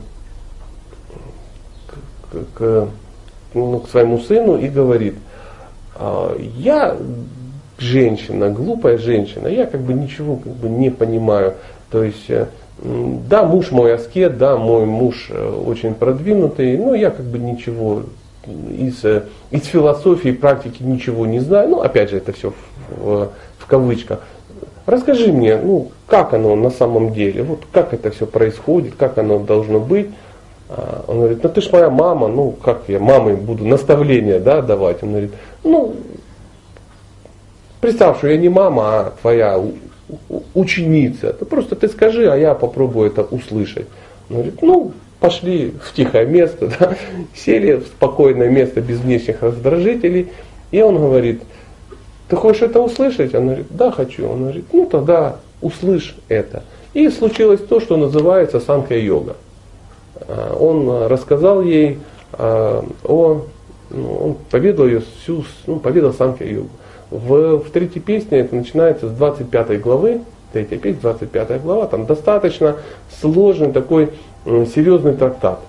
[2.31, 2.89] к, к,
[3.55, 5.15] ну, к своему сыну и говорит,
[5.97, 6.97] «А, я
[7.79, 11.55] женщина, глупая женщина, я как бы ничего как бы не понимаю.
[11.91, 12.47] То есть, э,
[12.83, 18.03] да, муж мой аскет, да, мой муж э, очень продвинутый, но я как бы ничего
[18.47, 21.71] из, э, из философии, практики ничего не знаю.
[21.71, 22.53] Ну, опять же, это все
[22.91, 24.21] в, в кавычках.
[24.89, 29.39] Расскажи мне, ну, как оно на самом деле, вот как это все происходит, как оно
[29.39, 30.07] должно быть.
[30.71, 34.63] А, он говорит, ну ты ж моя мама, ну как я мамой буду наставления да,
[34.63, 35.03] давать?
[35.03, 35.33] Он говорит,
[35.63, 35.95] ну,
[37.83, 39.63] представь, что я не мама, а твоя
[40.55, 41.35] ученица.
[41.35, 43.89] То просто ты скажи, а я попробую это услышать.
[44.31, 46.95] Он говорит, ну, пошли в тихое место, да,
[47.35, 50.29] сели в спокойное место без внешних раздражителей.
[50.71, 51.43] И он говорит,
[52.29, 53.35] ты хочешь это услышать?
[53.35, 54.29] Она говорит, да, хочу.
[54.29, 56.63] Он говорит, ну тогда услышь это.
[56.95, 59.37] И случилось то, что называется санка-йога.
[60.29, 61.99] А, он рассказал ей
[62.33, 63.43] а, о,
[63.91, 66.69] ну, он поведал ее всю, ну, поведал санка-йогу.
[67.11, 70.21] в, в третьей песне это начинается с 25 главы,
[70.53, 72.77] третья песня, 25 глава, там достаточно
[73.21, 74.11] сложный такой
[74.45, 75.61] серьезный трактат.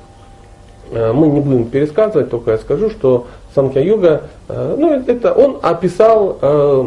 [0.92, 6.86] Мы не будем пересказывать, только я скажу, что Санкья-йога, э, ну это он описал э,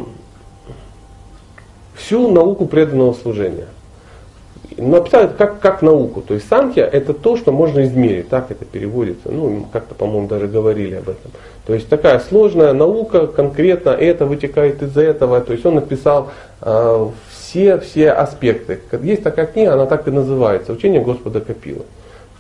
[1.95, 3.67] всю науку преданного служения.
[4.79, 6.23] Но описал это как, как науку.
[6.23, 8.29] То есть санкья это то, что можно измерить.
[8.29, 9.29] Так это переводится.
[9.31, 11.31] Ну, как-то, по-моему, даже говорили об этом.
[11.67, 15.41] То есть такая сложная наука, конкретно это вытекает из этого.
[15.41, 18.81] То есть он написал э, все, все аспекты.
[19.03, 21.85] Есть такая книга, она так и называется, «Учение Господа Копила».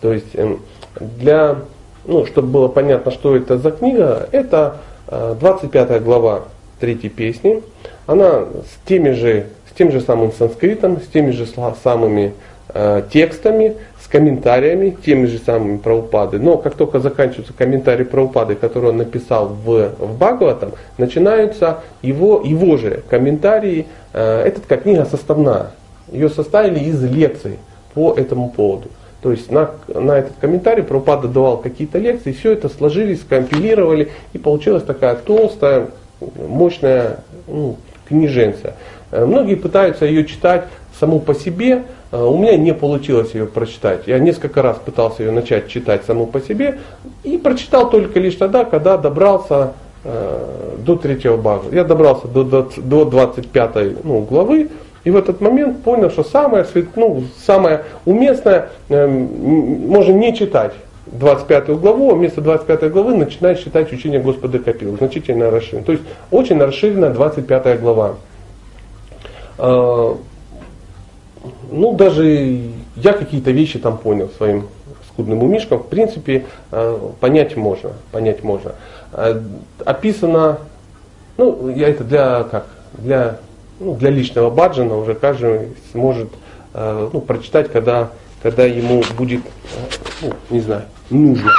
[0.00, 0.56] То есть э,
[0.98, 1.56] для,
[2.04, 4.78] ну, чтобы было понятно, что это за книга, это
[5.08, 6.44] э, 25 глава
[6.80, 7.62] третьей песни.
[8.06, 11.46] Она с теми же, с тем же самым санскритом, с теми же
[11.82, 12.34] самыми
[12.74, 16.40] э, текстами, с комментариями, теми же самыми Праупады.
[16.40, 22.76] Но как только заканчиваются комментарии Праупады, которые он написал в, в Бхагаватам, начинаются его, его
[22.76, 23.86] же комментарии.
[24.12, 25.70] Э, как книга составная.
[26.10, 27.58] Ее составили из лекций
[27.94, 28.88] по этому поводу.
[29.22, 34.38] То есть на, на этот комментарий Прабхупада давал какие-то лекции, все это сложились, скомпилировали, и
[34.38, 35.88] получилась такая толстая,
[36.36, 37.76] мощная ну,
[38.08, 38.74] книженция.
[39.12, 40.64] Э, многие пытаются ее читать
[40.98, 44.08] саму по себе, э, у меня не получилось ее прочитать.
[44.08, 46.80] Я несколько раз пытался ее начать читать саму по себе
[47.22, 51.64] и прочитал только лишь тогда, когда добрался э, до третьего бага.
[51.70, 54.68] Я добрался до, до, до 25 ну, главы,
[55.04, 56.64] и в этот момент понял, что самое,
[56.96, 60.72] ну, самое уместное э, можно не читать
[61.06, 65.84] 25 главу, а вместо 25 главы начинать читать учение Господа Копил, значительно расширено.
[65.84, 68.14] То есть очень расширена 25 глава.
[69.58, 70.14] Э,
[71.70, 72.60] ну, даже
[72.96, 74.68] я какие-то вещи там понял своим
[75.08, 75.80] скудным умишком.
[75.80, 77.92] В принципе, э, понять можно.
[78.12, 78.72] Понять можно.
[79.12, 79.40] Э,
[79.84, 80.58] описано,
[81.36, 82.66] ну, я это для как?
[82.92, 83.38] Для
[83.82, 86.30] ну, для личного баджана уже каждый сможет
[86.74, 88.10] э, ну, прочитать, когда,
[88.42, 91.50] когда ему будет, э, ну, не знаю, нужно.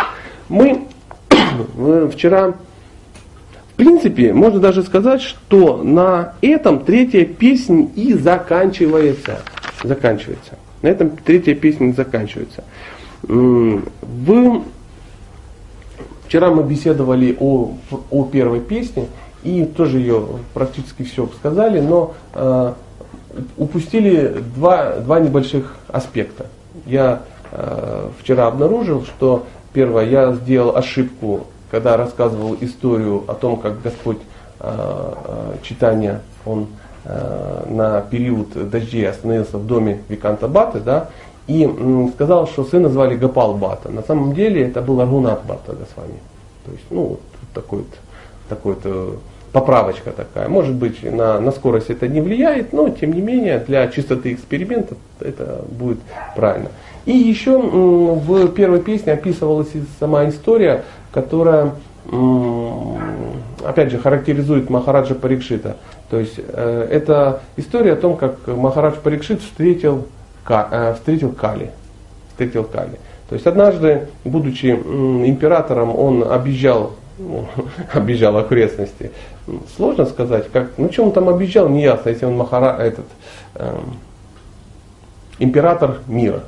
[0.50, 0.88] Мы
[2.12, 9.42] вчера, в принципе, можно даже сказать, что на этом третья песня и заканчивается.
[9.84, 10.58] Заканчивается.
[10.82, 12.64] На этом третья песня заканчивается.
[13.22, 14.64] В...
[16.28, 17.74] Вчера мы беседовали о,
[18.10, 19.08] о первой песне,
[19.44, 22.74] и тоже ее практически все сказали, но э,
[23.58, 26.48] упустили два, два небольших аспекта.
[26.86, 33.82] Я э, вчера обнаружил, что первое, я сделал ошибку, когда рассказывал историю о том, как
[33.82, 34.20] Господь
[34.60, 36.68] э, э, читания, он
[37.06, 41.10] э, на период дождей остановился в доме Виканта Баты, да,
[41.48, 43.90] и м, сказал, что сына звали Гапал Бата.
[43.90, 46.20] На самом деле это был Аргунат Бата Госвами.
[46.66, 47.22] То есть, ну, вот,
[47.54, 49.20] такой вот
[49.54, 50.50] поправочка такая.
[50.50, 54.96] Может быть, на, на скорость это не влияет, но тем не менее для чистоты эксперимента
[55.22, 56.00] это будет
[56.36, 56.70] правильно.
[57.06, 61.72] И еще в первой песне описывалась сама история, которая
[63.64, 65.78] опять же характеризует Махараджа Парикшита.
[66.10, 70.08] То есть э, это история о том, как Махарадж Парикшит встретил,
[70.50, 71.72] э, встретил Кали.
[72.30, 73.00] Встретил Кали.
[73.30, 77.48] То есть однажды, будучи императором, он объезжал ну,
[77.94, 79.12] объезжал окрестности.
[79.76, 83.06] Сложно сказать, как, ну что он там объезжал, не ясно, если он Махара, этот,
[83.56, 83.96] эм,
[85.40, 86.44] император мира.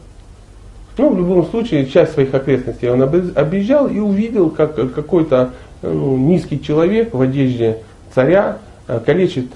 [0.97, 6.61] Ну, в любом случае, часть своих окрестностей он объезжал и увидел, как какой-то ну, низкий
[6.61, 7.79] человек в одежде
[8.13, 9.47] царя э, калечит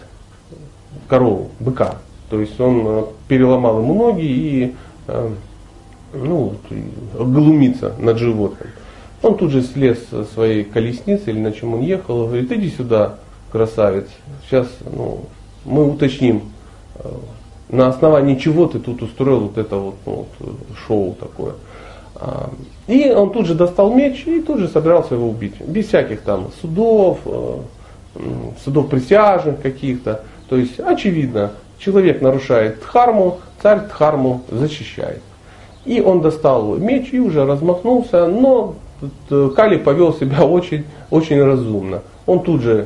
[1.08, 1.96] корову, быка.
[2.30, 4.76] То есть он э, переломал ему ноги и
[5.08, 5.30] э,
[6.14, 6.56] ну,
[7.18, 8.70] глумится над животным.
[9.22, 13.16] Он тут же слез со своей колесницы или на чем он ехал, говорит, иди сюда,
[13.52, 14.08] красавец,
[14.48, 15.22] сейчас ну,
[15.66, 16.44] мы уточним,
[16.96, 17.10] э,
[17.70, 21.54] на основании чего ты тут устроил вот это вот, ну, вот шоу такое.
[22.16, 22.50] А,
[22.88, 25.60] и он тут же достал меч и тут же собирался его убить.
[25.62, 27.58] Без всяких там судов, э,
[28.64, 30.24] судов присяжных каких-то.
[30.50, 35.22] То есть, очевидно, человек нарушает дхарму, царь дхарму защищает.
[35.86, 38.76] И он достал меч и уже размахнулся, но
[39.30, 42.02] Э, Кали повел себя очень, очень разумно.
[42.26, 42.86] Он тут же э,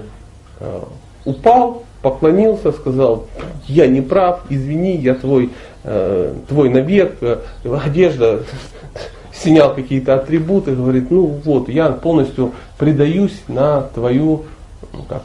[1.26, 3.28] упал, поклонился, сказал,
[3.68, 5.51] я не прав, извини, я твой,
[5.84, 8.43] э, твой навек, э, одежда,
[9.34, 14.43] снял какие-то атрибуты, говорит, ну вот, я полностью предаюсь на твою,
[14.91, 15.24] ну как,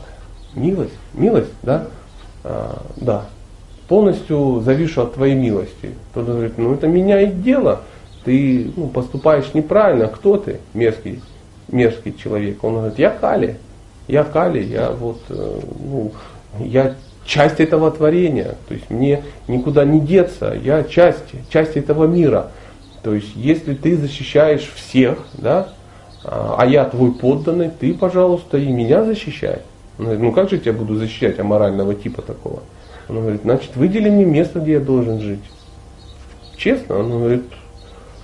[0.55, 1.87] милость, милость, да,
[2.45, 3.27] а, да,
[3.89, 5.91] полностью завишу от твоей милости.
[6.15, 7.83] Тот говорит, ну это меняет дело,
[8.25, 11.21] ты ну, поступаешь неправильно, кто ты, мерзкий,
[11.71, 12.63] мерзкий человек?
[12.63, 13.57] Он говорит, я Кали,
[14.09, 16.13] я Кали, я вот, э, ну,
[16.59, 16.95] я
[17.25, 22.51] часть этого творения, то есть мне никуда не деться, я часть, часть этого мира.
[23.03, 25.69] То есть если ты защищаешь всех, да,
[26.25, 29.61] а, а я твой подданный, ты, пожалуйста, и меня защищай.
[29.99, 32.63] Он говорит, ну как же я тебя буду защищать аморального типа такого?
[33.09, 35.45] Он говорит, значит, выдели мне место, где я должен жить.
[36.57, 37.45] Честно, он говорит,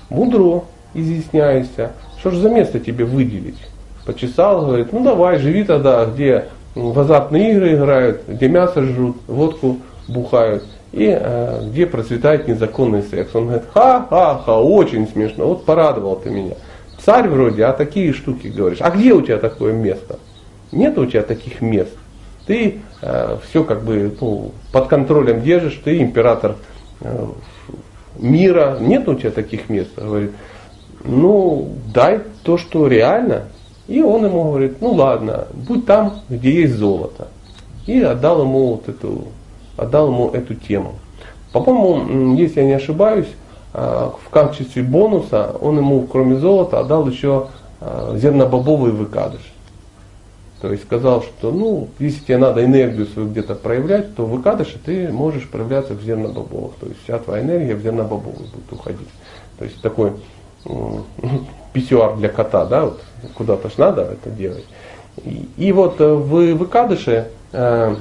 [0.08, 0.64] мудро
[0.94, 1.92] изъясняешься.
[2.18, 3.58] Что же за место тебе выделить?
[4.04, 9.78] Почесал, говорит, ну давай, живи тогда, где в азартные игры играют, где мясо жрут, водку
[10.08, 13.34] бухают и э, где процветает незаконный секс.
[13.34, 16.54] Он говорит, ха-ха-ха, очень смешно, вот порадовал ты меня.
[17.04, 18.78] Царь вроде, а такие штуки говоришь.
[18.80, 20.18] А где у тебя такое место?
[20.72, 21.92] Нет у тебя таких мест.
[22.46, 26.56] Ты э, все как бы ну, под контролем держишь, ты император
[27.00, 27.26] э,
[28.18, 29.90] мира, нет у тебя таких мест.
[29.96, 30.32] Говорит,
[31.04, 33.44] ну дай то, что реально.
[33.86, 37.28] И он ему говорит, ну ладно, будь там, где есть золото.
[37.86, 39.24] И отдал ему вот эту,
[39.76, 40.94] отдал ему эту тему.
[41.52, 43.28] По-моему, если я не ошибаюсь,
[43.74, 47.48] э, в качестве бонуса он ему, кроме золота, отдал еще
[47.80, 49.52] э, зернобобовый выкадыш.
[50.62, 54.42] То есть сказал, что ну, если тебе надо энергию свою где-то проявлять, то в
[54.82, 56.72] ты можешь проявляться в зернобобовых.
[56.80, 59.08] То есть вся твоя энергия в зернобобовых будет уходить.
[59.58, 60.12] То есть такой
[61.74, 63.00] писюар для кота, да, вот
[63.34, 64.64] куда-то ж надо это делать.
[65.22, 67.94] И, и вот э, в выкадыше э,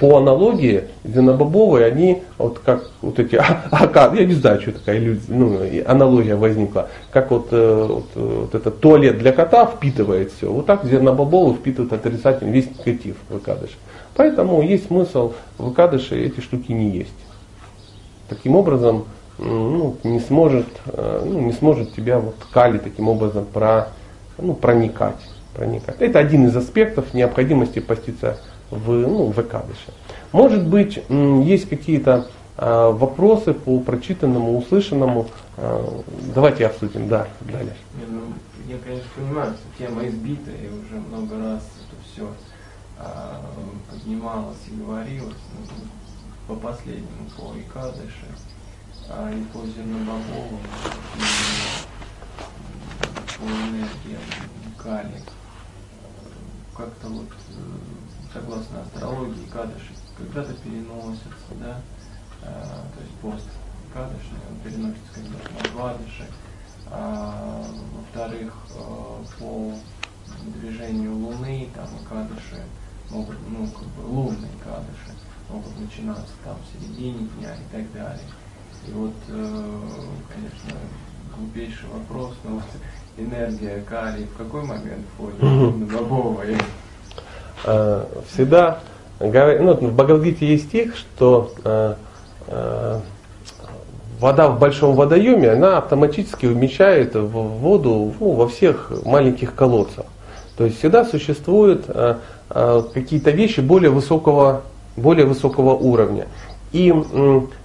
[0.00, 3.36] по аналогии зенобобовые, они вот как вот эти
[3.70, 8.54] АК, я не знаю, что такая иллюзия, ну, аналогия возникла, как вот, э, вот, вот
[8.54, 13.70] этот туалет для кота впитывает все, вот так зернобобовые впитывают отрицательный весь негатив выкадыш.
[14.14, 17.12] Поэтому есть смысл в эти штуки не есть.
[18.28, 19.04] Таким образом,
[19.38, 23.88] ну, не сможет, э, ну, не сможет тебя вот кали таким образом про,
[24.36, 25.20] ну, проникать,
[25.54, 25.96] проникать.
[26.00, 28.38] Это один из аспектов необходимости поститься
[28.70, 29.92] в, ну, в Экадыше.
[30.32, 32.26] Может быть, есть какие-то
[32.56, 35.26] э, вопросы по прочитанному, услышанному.
[35.56, 35.84] Э,
[36.34, 37.74] давайте обсудим, да, далее.
[38.08, 38.20] Ну,
[38.68, 42.28] я, конечно, понимаю, что тема избита, и уже много раз это все
[43.88, 45.36] поднималось и говорилось.
[45.54, 45.86] Ну,
[46.48, 48.26] по последнему, по Икадыше,
[49.10, 50.60] а, и по зернобобовым,
[51.16, 51.20] и
[53.38, 54.20] по энергиям
[54.76, 55.22] калия.
[56.76, 57.28] Как-то вот
[58.32, 61.80] согласно астрологии, кадыши когда-то переносятся, да,
[62.42, 63.46] то есть пост
[63.92, 66.26] кадыши, он переносится когда-то на кладыши.
[66.90, 68.54] А, во-вторых,
[69.38, 69.72] по
[70.60, 72.62] движению Луны, там кадыши
[73.10, 75.12] могут, ну, как бы лунные кадыши
[75.50, 78.24] могут начинаться там в середине дня и так далее.
[78.86, 79.80] И вот, э,
[80.34, 80.78] конечно,
[81.36, 82.64] глупейший вопрос, но вот
[83.18, 86.56] энергия калий в какой момент входит на бобовой?
[87.64, 88.80] Э, всегда
[89.20, 91.94] ну, в Бхагавадгите есть стих, что э,
[92.46, 93.00] э,
[94.20, 100.06] вода в большом водоеме, она автоматически умещает в воду ну, во всех маленьких колодцах.
[100.56, 101.86] То есть всегда существуют
[102.48, 104.62] какие-то вещи более высокого,
[104.96, 106.26] более высокого уровня.
[106.72, 106.94] И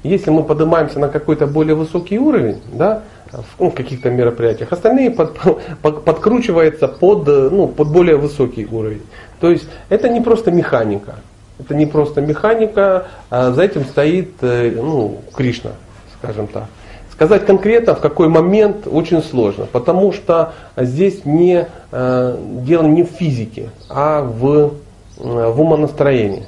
[0.03, 5.37] если мы поднимаемся на какой-то более высокий уровень, да, в ну, каких-то мероприятиях, остальные под,
[5.81, 9.01] под, подкручиваются под, ну, под более высокий уровень.
[9.39, 11.15] То есть это не просто механика.
[11.59, 15.71] Это не просто механика, а за этим стоит э, ну, Кришна,
[16.17, 16.65] скажем так.
[17.11, 23.07] Сказать конкретно, в какой момент, очень сложно, потому что здесь не, э, дело не в
[23.07, 24.71] физике, а в, э,
[25.19, 26.45] в умонастроении.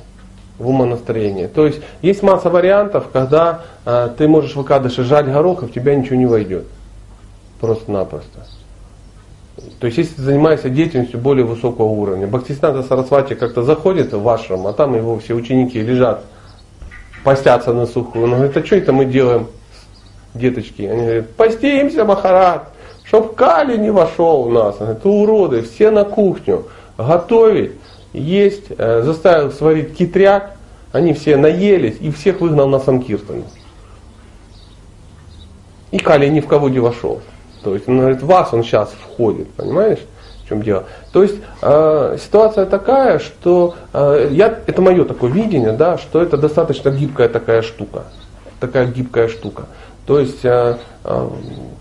[0.58, 1.48] В умонастроении.
[1.48, 3.62] То есть есть масса вариантов, когда
[4.18, 6.66] ты можешь в Акадыше жать горох, и в тебя ничего не войдет.
[7.60, 8.46] Просто-напросто.
[9.80, 14.68] То есть, если ты занимаешься деятельностью более высокого уровня, Бхактисината Сарасвати как-то заходит в вашем,
[14.68, 16.24] а там его все ученики лежат,
[17.24, 18.26] постятся на сухую.
[18.26, 19.48] Он говорит, а что это мы делаем,
[20.34, 20.84] деточки?
[20.84, 22.70] Они говорят, постимся, Махарат,
[23.04, 24.78] чтоб Кали не вошел у нас.
[24.78, 26.66] Говорит, уроды, все на кухню,
[26.98, 27.72] готовить,
[28.20, 30.56] есть, э, заставил сварить китряк,
[30.92, 33.44] они все наелись и всех выгнал на Санкиртану.
[35.92, 37.22] И Кали ни в кого не вошел.
[37.64, 40.00] То есть он говорит, вас он сейчас входит, понимаешь?
[40.44, 40.86] В чем дело?
[41.12, 46.38] То есть э, ситуация такая, что э, я, это мое такое видение, да, что это
[46.38, 48.04] достаточно гибкая такая штука.
[48.60, 49.66] Такая гибкая штука.
[50.06, 51.30] То есть, э, э,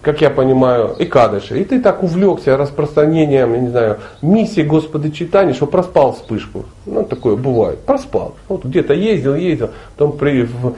[0.00, 1.60] как я понимаю, и кадыши.
[1.60, 6.64] И ты так увлекся распространением, я не знаю, миссии Господа читания, что проспал вспышку.
[6.86, 7.80] Ну, такое бывает.
[7.80, 8.34] Проспал.
[8.48, 10.74] Вот где-то ездил, ездил, потом при, в,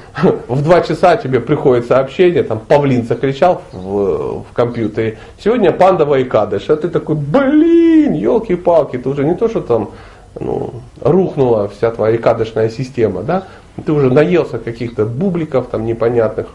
[0.63, 5.19] два часа тебе приходит сообщение, там павлин закричал в, в компьютере.
[5.39, 6.69] Сегодня пандова и кадыш.
[6.69, 7.87] А ты такой, блин!
[8.17, 9.91] елки-палки, ты уже не то, что там
[10.39, 10.71] ну,
[11.01, 13.45] рухнула вся твоя икадышная система, да,
[13.85, 16.47] ты уже наелся каких-то бубликов там непонятных,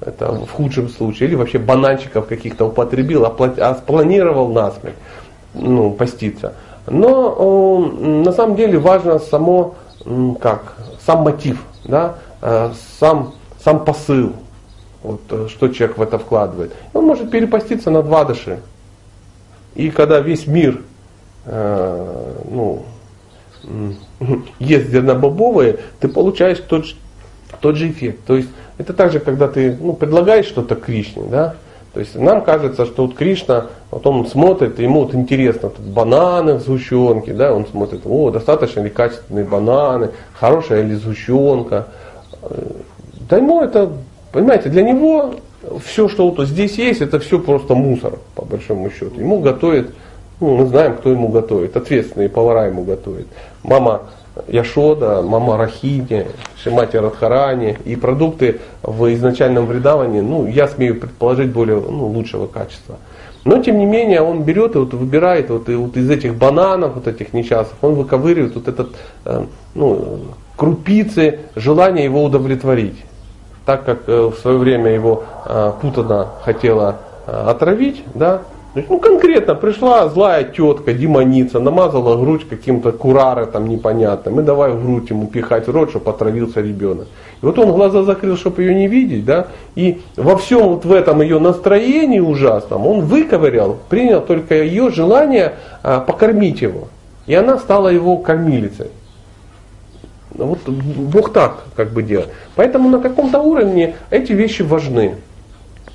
[0.00, 4.94] это в худшем случае, или вообще бананчиков каких-то употребил, а спланировал насмерть,
[5.54, 6.54] ну, поститься.
[6.86, 9.74] Но на самом деле важно само,
[10.40, 14.32] как, сам мотив, да, э, сам, сам посыл,
[15.02, 16.72] вот, э, что человек в это вкладывает.
[16.92, 18.60] Он может перепоститься на два дыши.
[19.74, 20.82] И когда весь мир
[21.46, 22.82] э, ну,
[24.58, 26.84] ест зернобобовые, ты получаешь тот,
[27.60, 28.20] тот же эффект.
[28.26, 28.48] То есть
[28.78, 31.56] это так же, когда ты ну, предлагаешь что-то Кришне, да,
[31.92, 36.54] то есть нам кажется, что вот Кришна, вот он смотрит, ему вот интересно, тут бананы
[36.54, 41.88] в сгущенке, да, он смотрит, о, достаточно ли качественные бананы, хорошая ли сгущенка.
[43.28, 43.90] Да ему это,
[44.32, 45.34] понимаете, для него
[45.84, 49.18] все, что вот здесь есть, это все просто мусор, по большому счету.
[49.18, 49.94] Ему готовят ну,
[50.40, 51.76] мы знаем, кто ему готовит.
[51.76, 53.26] Ответственные повара ему готовят.
[53.62, 54.02] Мама
[54.48, 56.26] Яшода, мама Рахини,
[56.62, 57.78] Шимати Радхарани.
[57.84, 62.96] И продукты в изначальном вредавании, ну, я смею предположить, более ну, лучшего качества.
[63.44, 66.94] Но тем не менее он берет и вот выбирает вот, и вот из этих бананов,
[66.94, 68.90] вот этих несчастных, он выковыривает вот этот
[69.24, 70.20] э, ну,
[70.56, 72.96] крупицы желания его удовлетворить.
[73.64, 78.42] Так как э, в свое время его э, Путана хотела э, отравить, да,
[78.74, 84.82] ну, конкретно пришла злая тетка, демоница, намазала грудь каким-то курары там непонятным, и давай в
[84.82, 87.08] грудь ему пихать в рот, чтобы отравился ребенок.
[87.42, 90.92] И вот он глаза закрыл, чтобы ее не видеть, да, и во всем вот в
[90.92, 96.88] этом ее настроении ужасном он выковырял, принял только ее желание а, покормить его.
[97.26, 98.88] И она стала его кормилицей.
[100.34, 102.30] Вот Бог так как бы делает.
[102.54, 105.16] Поэтому на каком-то уровне эти вещи важны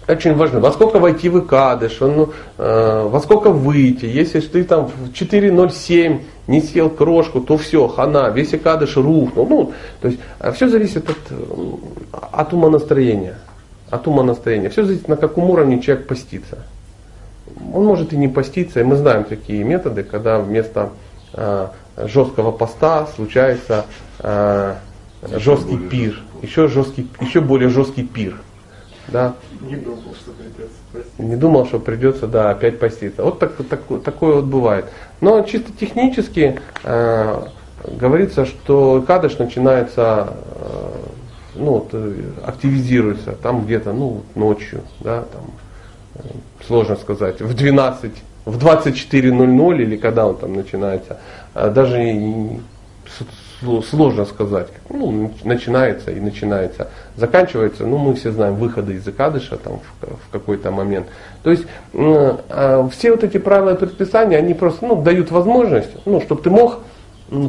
[0.08, 4.06] очень важно, во сколько войти в икадыш, ну, э, во сколько выйти.
[4.06, 9.48] Если ты там в 4.07 не съел крошку, то все, хана, весь икадыш рухнул.
[9.48, 11.36] Ну, то есть э, все зависит от, э,
[12.32, 13.38] от ума настроения.
[13.90, 14.70] От ума настроения.
[14.70, 16.60] Все зависит, на каком уровне человек постится.
[17.74, 20.90] Он может и не поститься, и мы знаем такие методы, когда вместо
[21.34, 23.86] э, жесткого поста случается
[24.20, 24.76] э,
[25.38, 28.36] жесткий пир, еще, жесткий, еще более жесткий пир.
[29.08, 29.36] Да.
[29.66, 31.22] Не думал, что придется поститься.
[31.24, 33.24] Не думал, что придется, да, опять поститься.
[33.24, 34.86] Вот так, так, такое вот бывает.
[35.22, 37.48] Но чисто технически э,
[37.88, 40.92] говорится, что кадыш начинается, э,
[41.56, 42.14] ну, вот, э,
[42.46, 45.52] активизируется там где-то, ну, ночью, да, там,
[46.16, 46.28] э,
[46.68, 48.12] сложно сказать, в 12,
[48.46, 51.18] в 24.00 или когда он там начинается.
[51.56, 52.60] Э, даже
[53.82, 54.68] сложно сказать.
[54.90, 56.88] Ну, начинается и начинается.
[57.16, 61.08] Заканчивается, ну, мы все знаем, выходы из Икадыша там в, в какой-то момент.
[61.44, 66.22] То есть э, все вот эти правила и предписания, они просто ну, дают возможность, ну,
[66.22, 66.80] чтобы ты мог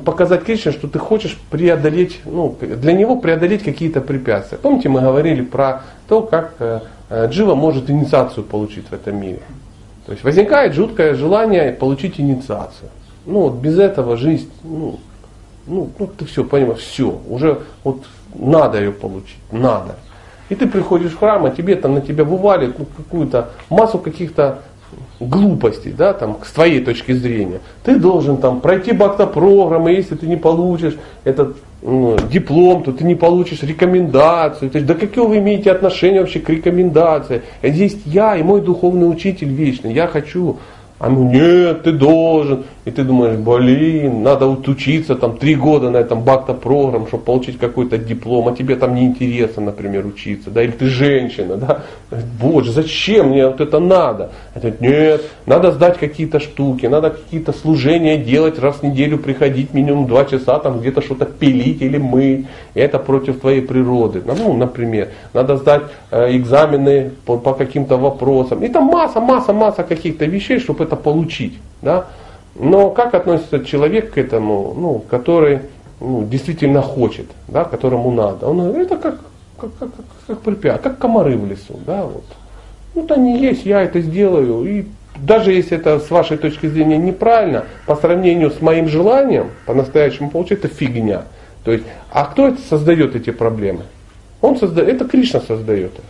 [0.04, 4.58] показать Кришне, что ты хочешь преодолеть, ну, для него преодолеть какие-то препятствия.
[4.58, 9.40] Помните, мы говорили про то, как э, э, Джива может инициацию получить в этом мире.
[10.06, 12.90] То есть возникает жуткое желание получить инициацию.
[13.26, 15.00] Ну вот без этого жизнь ну,
[15.66, 18.04] ну, ну ты все понимаешь, все, уже вот
[18.34, 19.96] надо ее получить, надо.
[20.48, 24.60] И ты приходишь в храм, а тебе там на тебя вывалит ну, какую-то массу каких-то
[25.18, 27.60] глупостей, да, там, с твоей точки зрения.
[27.82, 33.16] Ты должен там пройти бакта-программы, если ты не получишь этот ну, диплом, то ты не
[33.16, 34.70] получишь рекомендацию.
[34.70, 37.42] То есть, да какие вы имеете отношение вообще к рекомендации?
[37.62, 39.92] Здесь я и мой духовный учитель вечный.
[39.92, 40.58] Я хочу
[40.98, 42.64] а ну нет, ты должен.
[42.86, 47.24] И ты думаешь, блин, надо вот учиться там три года на этом бакта программ, чтобы
[47.24, 51.82] получить какой-то диплом, а тебе там неинтересно, например, учиться, да, или ты женщина, да.
[52.40, 54.30] Боже, зачем мне вот это надо?
[54.54, 60.06] Это нет, надо сдать какие-то штуки, надо какие-то служения делать, раз в неделю приходить минимум
[60.06, 62.46] два часа, там где-то что-то пилить или мыть.
[62.74, 64.22] И это против твоей природы.
[64.24, 65.82] Ну, например, надо сдать
[66.12, 68.62] э, экзамены по, по каким-то вопросам.
[68.62, 71.54] И там масса, масса, масса каких-то вещей, чтобы это получить.
[71.82, 72.06] Да?
[72.58, 75.60] Но как относится человек к этому, ну, который
[76.00, 78.48] ну, действительно хочет, да, которому надо?
[78.48, 79.20] Он говорит, это как,
[79.60, 81.78] как, как, как, как препятствие, как комары в лесу.
[81.86, 82.24] Да, вот.
[82.94, 84.64] Вот они есть, я это сделаю.
[84.64, 84.86] И
[85.18, 90.68] даже если это с вашей точки зрения неправильно, по сравнению с моим желанием, по-настоящему это
[90.68, 91.22] фигня.
[91.64, 93.82] То есть, а кто это создает эти проблемы?
[94.40, 96.04] Он создает, это Кришна создает их.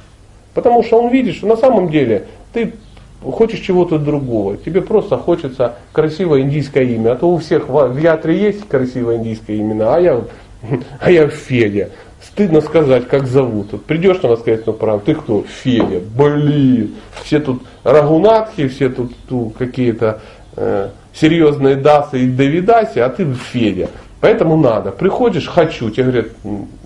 [0.55, 2.75] Потому что он видит, что на самом деле ты
[3.23, 4.57] хочешь чего-то другого.
[4.57, 7.13] Тебе просто хочется красивое индийское имя.
[7.13, 10.21] А то у всех в Ятре есть красивое индийское имя, а я,
[11.01, 11.91] а я Федя.
[12.23, 13.73] Стыдно сказать, как зовут.
[13.73, 15.45] Вот придешь на воскресную правду, ты кто?
[15.63, 16.01] Федя.
[16.17, 16.95] Блин.
[17.23, 20.21] Все тут рагунатки, все тут, тут какие-то
[20.57, 23.89] э, серьезные Дасы и Давидаси, а ты Федя.
[24.21, 24.91] Поэтому надо.
[24.91, 26.27] Приходишь, хочу, тебе говорят,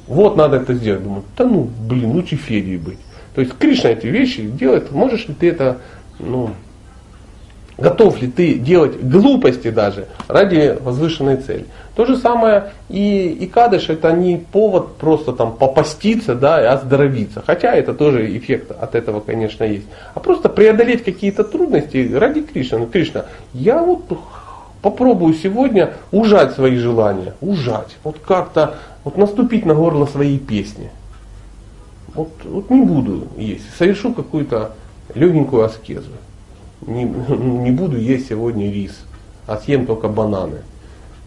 [0.06, 1.02] вот надо это сделать.
[1.02, 2.98] Думаю, да ну, блин, лучше Федей быть.
[3.34, 5.78] То есть Кришна эти вещи делает, можешь ли ты это,
[6.20, 6.50] ну,
[7.80, 11.66] готов ли ты делать глупости даже ради возвышенной цели.
[11.96, 17.42] То же самое и, и кадыш это не повод просто там попаститься да, и оздоровиться.
[17.44, 19.86] Хотя это тоже эффект от этого, конечно, есть.
[20.14, 22.78] А просто преодолеть какие-то трудности ради Кришны.
[22.78, 24.04] Ну, Кришна, я вот
[24.82, 27.34] попробую сегодня ужать свои желания.
[27.40, 27.96] Ужать.
[28.04, 30.90] Вот как-то вот наступить на горло своей песни.
[32.14, 33.64] Вот, вот не буду есть.
[33.78, 34.72] Совершу какую-то
[35.14, 36.10] легенькую аскезу.
[36.86, 39.00] Не, не буду есть сегодня рис,
[39.46, 40.58] а съем только бананы.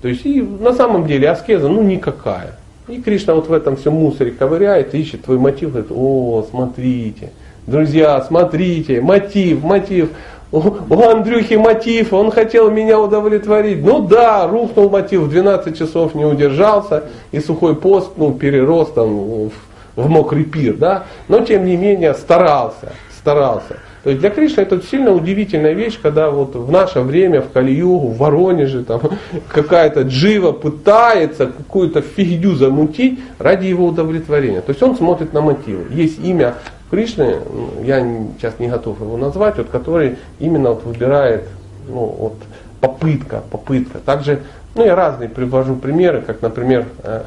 [0.01, 2.57] То есть и на самом деле аскеза ну никакая.
[2.89, 7.31] И Кришна вот в этом всем мусоре ковыряет, ищет твой мотив, говорит, о, смотрите,
[7.65, 10.09] друзья, смотрите, мотив, мотив.
[10.51, 13.83] У Андрюхи мотив, он хотел меня удовлетворить.
[13.83, 19.47] Ну да, рухнул мотив, в 12 часов не удержался, и сухой пост, ну, перерос там
[19.47, 19.51] в,
[19.95, 21.05] в мокрый пир, да.
[21.27, 22.91] Но тем не менее старался,
[23.23, 23.77] старался.
[24.03, 28.09] То есть для Кришны это сильно удивительная вещь, когда вот в наше время, в Кали-Югу,
[28.09, 29.01] в Воронеже, там
[29.47, 34.59] какая-то джива пытается какую-то фигню замутить ради его удовлетворения.
[34.59, 35.85] То есть он смотрит на мотивы.
[35.89, 36.55] Есть имя
[36.91, 37.37] Кришны,
[37.85, 38.05] я
[38.37, 41.47] сейчас не готов его назвать, вот, который именно вот выбирает
[41.87, 42.35] ну, вот,
[42.81, 43.99] попытка, попытка.
[43.99, 44.41] Также,
[44.75, 47.23] ну я разные привожу примеры, как, например, э,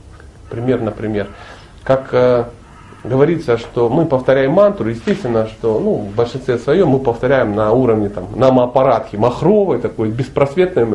[0.50, 1.26] пример, например,
[1.82, 2.44] как э,
[3.04, 8.08] говорится, что мы повторяем мантру, естественно, что ну, в большинстве своем мы повторяем на уровне
[8.08, 10.86] там, намоаппаратхи, махровой, такой беспросветной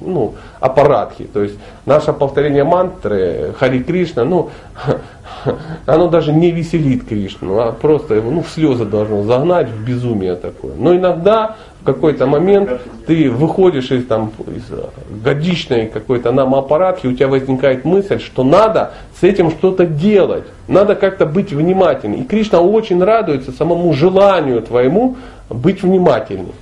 [0.00, 1.24] ну, аппаратхи.
[1.24, 1.56] То есть
[1.86, 4.50] наше повторение мантры Хари Кришна, ну,
[5.86, 10.34] оно даже не веселит Кришну, а просто его ну, в слезы должно загнать, в безумие
[10.34, 10.74] такое.
[10.76, 12.70] Но иногда в какой-то момент
[13.06, 14.84] ты выходишь из, там, из э,
[15.24, 20.94] годичной какой-то нам аппаратки, у тебя возникает мысль, что надо с этим что-то делать, надо
[20.94, 22.20] как-то быть внимательным.
[22.20, 25.16] И Кришна очень радуется самому желанию твоему
[25.50, 26.52] быть внимательным.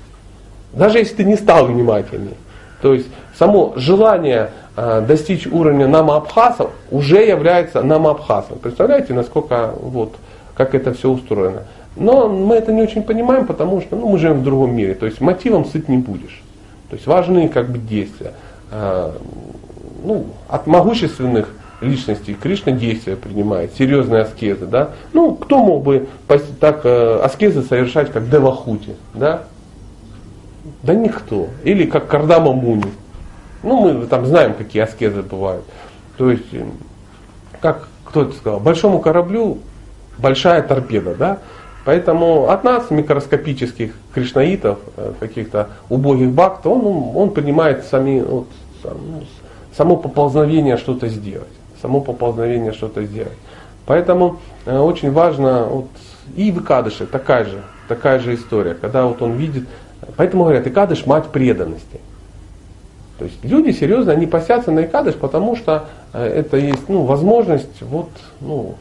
[0.72, 2.36] Даже если ты не стал внимательнее.
[2.80, 3.08] То есть
[3.38, 8.58] само желание э, достичь уровня намаабхасов уже является намаабхасом.
[8.58, 10.14] Представляете, насколько вот,
[10.54, 11.64] как это все устроено.
[11.96, 14.94] Но мы это не очень понимаем, потому что ну, мы живем в другом мире.
[14.94, 16.42] То есть мотивом сыт не будешь.
[16.88, 18.32] То есть важны как бы действия.
[18.70, 19.16] А,
[20.04, 21.48] ну, от могущественных
[21.80, 24.66] личностей Кришна действия принимает, серьезные аскезы.
[24.66, 24.90] Да?
[25.12, 26.08] Ну, кто мог бы
[26.60, 28.94] так э, аскезы совершать, как Девахути?
[29.14, 29.44] Да?
[30.82, 31.48] да никто.
[31.64, 32.92] Или как Кардама Муни.
[33.62, 35.64] Ну, мы там знаем, какие аскезы бывают.
[36.16, 36.44] То есть,
[37.60, 39.58] как кто это сказал, большому кораблю
[40.18, 41.38] большая торпеда, да?
[41.90, 48.46] Поэтому от нас, микроскопических кришнаитов, э, каких-то убогих бхакт, он, он принимает сами, вот,
[48.84, 49.24] ну,
[49.76, 51.48] само поползновение что-то сделать.
[51.82, 53.36] Само поползновение что-то сделать.
[53.86, 55.88] Поэтому э, очень важно, вот,
[56.36, 59.64] и в Икадыше такая же, такая же история, когда вот он видит,
[60.16, 62.00] поэтому говорят, Икадыш мать преданности.
[63.18, 67.82] То есть люди серьезно, они посятся на Икадыш, потому что э, это есть ну, возможность
[67.82, 68.10] вот,
[68.40, 68.76] ну,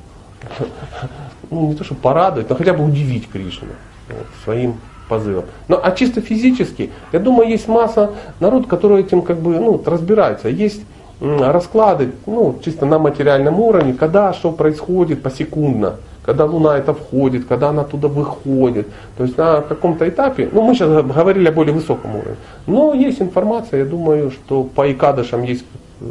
[1.52, 3.70] ну, не то, что порадовать, но хотя бы удивить Кришну
[4.08, 4.76] вот, своим
[5.08, 5.46] позывом.
[5.68, 10.50] Но а чисто физически, я думаю, есть масса народ, который этим как бы ну, разбирается.
[10.50, 10.82] Есть
[11.20, 15.96] расклады, ну, чисто на материальном уровне, когда что происходит посекундно,
[16.26, 18.88] когда Луна это входит, когда она туда выходит.
[19.18, 22.38] То есть на каком-то этапе, ну мы сейчас говорили о более высоком уровне,
[22.68, 25.66] но есть информация, я думаю, что по Икадышам есть
[26.00, 26.06] э,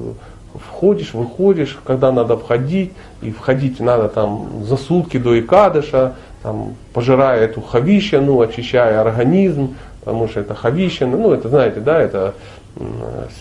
[0.59, 7.41] входишь, выходишь, когда надо входить, и входить надо там за сутки до Икадыша, там, пожирая
[7.45, 12.35] эту хавищину, очищая организм, потому что это хавищина, ну это знаете, да, это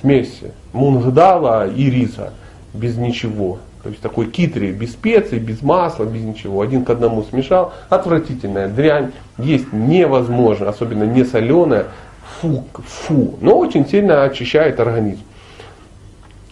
[0.01, 0.41] смесь
[0.73, 2.33] мунгдала и риса,
[2.73, 3.59] без ничего.
[3.83, 6.61] То есть такой китри, без специй, без масла, без ничего.
[6.61, 7.73] Один к одному смешал.
[7.87, 9.11] Отвратительная дрянь.
[9.37, 11.85] Есть невозможно, особенно не соленая.
[12.41, 13.35] Фу, фу.
[13.39, 15.21] Но очень сильно очищает организм.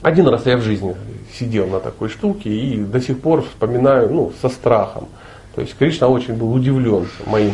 [0.06, 0.96] Один раз я в жизни
[1.34, 5.08] сидел на такой штуке и до сих пор вспоминаю ну, со страхом.
[5.56, 7.54] То есть Кришна очень был удивлен моим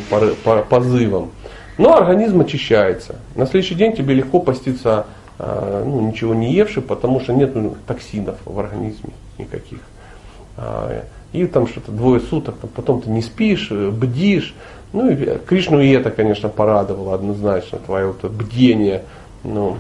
[0.68, 1.32] позывом.
[1.78, 3.15] Но организм очищается.
[3.36, 5.06] На следующий день тебе легко поститься
[5.40, 7.56] а, ну, ничего не евший, потому что нет
[7.88, 9.80] токсинов в организме никаких.
[10.57, 14.53] А, и там что-то двое суток, потом ты не спишь, э, бдишь.
[14.91, 19.03] Ну и Кришну и это, конечно, порадовало однозначно, твое вот бдение.
[19.45, 19.78] Ну,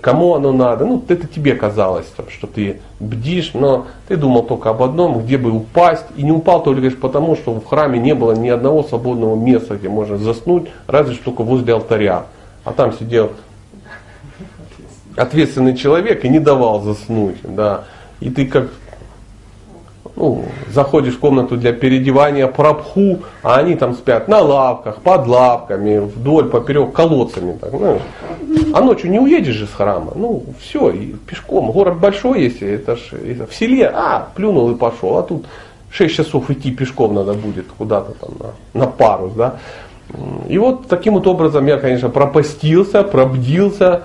[0.00, 0.86] Кому оно надо?
[0.86, 5.50] Ну, это тебе казалось, что ты бдишь, но ты думал только об одном, где бы
[5.50, 6.06] упасть.
[6.16, 9.76] И не упал только лишь потому, что в храме не было ни одного свободного места,
[9.76, 12.24] где можно заснуть, разве что только возле алтаря.
[12.64, 13.32] А там сидел
[15.16, 17.84] ответственный человек и не давал заснуть, да.
[18.20, 18.70] И ты как
[20.16, 25.98] ну, заходишь в комнату для переодевания прабху, а они там спят на лавках, под лавками,
[25.98, 27.56] вдоль, поперек, колодцами.
[27.60, 28.02] Так, знаешь.
[28.72, 30.12] А ночью не уедешь же с храма.
[30.14, 31.70] Ну, все, и пешком.
[31.72, 35.18] Город большой, если это ж это в селе, а, плюнул и пошел.
[35.18, 35.46] А тут
[35.90, 38.30] 6 часов идти пешком надо будет куда-то там
[38.72, 39.56] на, на парус, да.
[40.48, 44.02] И вот таким вот образом я, конечно, пропастился, пробдился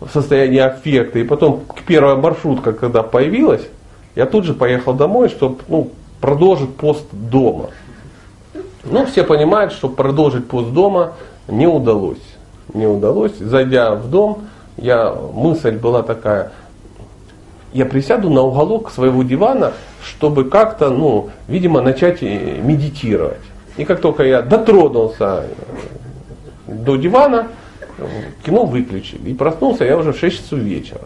[0.00, 1.18] в состоянии аффекта.
[1.18, 3.62] И потом первая маршрутка, когда появилась,
[4.16, 5.90] я тут же поехал домой, чтобы ну,
[6.20, 7.66] продолжить пост дома.
[8.82, 11.12] Ну, все понимают, что продолжить пост дома
[11.48, 12.18] не удалось.
[12.72, 13.36] Не удалось.
[13.38, 14.46] Зайдя в дом,
[14.78, 16.52] я, мысль была такая,
[17.74, 23.42] я присяду на уголок своего дивана, чтобы как-то, ну, видимо, начать медитировать.
[23.76, 25.44] И как только я дотронулся
[26.66, 27.48] до дивана,
[28.44, 29.30] кино выключили.
[29.30, 31.02] И проснулся я уже в 6 часов вечера.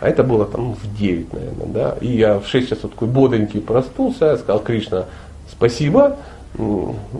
[0.00, 1.96] А это было там в 9, наверное, да.
[2.00, 5.06] И я в 6 часов такой бодренький проснулся, я сказал, Кришна,
[5.50, 6.16] спасибо.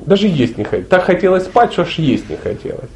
[0.06, 0.88] Даже есть не хотелось.
[0.88, 2.90] Так хотелось спать, что аж есть не хотелось.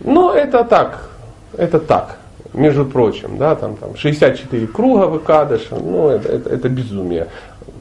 [0.00, 1.10] Но это так,
[1.56, 2.18] это так,
[2.52, 7.28] между прочим, да, там, там 64 круга выкадыша, ну это, это, это безумие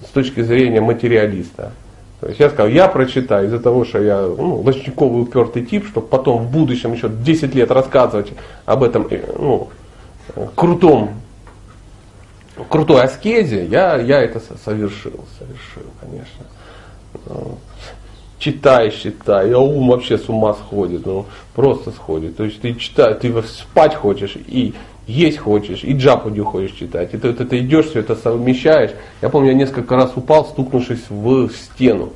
[0.07, 1.71] с точки зрения материалиста.
[2.19, 6.07] То есть я сказал, я прочитаю из-за того, что я ну, лощниковый упертый тип, чтобы
[6.07, 8.31] потом в будущем еще 10 лет рассказывать
[8.65, 9.69] об этом э, ну,
[10.55, 11.21] крутом,
[12.69, 16.45] крутой аскезе, я, я это совершил, совершил, конечно.
[17.25, 17.57] Ну,
[18.39, 21.25] читай, читай, а ум вообще с ума сходит, ну
[21.55, 22.37] просто сходит.
[22.37, 24.73] То есть ты читаешь, ты спать хочешь и
[25.07, 27.13] есть хочешь, и джапуди хочешь читать.
[27.13, 28.91] И ты, ты, ты идешь, все это совмещаешь.
[29.21, 32.11] Я помню, я несколько раз упал, стукнувшись в стену.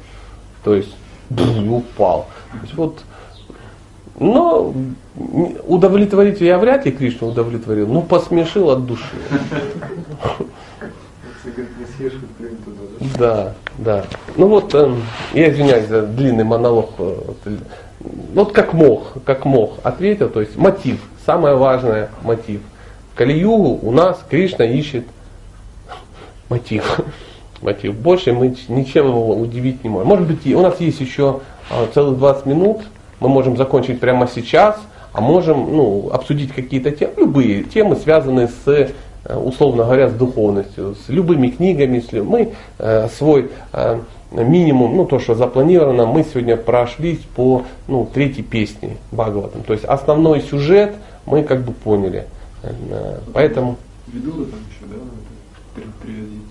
[0.64, 0.94] То есть,
[1.30, 2.28] и упал.
[2.52, 3.00] То есть, вот,
[4.22, 4.72] но
[5.68, 9.04] удовлетворить я вряд ли Кришну удовлетворил, но посмешил от души.
[13.18, 14.06] Да, да.
[14.36, 15.02] Ну вот, эм,
[15.34, 16.92] я извиняюсь за длинный монолог.
[17.00, 17.16] Э,
[18.36, 22.62] вот как мог, как мог, ответил, то есть мотив, самое важное мотив.
[23.16, 25.06] Кали-югу у нас Кришна ищет
[26.48, 27.02] мотив.
[27.62, 27.96] мотив.
[27.96, 30.08] Больше мы ничем его удивить не можем.
[30.08, 31.40] Может быть, у нас есть еще
[31.72, 32.82] а, целых 20 минут,
[33.22, 34.76] мы можем закончить прямо сейчас,
[35.14, 38.92] а можем ну, обсудить какие-то темы, любые темы, связанные с, э,
[39.38, 42.00] условно говоря, с духовностью, с любыми книгами.
[42.00, 44.00] С, мы э, свой э,
[44.32, 49.64] минимум, ну то, что запланировано, мы сегодня прошлись по ну, третьей песне Бхагаватам.
[49.64, 50.96] То есть основной сюжет
[51.26, 52.26] мы как бы поняли.
[52.64, 53.78] Э, поэтому...
[54.08, 56.42] Ведула там еще, да, приводить?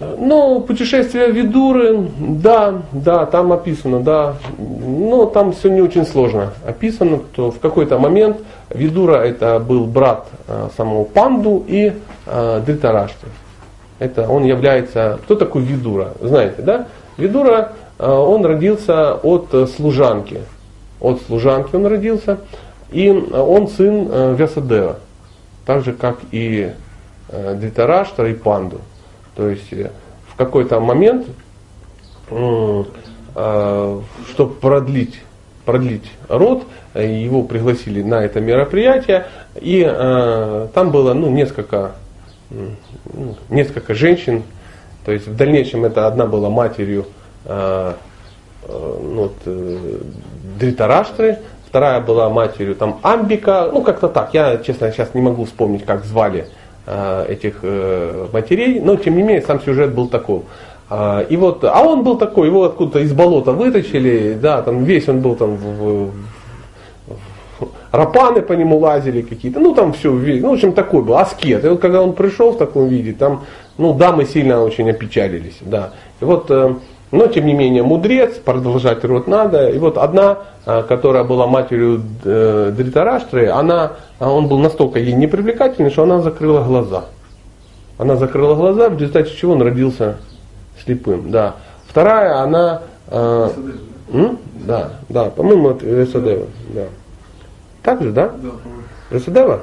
[0.00, 4.36] Ну, путешествие Видуры, да, да, там описано, да.
[4.58, 8.38] Но там все не очень сложно описано, то в какой-то момент
[8.70, 11.92] Видура это был брат э, самого Панду и
[12.26, 13.26] э, Дритарашты.
[13.98, 16.86] Это он является, кто такой Видура, знаете, да?
[17.18, 20.40] Видура, э, он родился от служанки,
[20.98, 22.38] от служанки он родился,
[22.90, 24.96] и он сын э, Вясадева,
[25.66, 26.72] так же как и
[27.28, 28.80] э, Дритараштра и Панду.
[29.40, 29.90] То есть э,
[30.28, 31.26] в какой-то момент,
[32.30, 32.84] э,
[34.28, 35.18] чтобы продлить,
[35.64, 36.64] продлить род,
[36.94, 41.92] его пригласили на это мероприятие, и э, там было ну, несколько,
[42.50, 44.42] ну, несколько женщин,
[45.06, 47.06] то есть в дальнейшем это одна была матерью
[47.48, 47.94] ну,
[48.68, 49.36] вот,
[50.58, 55.86] Дритараштры, вторая была матерью там Амбика, ну как-то так, я честно сейчас не могу вспомнить,
[55.86, 56.40] как звали.
[56.42, 56.59] Э,
[57.28, 60.42] этих э, матерей, но тем не менее сам сюжет был такой.
[60.88, 65.08] А, и вот, а он был такой, его откуда-то из болота вытащили, да, там весь
[65.08, 66.10] он был там в,
[67.92, 71.64] рапаны по нему лазили какие-то, ну там все, ну в общем такой был, аскет.
[71.64, 73.44] И вот когда он пришел в таком виде, там,
[73.78, 75.92] ну дамы сильно очень опечалились, да.
[76.20, 76.74] И вот э,
[77.10, 79.68] но, тем не менее, мудрец, продолжать род надо.
[79.68, 85.12] И вот одна, а, которая была матерью э, Дритараштры, она, а, он был настолько ей
[85.12, 87.06] непривлекательный, что она закрыла глаза.
[87.98, 90.18] Она закрыла глаза, в результате чего он родился
[90.82, 91.30] слепым.
[91.30, 91.56] Да.
[91.88, 92.82] Вторая, она...
[93.08, 93.50] Э,
[94.12, 94.38] м?
[94.54, 96.46] Да, да, по-моему, это Весадева.
[96.68, 96.84] Да.
[97.82, 98.28] Так же, да?
[98.28, 98.50] Да,
[99.10, 99.60] Весадева?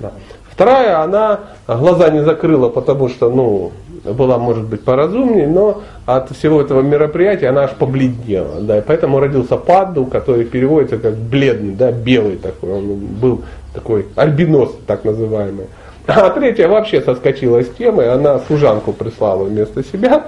[0.00, 0.12] Да.
[0.50, 3.72] Вторая, она глаза не закрыла, потому что, ну,
[4.04, 8.60] была, может быть, поразумнее, но от всего этого мероприятия она аж побледнела.
[8.60, 12.72] Да, и поэтому родился Падду, который переводится как бледный, да, белый такой.
[12.72, 13.42] Он был
[13.72, 15.66] такой альбинос, так называемый.
[16.06, 20.26] А третья вообще соскочила с темы, она служанку прислала вместо себя,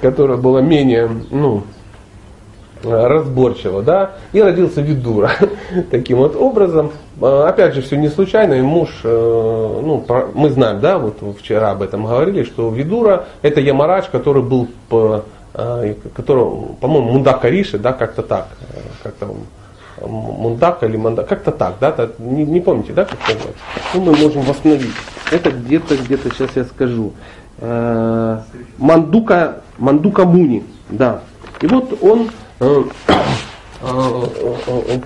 [0.00, 1.62] которая была менее, ну,
[2.82, 5.30] разборчиво, да, и родился Видура.
[5.90, 10.04] Таким вот образом, опять же, все не случайно, и муж, ну,
[10.34, 15.24] мы знаем, да, вот вчера об этом говорили, что Видура это Ямарач, который был, по,
[15.52, 16.44] который,
[16.80, 18.48] по-моему, Мундака Риши, да, как-то так,
[19.02, 19.28] как-то
[20.06, 23.48] Мундак или Мандак, как-то так, да, не, не помните, да, как это
[23.94, 24.92] Ну, мы можем восстановить.
[25.30, 27.12] Это где-то, где-то, сейчас я скажу.
[27.58, 28.40] Э,
[28.78, 31.20] Мандука, Мандука Муни, да.
[31.60, 32.49] И вот он э, э,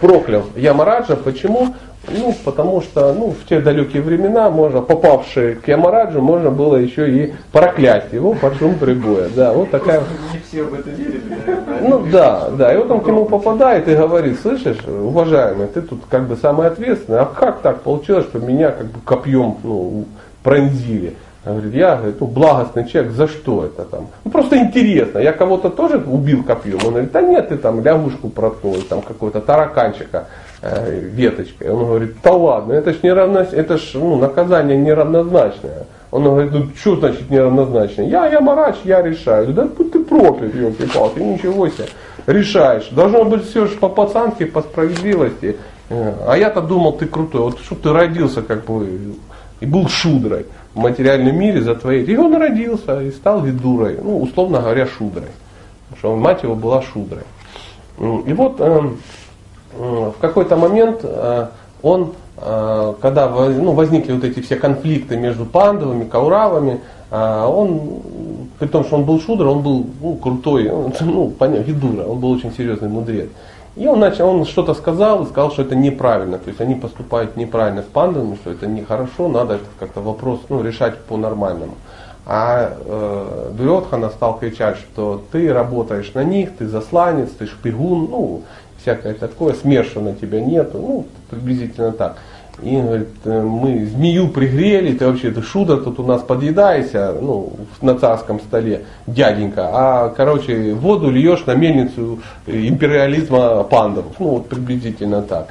[0.01, 1.17] проклял Ямараджа.
[1.17, 1.75] Почему?
[2.07, 7.11] Ну, потому что ну, в те далекие времена, можно, попавшие к Ямараджу, можно было еще
[7.11, 9.31] и проклять его под шум прибоя.
[9.35, 10.03] Да, вот такая...
[10.33, 11.23] Не все в это верили.
[11.81, 12.75] Ну да, да.
[12.75, 16.67] И вот он к нему попадает и говорит, слышишь, уважаемый, ты тут как бы самый
[16.67, 20.05] ответственный, а как так получилось, что меня как бы копьем ну,
[20.43, 21.15] пронзили?
[21.47, 24.09] Он говорит, я говорит, ну, благостный человек, за что это там?
[24.25, 26.79] Ну, просто интересно, я кого-то тоже убил копьем?
[26.85, 30.29] Он говорит, да нет, ты там лягушку проткнул, там какой-то тараканчика
[30.63, 31.69] э, веточкой.
[31.69, 35.87] Он говорит, да ладно, это ж, неравно, это ж ну, наказание неравнозначное.
[36.11, 38.07] Он говорит, ну что значит неравнозначное?
[38.07, 39.53] Я, я марач, я решаю.
[39.53, 41.89] Да будь ты проклят, елки палки ничего себе.
[42.27, 42.89] Решаешь.
[42.91, 45.57] Должно быть все же по пацанке, по справедливости.
[45.91, 47.43] Э, а я-то думал, ты крутой.
[47.43, 48.89] Вот что ты родился как бы
[49.61, 52.05] и был шудрой в материальном мире за твоей.
[52.05, 55.31] И он родился и стал видурой, ну, условно говоря, шудрой.
[55.89, 57.23] Потому что мать его была шудрой.
[57.99, 58.91] И вот э,
[59.73, 61.47] э, в какой-то момент э,
[61.83, 66.81] он, э, когда ну, возникли вот эти все конфликты между пандовыми, кауравами,
[67.11, 68.01] э, он,
[68.59, 72.19] при том, что он был шудр, он был ну, крутой, он, ну, понятно, видура, он
[72.19, 73.29] был очень серьезный мудрец.
[73.77, 76.39] И он, начал, он что-то сказал сказал, что это неправильно.
[76.39, 80.99] То есть они поступают неправильно с пандами, что это нехорошо, надо как-то вопрос ну, решать
[80.99, 81.75] по-нормальному.
[82.27, 88.43] А э, Дурьотхана стал кричать, что ты работаешь на них, ты засланец, ты шпигун, ну,
[88.81, 92.17] всякое такое, смерша тебя нету, ну, приблизительно так.
[92.63, 97.53] И говорит, «Э, мы змею пригрели, ты вообще, ты шуда тут у нас подъедаешься, ну,
[97.83, 105.23] на царском столе, дяденька, а, короче, воду льешь на мельницу империализма пандов, ну, вот приблизительно
[105.23, 105.49] так.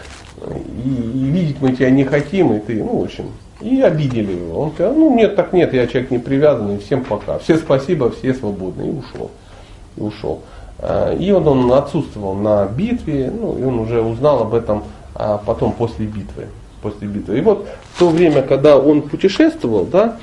[0.85, 3.25] И, и видеть мы тебя не хотим, и ты, ну, в общем,
[3.59, 4.61] и обидели его.
[4.61, 8.33] Он сказал, ну, нет, так нет, я человек не привязанный, всем пока, все спасибо, все
[8.33, 9.29] свободны, и ушел.
[9.97, 10.41] И ушел.
[10.79, 14.83] А, и он, он отсутствовал на битве, ну, и он уже узнал об этом
[15.15, 16.47] а потом после битвы
[16.83, 17.39] после битвы.
[17.39, 20.17] И вот в то время, когда он путешествовал, да,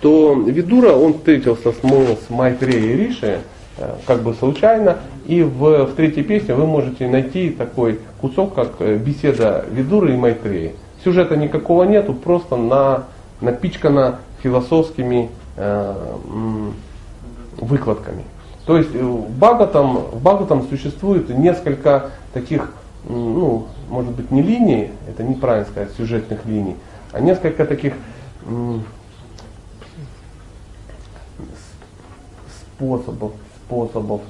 [0.00, 3.40] то Видура, он встретился с, с Майтреей Риши,
[3.78, 8.76] э, как бы случайно, и в, в третьей песне вы можете найти такой кусок, как
[8.80, 10.74] э, беседа Видуры и Майтреи.
[11.04, 13.04] Сюжета никакого нету, просто на,
[13.40, 15.94] напичкана философскими э,
[17.58, 18.24] выкладками.
[18.66, 22.72] То есть в Бхагатам, в Бхагатам существует несколько таких
[23.08, 26.76] ну, может быть, не линии, это неправильно сказать, сюжетных линий,
[27.12, 27.94] а несколько таких
[32.76, 33.32] способов,
[33.66, 34.20] способов.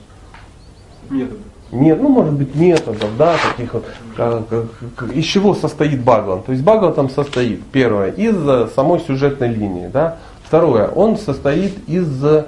[1.11, 1.39] Методов.
[1.73, 3.85] Нет, ну может быть методов, да, таких вот,
[5.13, 6.43] из чего состоит Бхагаван.
[6.43, 12.45] То есть Бхагаван состоит, первое, из самой сюжетной линии, да, второе, он состоит из э,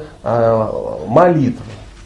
[1.08, 1.60] молитв,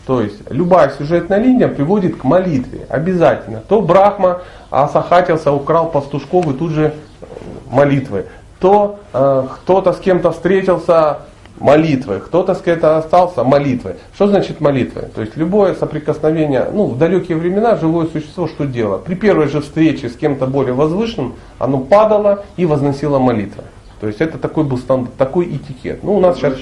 [0.06, 3.60] то есть любая сюжетная линия приводит к молитве, обязательно.
[3.60, 7.24] То Брахма осахатился, украл пастушков и тут же э,
[7.70, 8.26] молитвы.
[8.58, 11.18] То э, кто-то с кем-то встретился,
[11.62, 12.18] молитвы.
[12.18, 13.96] Кто-то с кем-то остался, молитвы.
[14.14, 15.08] Что значит молитвы?
[15.14, 18.98] То есть любое соприкосновение, ну в далекие времена живое существо что делало?
[18.98, 23.62] При первой же встрече с кем-то более возвышенным, оно падало и возносило молитвы.
[24.00, 26.02] То есть это такой был стандарт, такой этикет.
[26.02, 26.54] Ну у нас сейчас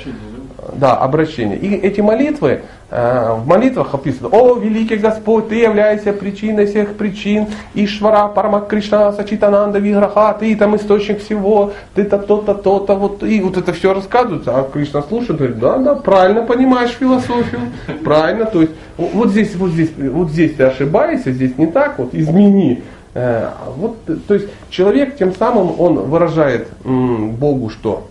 [0.74, 1.58] да, обращение.
[1.58, 7.46] И эти молитвы, э, в молитвах описано, о, великий Господь, ты являешься причиной всех причин,
[7.74, 13.40] Ишвара, Парамак Кришна, Сачитананда, Виграха, ты там источник всего, ты то то-то, то-то, вот, и
[13.40, 17.60] вот это все рассказывается, а Кришна слушает, говорит, да, да, правильно понимаешь философию,
[18.04, 22.14] правильно, то есть вот здесь, вот здесь, вот здесь ты ошибаешься, здесь не так, вот
[22.14, 22.82] измени.
[23.14, 28.09] Э, вот, то есть человек тем самым он выражает Богу что?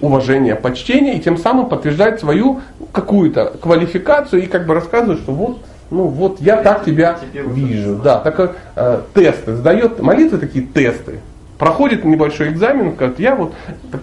[0.00, 2.60] Уважение, почтение, и тем самым подтверждает свою
[2.92, 5.58] какую-то квалификацию и как бы рассказывает, что вот,
[5.90, 7.96] ну вот я так тебя вижу.
[7.96, 11.20] Да, так э, тесты, сдает молитвы такие тесты.
[11.58, 13.54] Проходит небольшой экзамен, как я вот,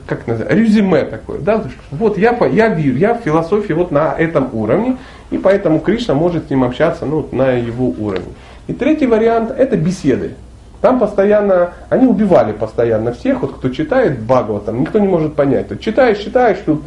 [0.05, 1.61] как называется, резюме такое, да,
[1.91, 4.97] вот я, я вижу, я в философии вот на этом уровне,
[5.31, 8.33] и поэтому Кришна может с ним общаться ну, на его уровне.
[8.67, 10.35] И третий вариант это беседы.
[10.81, 15.67] Там постоянно, они убивали постоянно всех, вот кто читает Бхагава, там никто не может понять.
[15.67, 16.81] То читаешь, читаешь, тут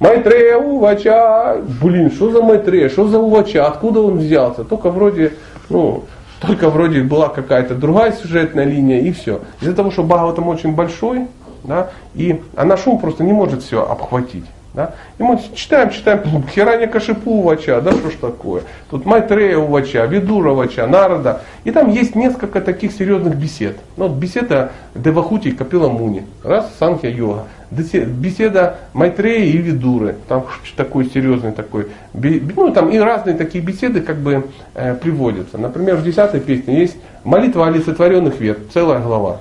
[0.00, 1.56] Майтрея Увача.
[1.82, 4.64] Блин, что за Майтрея, что за Увача, откуда он взялся?
[4.64, 5.34] Только вроде,
[5.68, 6.04] ну,
[6.40, 9.40] только вроде была какая-то другая сюжетная линия и все.
[9.60, 11.26] Из-за того, что Бхагаватам очень большой,
[11.64, 14.44] да, и, а наш ум просто не может все обхватить.
[14.74, 14.94] Да?
[15.18, 18.62] И мы читаем, читаем, Хираня Кашипу Увача, да что ж такое.
[18.90, 21.42] Тут Майтрея Увача, Видура Увача, Нарада.
[21.64, 23.78] И там есть несколько таких серьезных бесед.
[23.96, 26.26] Ну, вот беседа Девахути и Капила Муни.
[26.44, 27.44] Раз, Санхья Йога.
[27.70, 30.16] Беседа Майтрея и Видуры.
[30.28, 30.46] Там
[30.76, 31.88] такой серьезный такой.
[32.14, 35.58] Ну, там и разные такие беседы как бы э, приводятся.
[35.58, 39.40] Например, в десятой песне есть молитва олицетворенных вед, целая глава.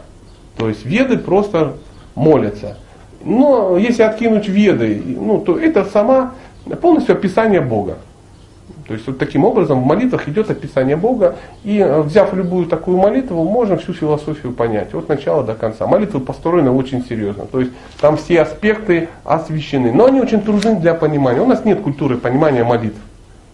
[0.58, 1.74] То есть веды просто
[2.16, 2.78] молятся.
[3.24, 6.34] Но если откинуть веды, ну, то это сама
[6.82, 7.98] полностью описание Бога.
[8.88, 11.36] То есть вот таким образом в молитвах идет описание Бога,
[11.66, 15.88] и э, взяв любую такую молитву, можно всю философию понять, от начала до конца.
[15.88, 20.94] Молитвы построены очень серьезно, то есть там все аспекты освещены, но они очень трудны для
[20.94, 21.42] понимания.
[21.42, 22.98] У нас нет культуры понимания молитв,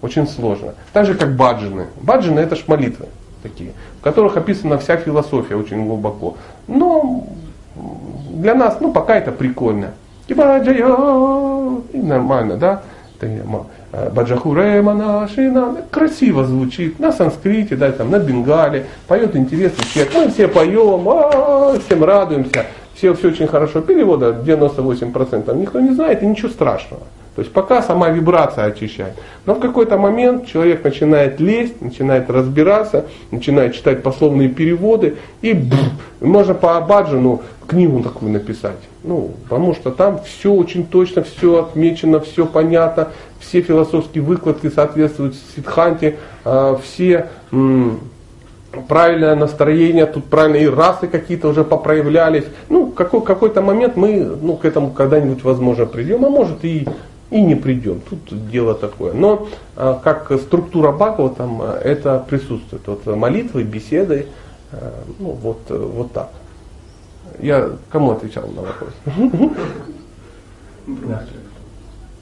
[0.04, 0.76] очень сложно.
[0.94, 1.88] Так же как баджины.
[2.00, 3.08] Баджины это ж молитвы
[3.42, 6.38] такие, в которых описана вся философия очень глубоко.
[6.68, 7.26] Но
[7.76, 9.92] для нас, ну, пока это прикольно.
[11.92, 12.82] И нормально, да?
[13.94, 20.30] Э, Баджахуре Манашина, красиво звучит, на санскрите, да, там, на бенгале, поет интересный человек, мы
[20.30, 26.26] все поем, а, всем радуемся, все, все очень хорошо, перевода 98% никто не знает и
[26.26, 27.04] ничего страшного.
[27.36, 29.14] То есть пока сама вибрация очищает.
[29.46, 35.80] Но в какой-то момент человек начинает лезть, начинает разбираться, начинает читать пословные переводы, и бф,
[36.22, 38.78] можно по Абаджину книгу такую написать.
[39.04, 45.36] Ну, потому что там все очень точно, все отмечено, все понятно, все философские выкладки соответствуют
[45.56, 47.30] Сидханте, э, все
[48.88, 52.46] правильное настроение, тут правильные расы какие-то уже попроявлялись.
[52.70, 56.88] Ну, какой, какой-то момент мы ну, к этому когда-нибудь, возможно, придем, а может и
[57.34, 58.00] и не придем.
[58.02, 59.14] Тут дело такое.
[59.14, 62.84] Но а, как структура Бхагава там а, это присутствует.
[62.86, 64.28] Вот молитвы, беседы,
[64.72, 66.30] а, ну вот, вот так.
[67.40, 68.94] Я кому отвечал на вопрос?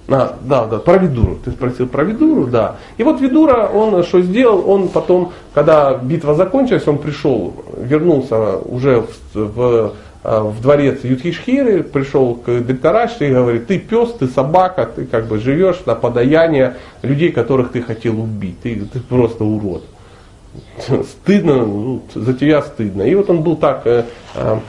[0.07, 1.37] А, да, да, про Видуру.
[1.43, 2.77] Ты спросил про Видуру, да.
[2.97, 4.69] И вот Видура, он что сделал?
[4.69, 12.35] Он потом, когда битва закончилась, он пришел, вернулся уже в, в в дворец Юдхишхиры, пришел
[12.35, 17.31] к Дриттараште и говорит, ты пес, ты собака, ты как бы живешь на подаяние людей,
[17.31, 19.83] которых ты хотел убить, ты, ты просто урод.
[20.77, 23.03] Стыдно, ну, за тебя стыдно.
[23.03, 24.03] И вот он был так э,
[24.35, 24.59] э,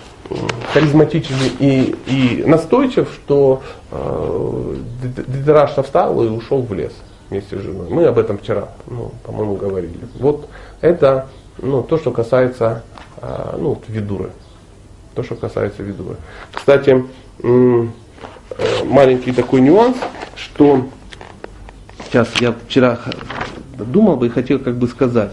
[0.72, 6.92] харизматичен и, и настойчив, что э, Дриттарашта встал и ушел в лес
[7.30, 7.88] вместе с женой.
[7.90, 9.98] Мы об этом вчера, ну, по-моему, говорили.
[10.18, 10.48] Вот
[10.80, 11.26] это
[11.58, 12.82] ну, то, что касается
[13.20, 14.30] э, ну, Видуры.
[15.14, 16.16] То, что касается видуры.
[16.52, 17.04] Кстати,
[17.42, 17.86] э,
[18.84, 19.96] маленький такой нюанс,
[20.36, 20.88] что
[22.04, 22.98] сейчас я вчера
[23.76, 25.32] думал бы и хотел как бы сказать.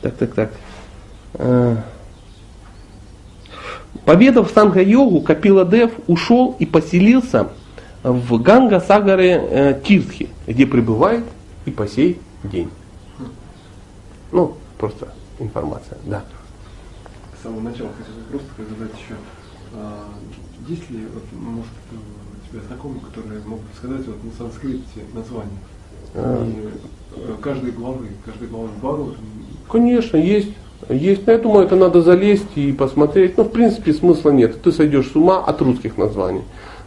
[0.00, 0.50] Так, так, так.
[1.34, 1.76] Э,
[4.04, 7.50] Победа в Санга-йогу Капила Дев ушел и поселился
[8.02, 11.24] в Ганга Сагаре э, Тиртхи, где пребывает
[11.66, 12.70] и по сей день.
[14.32, 15.08] Ну, просто
[15.38, 16.24] информация, да
[17.42, 19.14] самого начала хотел просто задать еще.
[19.74, 20.04] А,
[20.68, 25.58] есть ли, вот, может, у тебя знакомые, которые могут сказать вот, на санскрите название?
[26.14, 26.46] А.
[26.46, 26.68] И
[27.16, 29.18] э, каждой главы, каждой главы Бхагавата?
[29.70, 30.54] Конечно, есть.
[30.88, 33.38] Есть, но я думаю, это надо залезть и посмотреть.
[33.38, 34.60] Но в принципе смысла нет.
[34.62, 36.42] Ты сойдешь с ума от русских названий.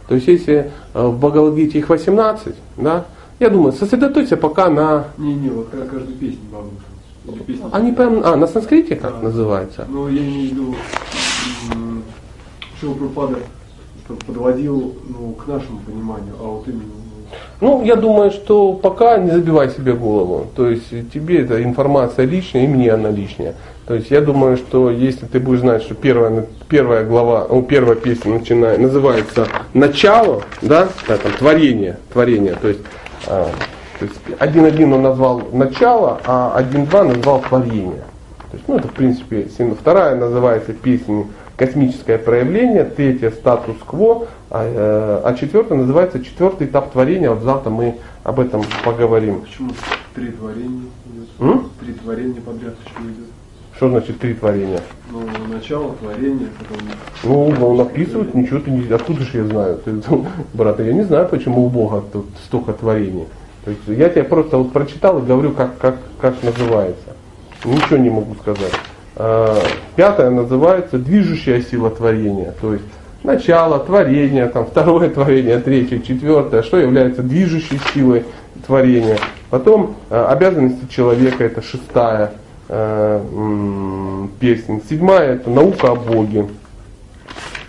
[0.08, 3.06] То есть если э, в Бхагавадгите их 18, да,
[3.38, 5.08] я думаю, сосредоточься пока на...
[5.18, 6.85] Не-не, вот каждой песне Бхагавата.
[7.72, 9.22] Они прям, а, на санскрите как да.
[9.22, 9.86] называется?
[9.88, 10.74] Ну, я имею в виду,
[12.80, 13.36] Шива Прабхупада
[14.26, 16.92] подводил ну, к нашему пониманию, а вот именно
[17.60, 20.46] ну, я думаю, что пока не забивай себе голову.
[20.54, 23.54] То есть тебе эта информация лишняя, и мне она лишняя.
[23.86, 27.96] То есть я думаю, что если ты будешь знать, что первая, первая глава, ну, первая
[27.96, 32.80] песня начинает, называется «Начало», да, да там, творение, творение, то есть
[33.26, 33.48] а,
[33.98, 38.04] то есть один-один он назвал начало, а один-два назвал творение.
[38.50, 39.48] То есть, ну, это, в принципе,
[39.78, 47.30] вторая называется песня «Космическое проявление», третья «Статус-кво», а, э, а четвертая называется «Четвертый этап творения».
[47.30, 49.40] Вот завтра мы об этом поговорим.
[49.40, 49.70] Почему
[50.14, 51.28] три творения идет?
[51.40, 51.70] М?
[51.80, 53.26] Три творения подряд почему идет?
[53.76, 54.80] Что значит три творения?
[55.10, 55.20] Ну,
[55.52, 56.86] начало, творение, потом...
[57.24, 58.90] Ну, он описывает, ничего ты не...
[58.90, 59.80] Откуда же я знаю?
[59.84, 60.00] Ты,
[60.54, 63.26] брат, я не знаю, почему у Бога тут столько творений.
[63.66, 67.16] То есть я тебе просто вот прочитал и говорю, как, как, как называется.
[67.64, 68.72] Ничего не могу сказать.
[69.16, 69.60] А,
[69.96, 72.54] пятое называется движущая сила творения.
[72.60, 72.84] То есть,
[73.24, 78.24] начало, творение, там, второе творение, третье, четвертое, что является движущей силой
[78.64, 79.18] творения.
[79.50, 82.34] Потом э, обязанности человека, это шестая
[82.68, 83.20] э,
[84.38, 84.80] песня.
[84.88, 86.46] Седьмая это наука о Боге.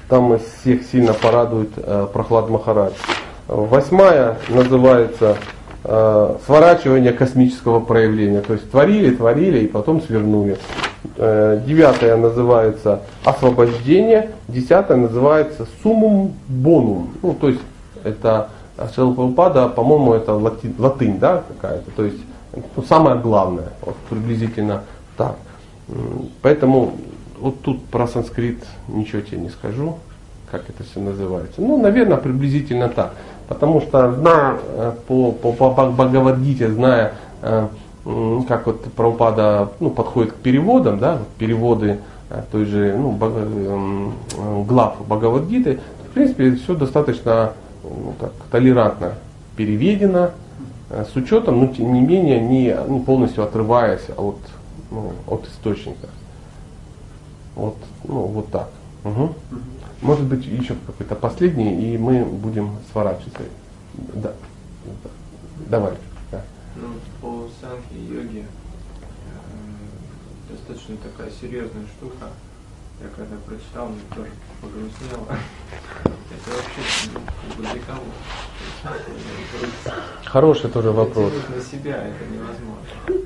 [0.09, 2.93] Там всех сильно порадует э, Прохлад Махарадж.
[3.47, 5.56] Восьмая называется э,
[6.45, 8.41] сворачивание космического проявления.
[8.41, 10.57] То есть творили, творили и потом свернули.
[11.15, 14.31] Э, девятая называется освобождение.
[14.47, 17.11] Десятая называется суммум бонум.
[17.21, 17.61] Ну, то есть
[18.03, 18.49] это
[18.93, 21.89] Шилпаупада, по-моему, это латынь, латынь да, какая-то.
[21.91, 22.19] То есть
[22.75, 24.83] ну, самое главное, вот, приблизительно
[25.15, 25.37] так.
[26.41, 26.93] Поэтому
[27.39, 29.97] вот тут про санскрит ничего тебе не скажу,
[30.51, 31.61] как это все называется.
[31.61, 33.13] Ну, наверное, приблизительно так.
[33.47, 37.67] Потому что зная э, по, по, по Бхагавадгите, зная, э,
[38.47, 41.99] как вот Прабхупада ну, подходит к переводам, да, переводы
[42.29, 44.13] э, той же ну,
[44.65, 45.79] глав Бхагавадгиты,
[46.09, 47.53] в принципе, все достаточно
[47.83, 49.13] ну, так, толерантно
[49.55, 50.31] переведено,
[50.89, 54.37] с учетом, но тем не менее, не, не полностью отрываясь от,
[54.89, 56.07] ну, от источника.
[57.55, 58.69] Вот, ну, вот так.
[59.03, 59.33] Угу.
[60.01, 63.43] Может быть, еще какой-то последний, и мы будем сворачиваться.
[64.13, 64.33] Да.
[65.69, 65.93] Давай.
[66.31, 66.43] Да.
[66.75, 72.27] Ну, по санхи йоге э, достаточно такая серьезная штука.
[72.99, 75.27] Я когда прочитал, мне тоже погрустнело.
[76.03, 78.01] Это вообще ну, для кого?
[80.25, 81.31] Хороший тоже вопрос.
[81.55, 82.77] на себя это невозможно.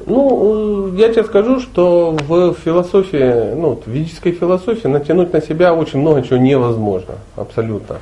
[0.06, 6.00] Ну, я тебе скажу, что в философии, ну, в ведической философии натянуть на себя очень
[6.00, 7.98] много чего невозможно, абсолютно.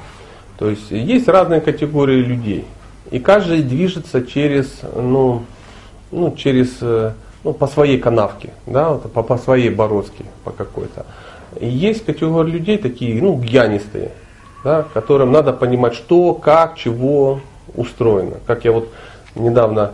[0.58, 2.66] То есть есть разные категории людей,
[3.12, 5.44] и каждый движется через, ну,
[6.12, 7.14] ну через, э,
[7.44, 11.06] ну, по своей канавке, да, вот, по, по своей бороздке, по какой-то.
[11.60, 14.12] И есть категория людей такие, ну, гьянистые,
[14.64, 17.42] да, которым надо понимать, что, как, чего
[17.76, 18.38] устроено.
[18.46, 18.90] Как я вот
[19.36, 19.94] недавно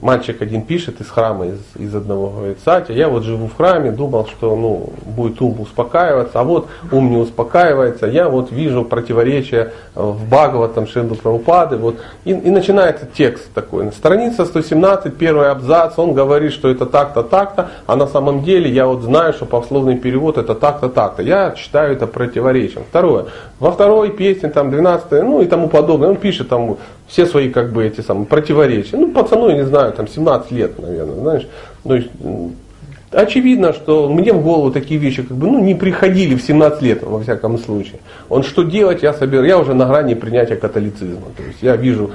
[0.00, 3.90] мальчик один пишет из храма, из, из одного, говорит, Сатя, я вот живу в храме,
[3.90, 9.72] думал, что ну, будет ум успокаиваться, а вот ум не успокаивается, я вот вижу противоречия
[9.94, 16.14] в Бхагаватам Шинду Прабхупады, вот, и, и начинается текст такой, страница 117, первый абзац, он
[16.14, 20.38] говорит, что это так-то, так-то, а на самом деле я вот знаю, что пословный перевод
[20.38, 22.84] это так-то, так-то, я считаю это противоречием.
[22.88, 23.26] Второе,
[23.58, 26.78] во второй песне, там, 12 ну и тому подобное, он пишет там
[27.10, 28.96] все свои как бы эти самые противоречия.
[28.96, 31.48] Ну, пацану, я не знаю, там 17 лет, наверное, знаешь.
[31.82, 32.08] То есть,
[33.10, 37.02] очевидно, что мне в голову такие вещи как бы, ну, не приходили в 17 лет,
[37.02, 37.98] во всяком случае.
[38.28, 41.26] Он что делать, я собираю, я уже на грани принятия католицизма.
[41.36, 42.12] То есть я вижу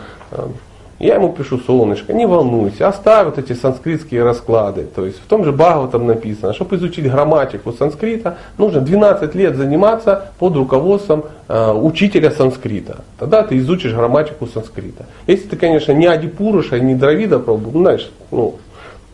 [1.06, 4.86] я ему пишу, солнышко, не волнуйся, оставь вот эти санскритские расклады.
[4.95, 10.32] То есть в том же Бхагаватам написано, чтобы изучить грамматику санскрита, нужно 12 лет заниматься
[10.40, 12.98] под руководством э, учителя санскрита.
[13.19, 15.06] Тогда ты изучишь грамматику санскрита.
[15.27, 18.56] Если ты, конечно, не Адипуруша, не Дравида пробовал, ну, знаешь, ну,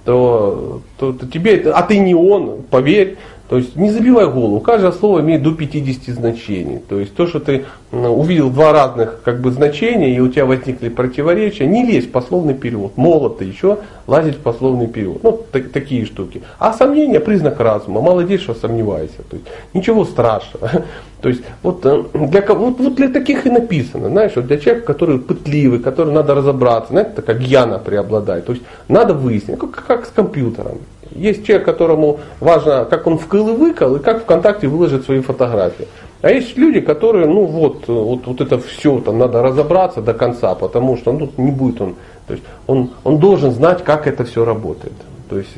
[0.06, 3.18] то, то, то тебе, а ты не он, поверь,
[3.52, 6.80] то есть не забивай голову, каждое слово имеет до 50 значений.
[6.80, 10.88] То есть то, что ты увидел два разных как бы, значения, и у тебя возникли
[10.88, 12.96] противоречия, не лезь в пословный перевод.
[12.96, 15.22] Молод ты еще лазить в пословный перевод.
[15.24, 16.44] Ну, так, такие штуки.
[16.60, 18.00] А сомнение признак разума.
[18.00, 19.22] Молодец, что сомневайся.
[19.30, 20.72] То есть ничего страшного.
[21.22, 24.88] То есть вот э, для, вот, вот для таких и написано, знаешь, вот для человека,
[24.88, 28.46] который пытливый, который надо разобраться, знаете, такая гьяна преобладает.
[28.46, 30.78] То есть надо выяснить, как, как с компьютером.
[31.12, 35.88] Есть человек, которому важно, как он вкл и выкол, и как ВКонтакте выложит свои фотографии.
[36.22, 40.54] А есть люди, которые, ну вот, вот, вот это все, там надо разобраться до конца,
[40.56, 41.96] потому что ну, не будет он,
[42.28, 44.94] то есть он, он должен знать, как это все работает.
[45.30, 45.50] То есть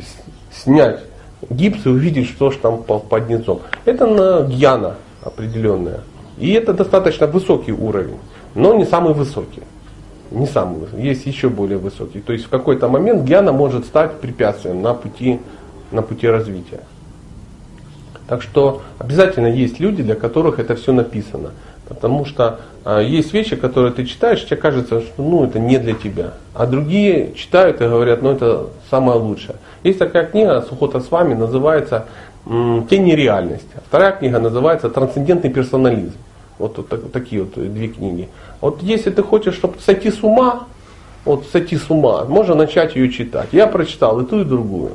[0.51, 1.01] снять
[1.49, 3.59] гипс и увидеть, что же там под низом.
[3.85, 6.01] Это на гьяна определенная.
[6.37, 8.17] И это достаточно высокий уровень,
[8.55, 9.61] но не самый высокий
[10.33, 12.19] не самый высокий, есть еще более высокий.
[12.19, 15.39] То есть в какой-то момент гьяна может стать препятствием на пути,
[15.91, 16.81] на пути развития.
[18.27, 21.51] Так что обязательно есть люди, для которых это все написано.
[21.87, 25.93] Потому что а, есть вещи, которые ты читаешь, тебе кажется, что ну, это не для
[25.93, 26.33] тебя.
[26.53, 29.55] А другие читают и говорят, ну это самое лучшее.
[29.83, 32.05] Есть такая книга Сухота с вами, называется
[32.45, 33.67] «Тень нереальности».
[33.87, 36.13] Вторая книга называется «Трансцендентный персонализм».
[36.59, 38.29] Вот, вот, вот такие вот две книги.
[38.61, 40.67] Вот если ты хочешь, чтобы сойти с ума,
[41.25, 43.49] вот сойти с ума, можно начать ее читать.
[43.51, 44.91] Я прочитал и ту, и другую.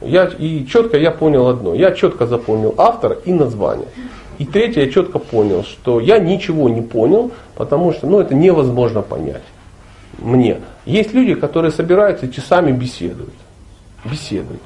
[0.00, 1.74] Я, и четко я понял одно.
[1.74, 3.88] Я четко запомнил автора и название.
[4.38, 9.00] И третье, я четко понял, что я ничего не понял, потому что ну, это невозможно
[9.02, 9.42] понять
[10.18, 10.60] мне.
[10.86, 13.34] Есть люди, которые собираются и часами беседуют.
[14.04, 14.60] Беседуют.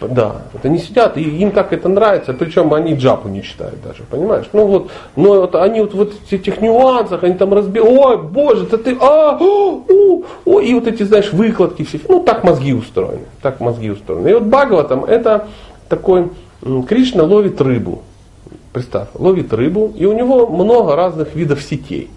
[0.00, 4.02] Да, это не сидят, и им так это нравится, причем они джапу не читают даже,
[4.10, 4.46] понимаешь?
[4.52, 8.78] Ну вот, но вот они вот в этих нюансах, они там разбирают, ой, боже, это
[8.78, 13.24] ты, а, о, о, о, и вот эти, знаешь, выкладки все, ну так мозги устроены,
[13.40, 14.28] так мозги устроены.
[14.28, 15.48] И вот Бхагаватам это
[15.88, 16.30] такой,
[16.88, 18.02] Кришна ловит рыбу,
[18.72, 22.10] представь, ловит рыбу, и у него много разных видов сетей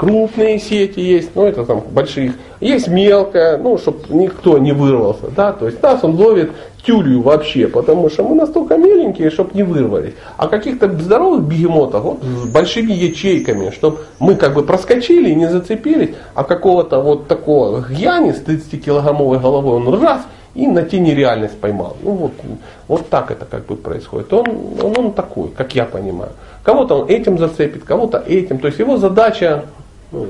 [0.00, 5.52] крупные сети есть, ну это там больших, есть мелкая, ну, чтобы никто не вырвался, да,
[5.52, 6.52] то есть нас он ловит
[6.86, 10.14] тюлью вообще, потому что мы настолько меленькие, чтобы не вырвались.
[10.38, 15.50] А каких-то здоровых бегемотов вот, с большими ячейками, чтобы мы как бы проскочили и не
[15.50, 20.22] зацепились, а какого-то вот такого гьяни с 30-килограммовой головой он раз
[20.54, 21.98] и на тени реальность поймал.
[22.02, 22.32] Ну вот,
[22.88, 24.32] вот так это как бы происходит.
[24.32, 24.46] Он,
[24.82, 26.32] он, он такой, как я понимаю.
[26.64, 28.58] Кого-то он этим зацепит, кого-то этим.
[28.58, 29.66] То есть его задача
[30.12, 30.28] ну,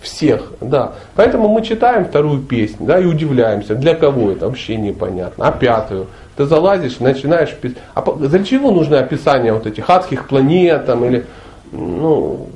[0.00, 0.92] всех, да.
[1.14, 5.46] Поэтому мы читаем вторую песню, да, и удивляемся, для кого это вообще непонятно.
[5.46, 7.78] А пятую, ты залазишь, начинаешь писать.
[7.94, 11.26] А для чего нужно описание вот этих адских планет там, или,
[11.72, 12.46] ну,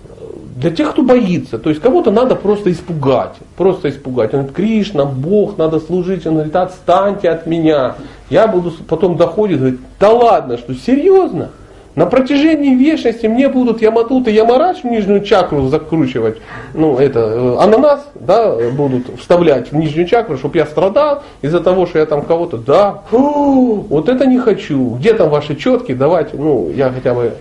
[0.57, 1.59] для тех, кто боится.
[1.59, 3.35] То есть кого-то надо просто испугать.
[3.57, 4.33] Просто испугать.
[4.35, 6.27] Он говорит, Кришна, Бог, надо служить.
[6.27, 7.97] Он говорит, отстаньте от меня.
[8.31, 11.51] Я буду, потом доходит, говорит, да ладно, что, серьезно?
[11.95, 16.39] На протяжении вечности мне будут Яматут и Ямарач в нижнюю чакру закручивать,
[16.73, 21.85] ну это, э, ананас, да, будут вставлять в нижнюю чакру, чтобы я страдал из-за того,
[21.85, 24.95] что я там кого-то, да, фу, вот это не хочу.
[24.95, 27.35] Где там ваши четки, давайте, ну, я хотя бы...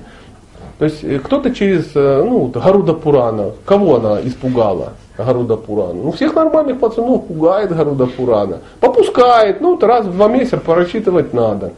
[0.79, 4.93] То есть э, кто-то через, э, ну, Гаруда Пурана, кого она испугала?
[5.17, 5.93] Гаруда Пурана.
[5.93, 8.57] Ну, всех нормальных пацанов пугает Гаруда Пурана.
[8.81, 11.71] Попускает, ну, раз в два месяца прочитывать надо.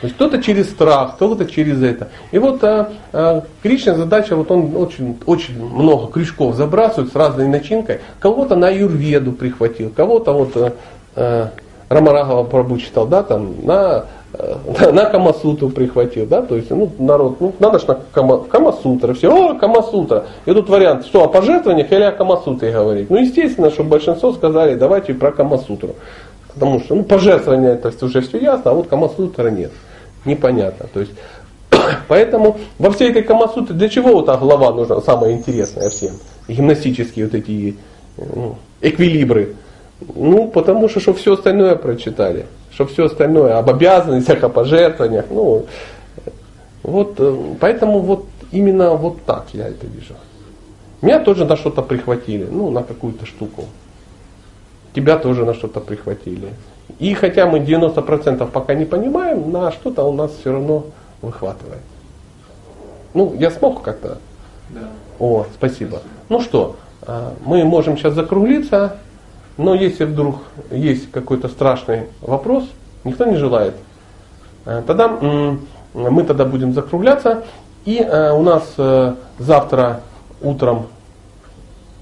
[0.00, 2.08] То есть кто-то через страх, кто-то через это.
[2.32, 7.48] И вот а, а, Кришна задача, вот он очень, очень много крючков забрасывает с разной
[7.48, 8.00] начинкой.
[8.18, 10.72] Кого-то на Юрведу прихватил, кого-то вот а,
[11.16, 11.50] а,
[11.90, 17.38] Рамарагова Прабу читал, да, там, на, а, на Камасутру прихватил, да, то есть, ну, народ,
[17.40, 20.24] ну, надо же на Кама, Камасутра, все, о, Камасутра.
[20.46, 23.10] И тут вариант, что, о пожертвованиях или о Камасутре говорить.
[23.10, 25.90] Ну, естественно, чтобы большинство сказали, давайте про Камасутру.
[26.54, 29.72] Потому что, ну, пожертвования, то есть уже все ясно, а вот Камасутра нет
[30.24, 30.88] непонятно.
[30.92, 31.12] То есть,
[32.08, 36.12] поэтому во всей этой Камасутре для чего вот та глава нужна, самая интересная всем?
[36.48, 37.76] Гимнастические вот эти
[38.16, 39.56] ну, эквилибры.
[40.14, 42.46] Ну, потому что, чтобы все остальное прочитали.
[42.72, 45.26] Чтобы все остальное об обязанностях, о пожертвованиях.
[45.30, 45.66] Ну,
[46.82, 50.14] вот, э, поэтому вот именно вот так я это вижу.
[51.02, 53.64] Меня тоже на что-то прихватили, ну, на какую-то штуку.
[54.94, 56.48] Тебя тоже на что-то прихватили.
[56.98, 60.86] И хотя мы 90% пока не понимаем, на что-то у нас все равно
[61.22, 61.82] выхватывает.
[63.14, 64.18] Ну, я смог как-то?
[64.70, 64.88] Да.
[65.18, 66.00] О, спасибо.
[66.28, 68.96] Ну что, а, мы можем сейчас закруглиться,
[69.56, 70.36] но если вдруг
[70.70, 72.64] есть какой-то страшный вопрос,
[73.04, 73.74] никто не желает,
[74.64, 77.44] а, тогда мы тогда будем закругляться.
[77.84, 80.02] И а, у нас э, завтра
[80.42, 80.86] утром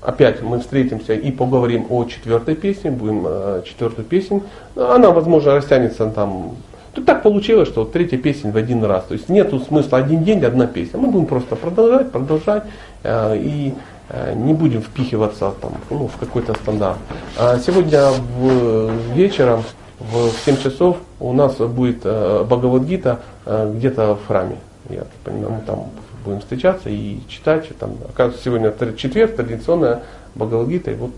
[0.08, 4.42] опять мы встретимся и поговорим о четвертой песне, будем э, четвертую песню.
[4.74, 6.56] Она, возможно, растянется там.
[6.94, 9.04] Тут так получилось, что третья песня в один раз.
[9.04, 10.98] То есть нету смысла один день, одна песня.
[10.98, 12.64] Мы будем просто продолжать, продолжать
[13.02, 13.74] э, и
[14.08, 16.98] э, не будем впихиваться там, ну, в какой-то стандарт.
[17.36, 18.08] А сегодня
[18.38, 19.62] в, вечером
[20.00, 24.56] в 7 часов у нас будет э, Бхагавадгита э, где-то в храме.
[24.88, 25.90] Я понимаю, там
[26.28, 27.68] будем встречаться и читать.
[27.78, 30.02] Там, оказывается, сегодня четверг, традиционная
[30.34, 31.12] Бхагавадгита, и вот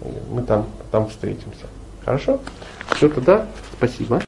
[0.00, 1.66] э, мы там, там встретимся.
[2.04, 2.40] Хорошо?
[2.94, 3.46] Все, тогда
[3.76, 4.20] спасибо.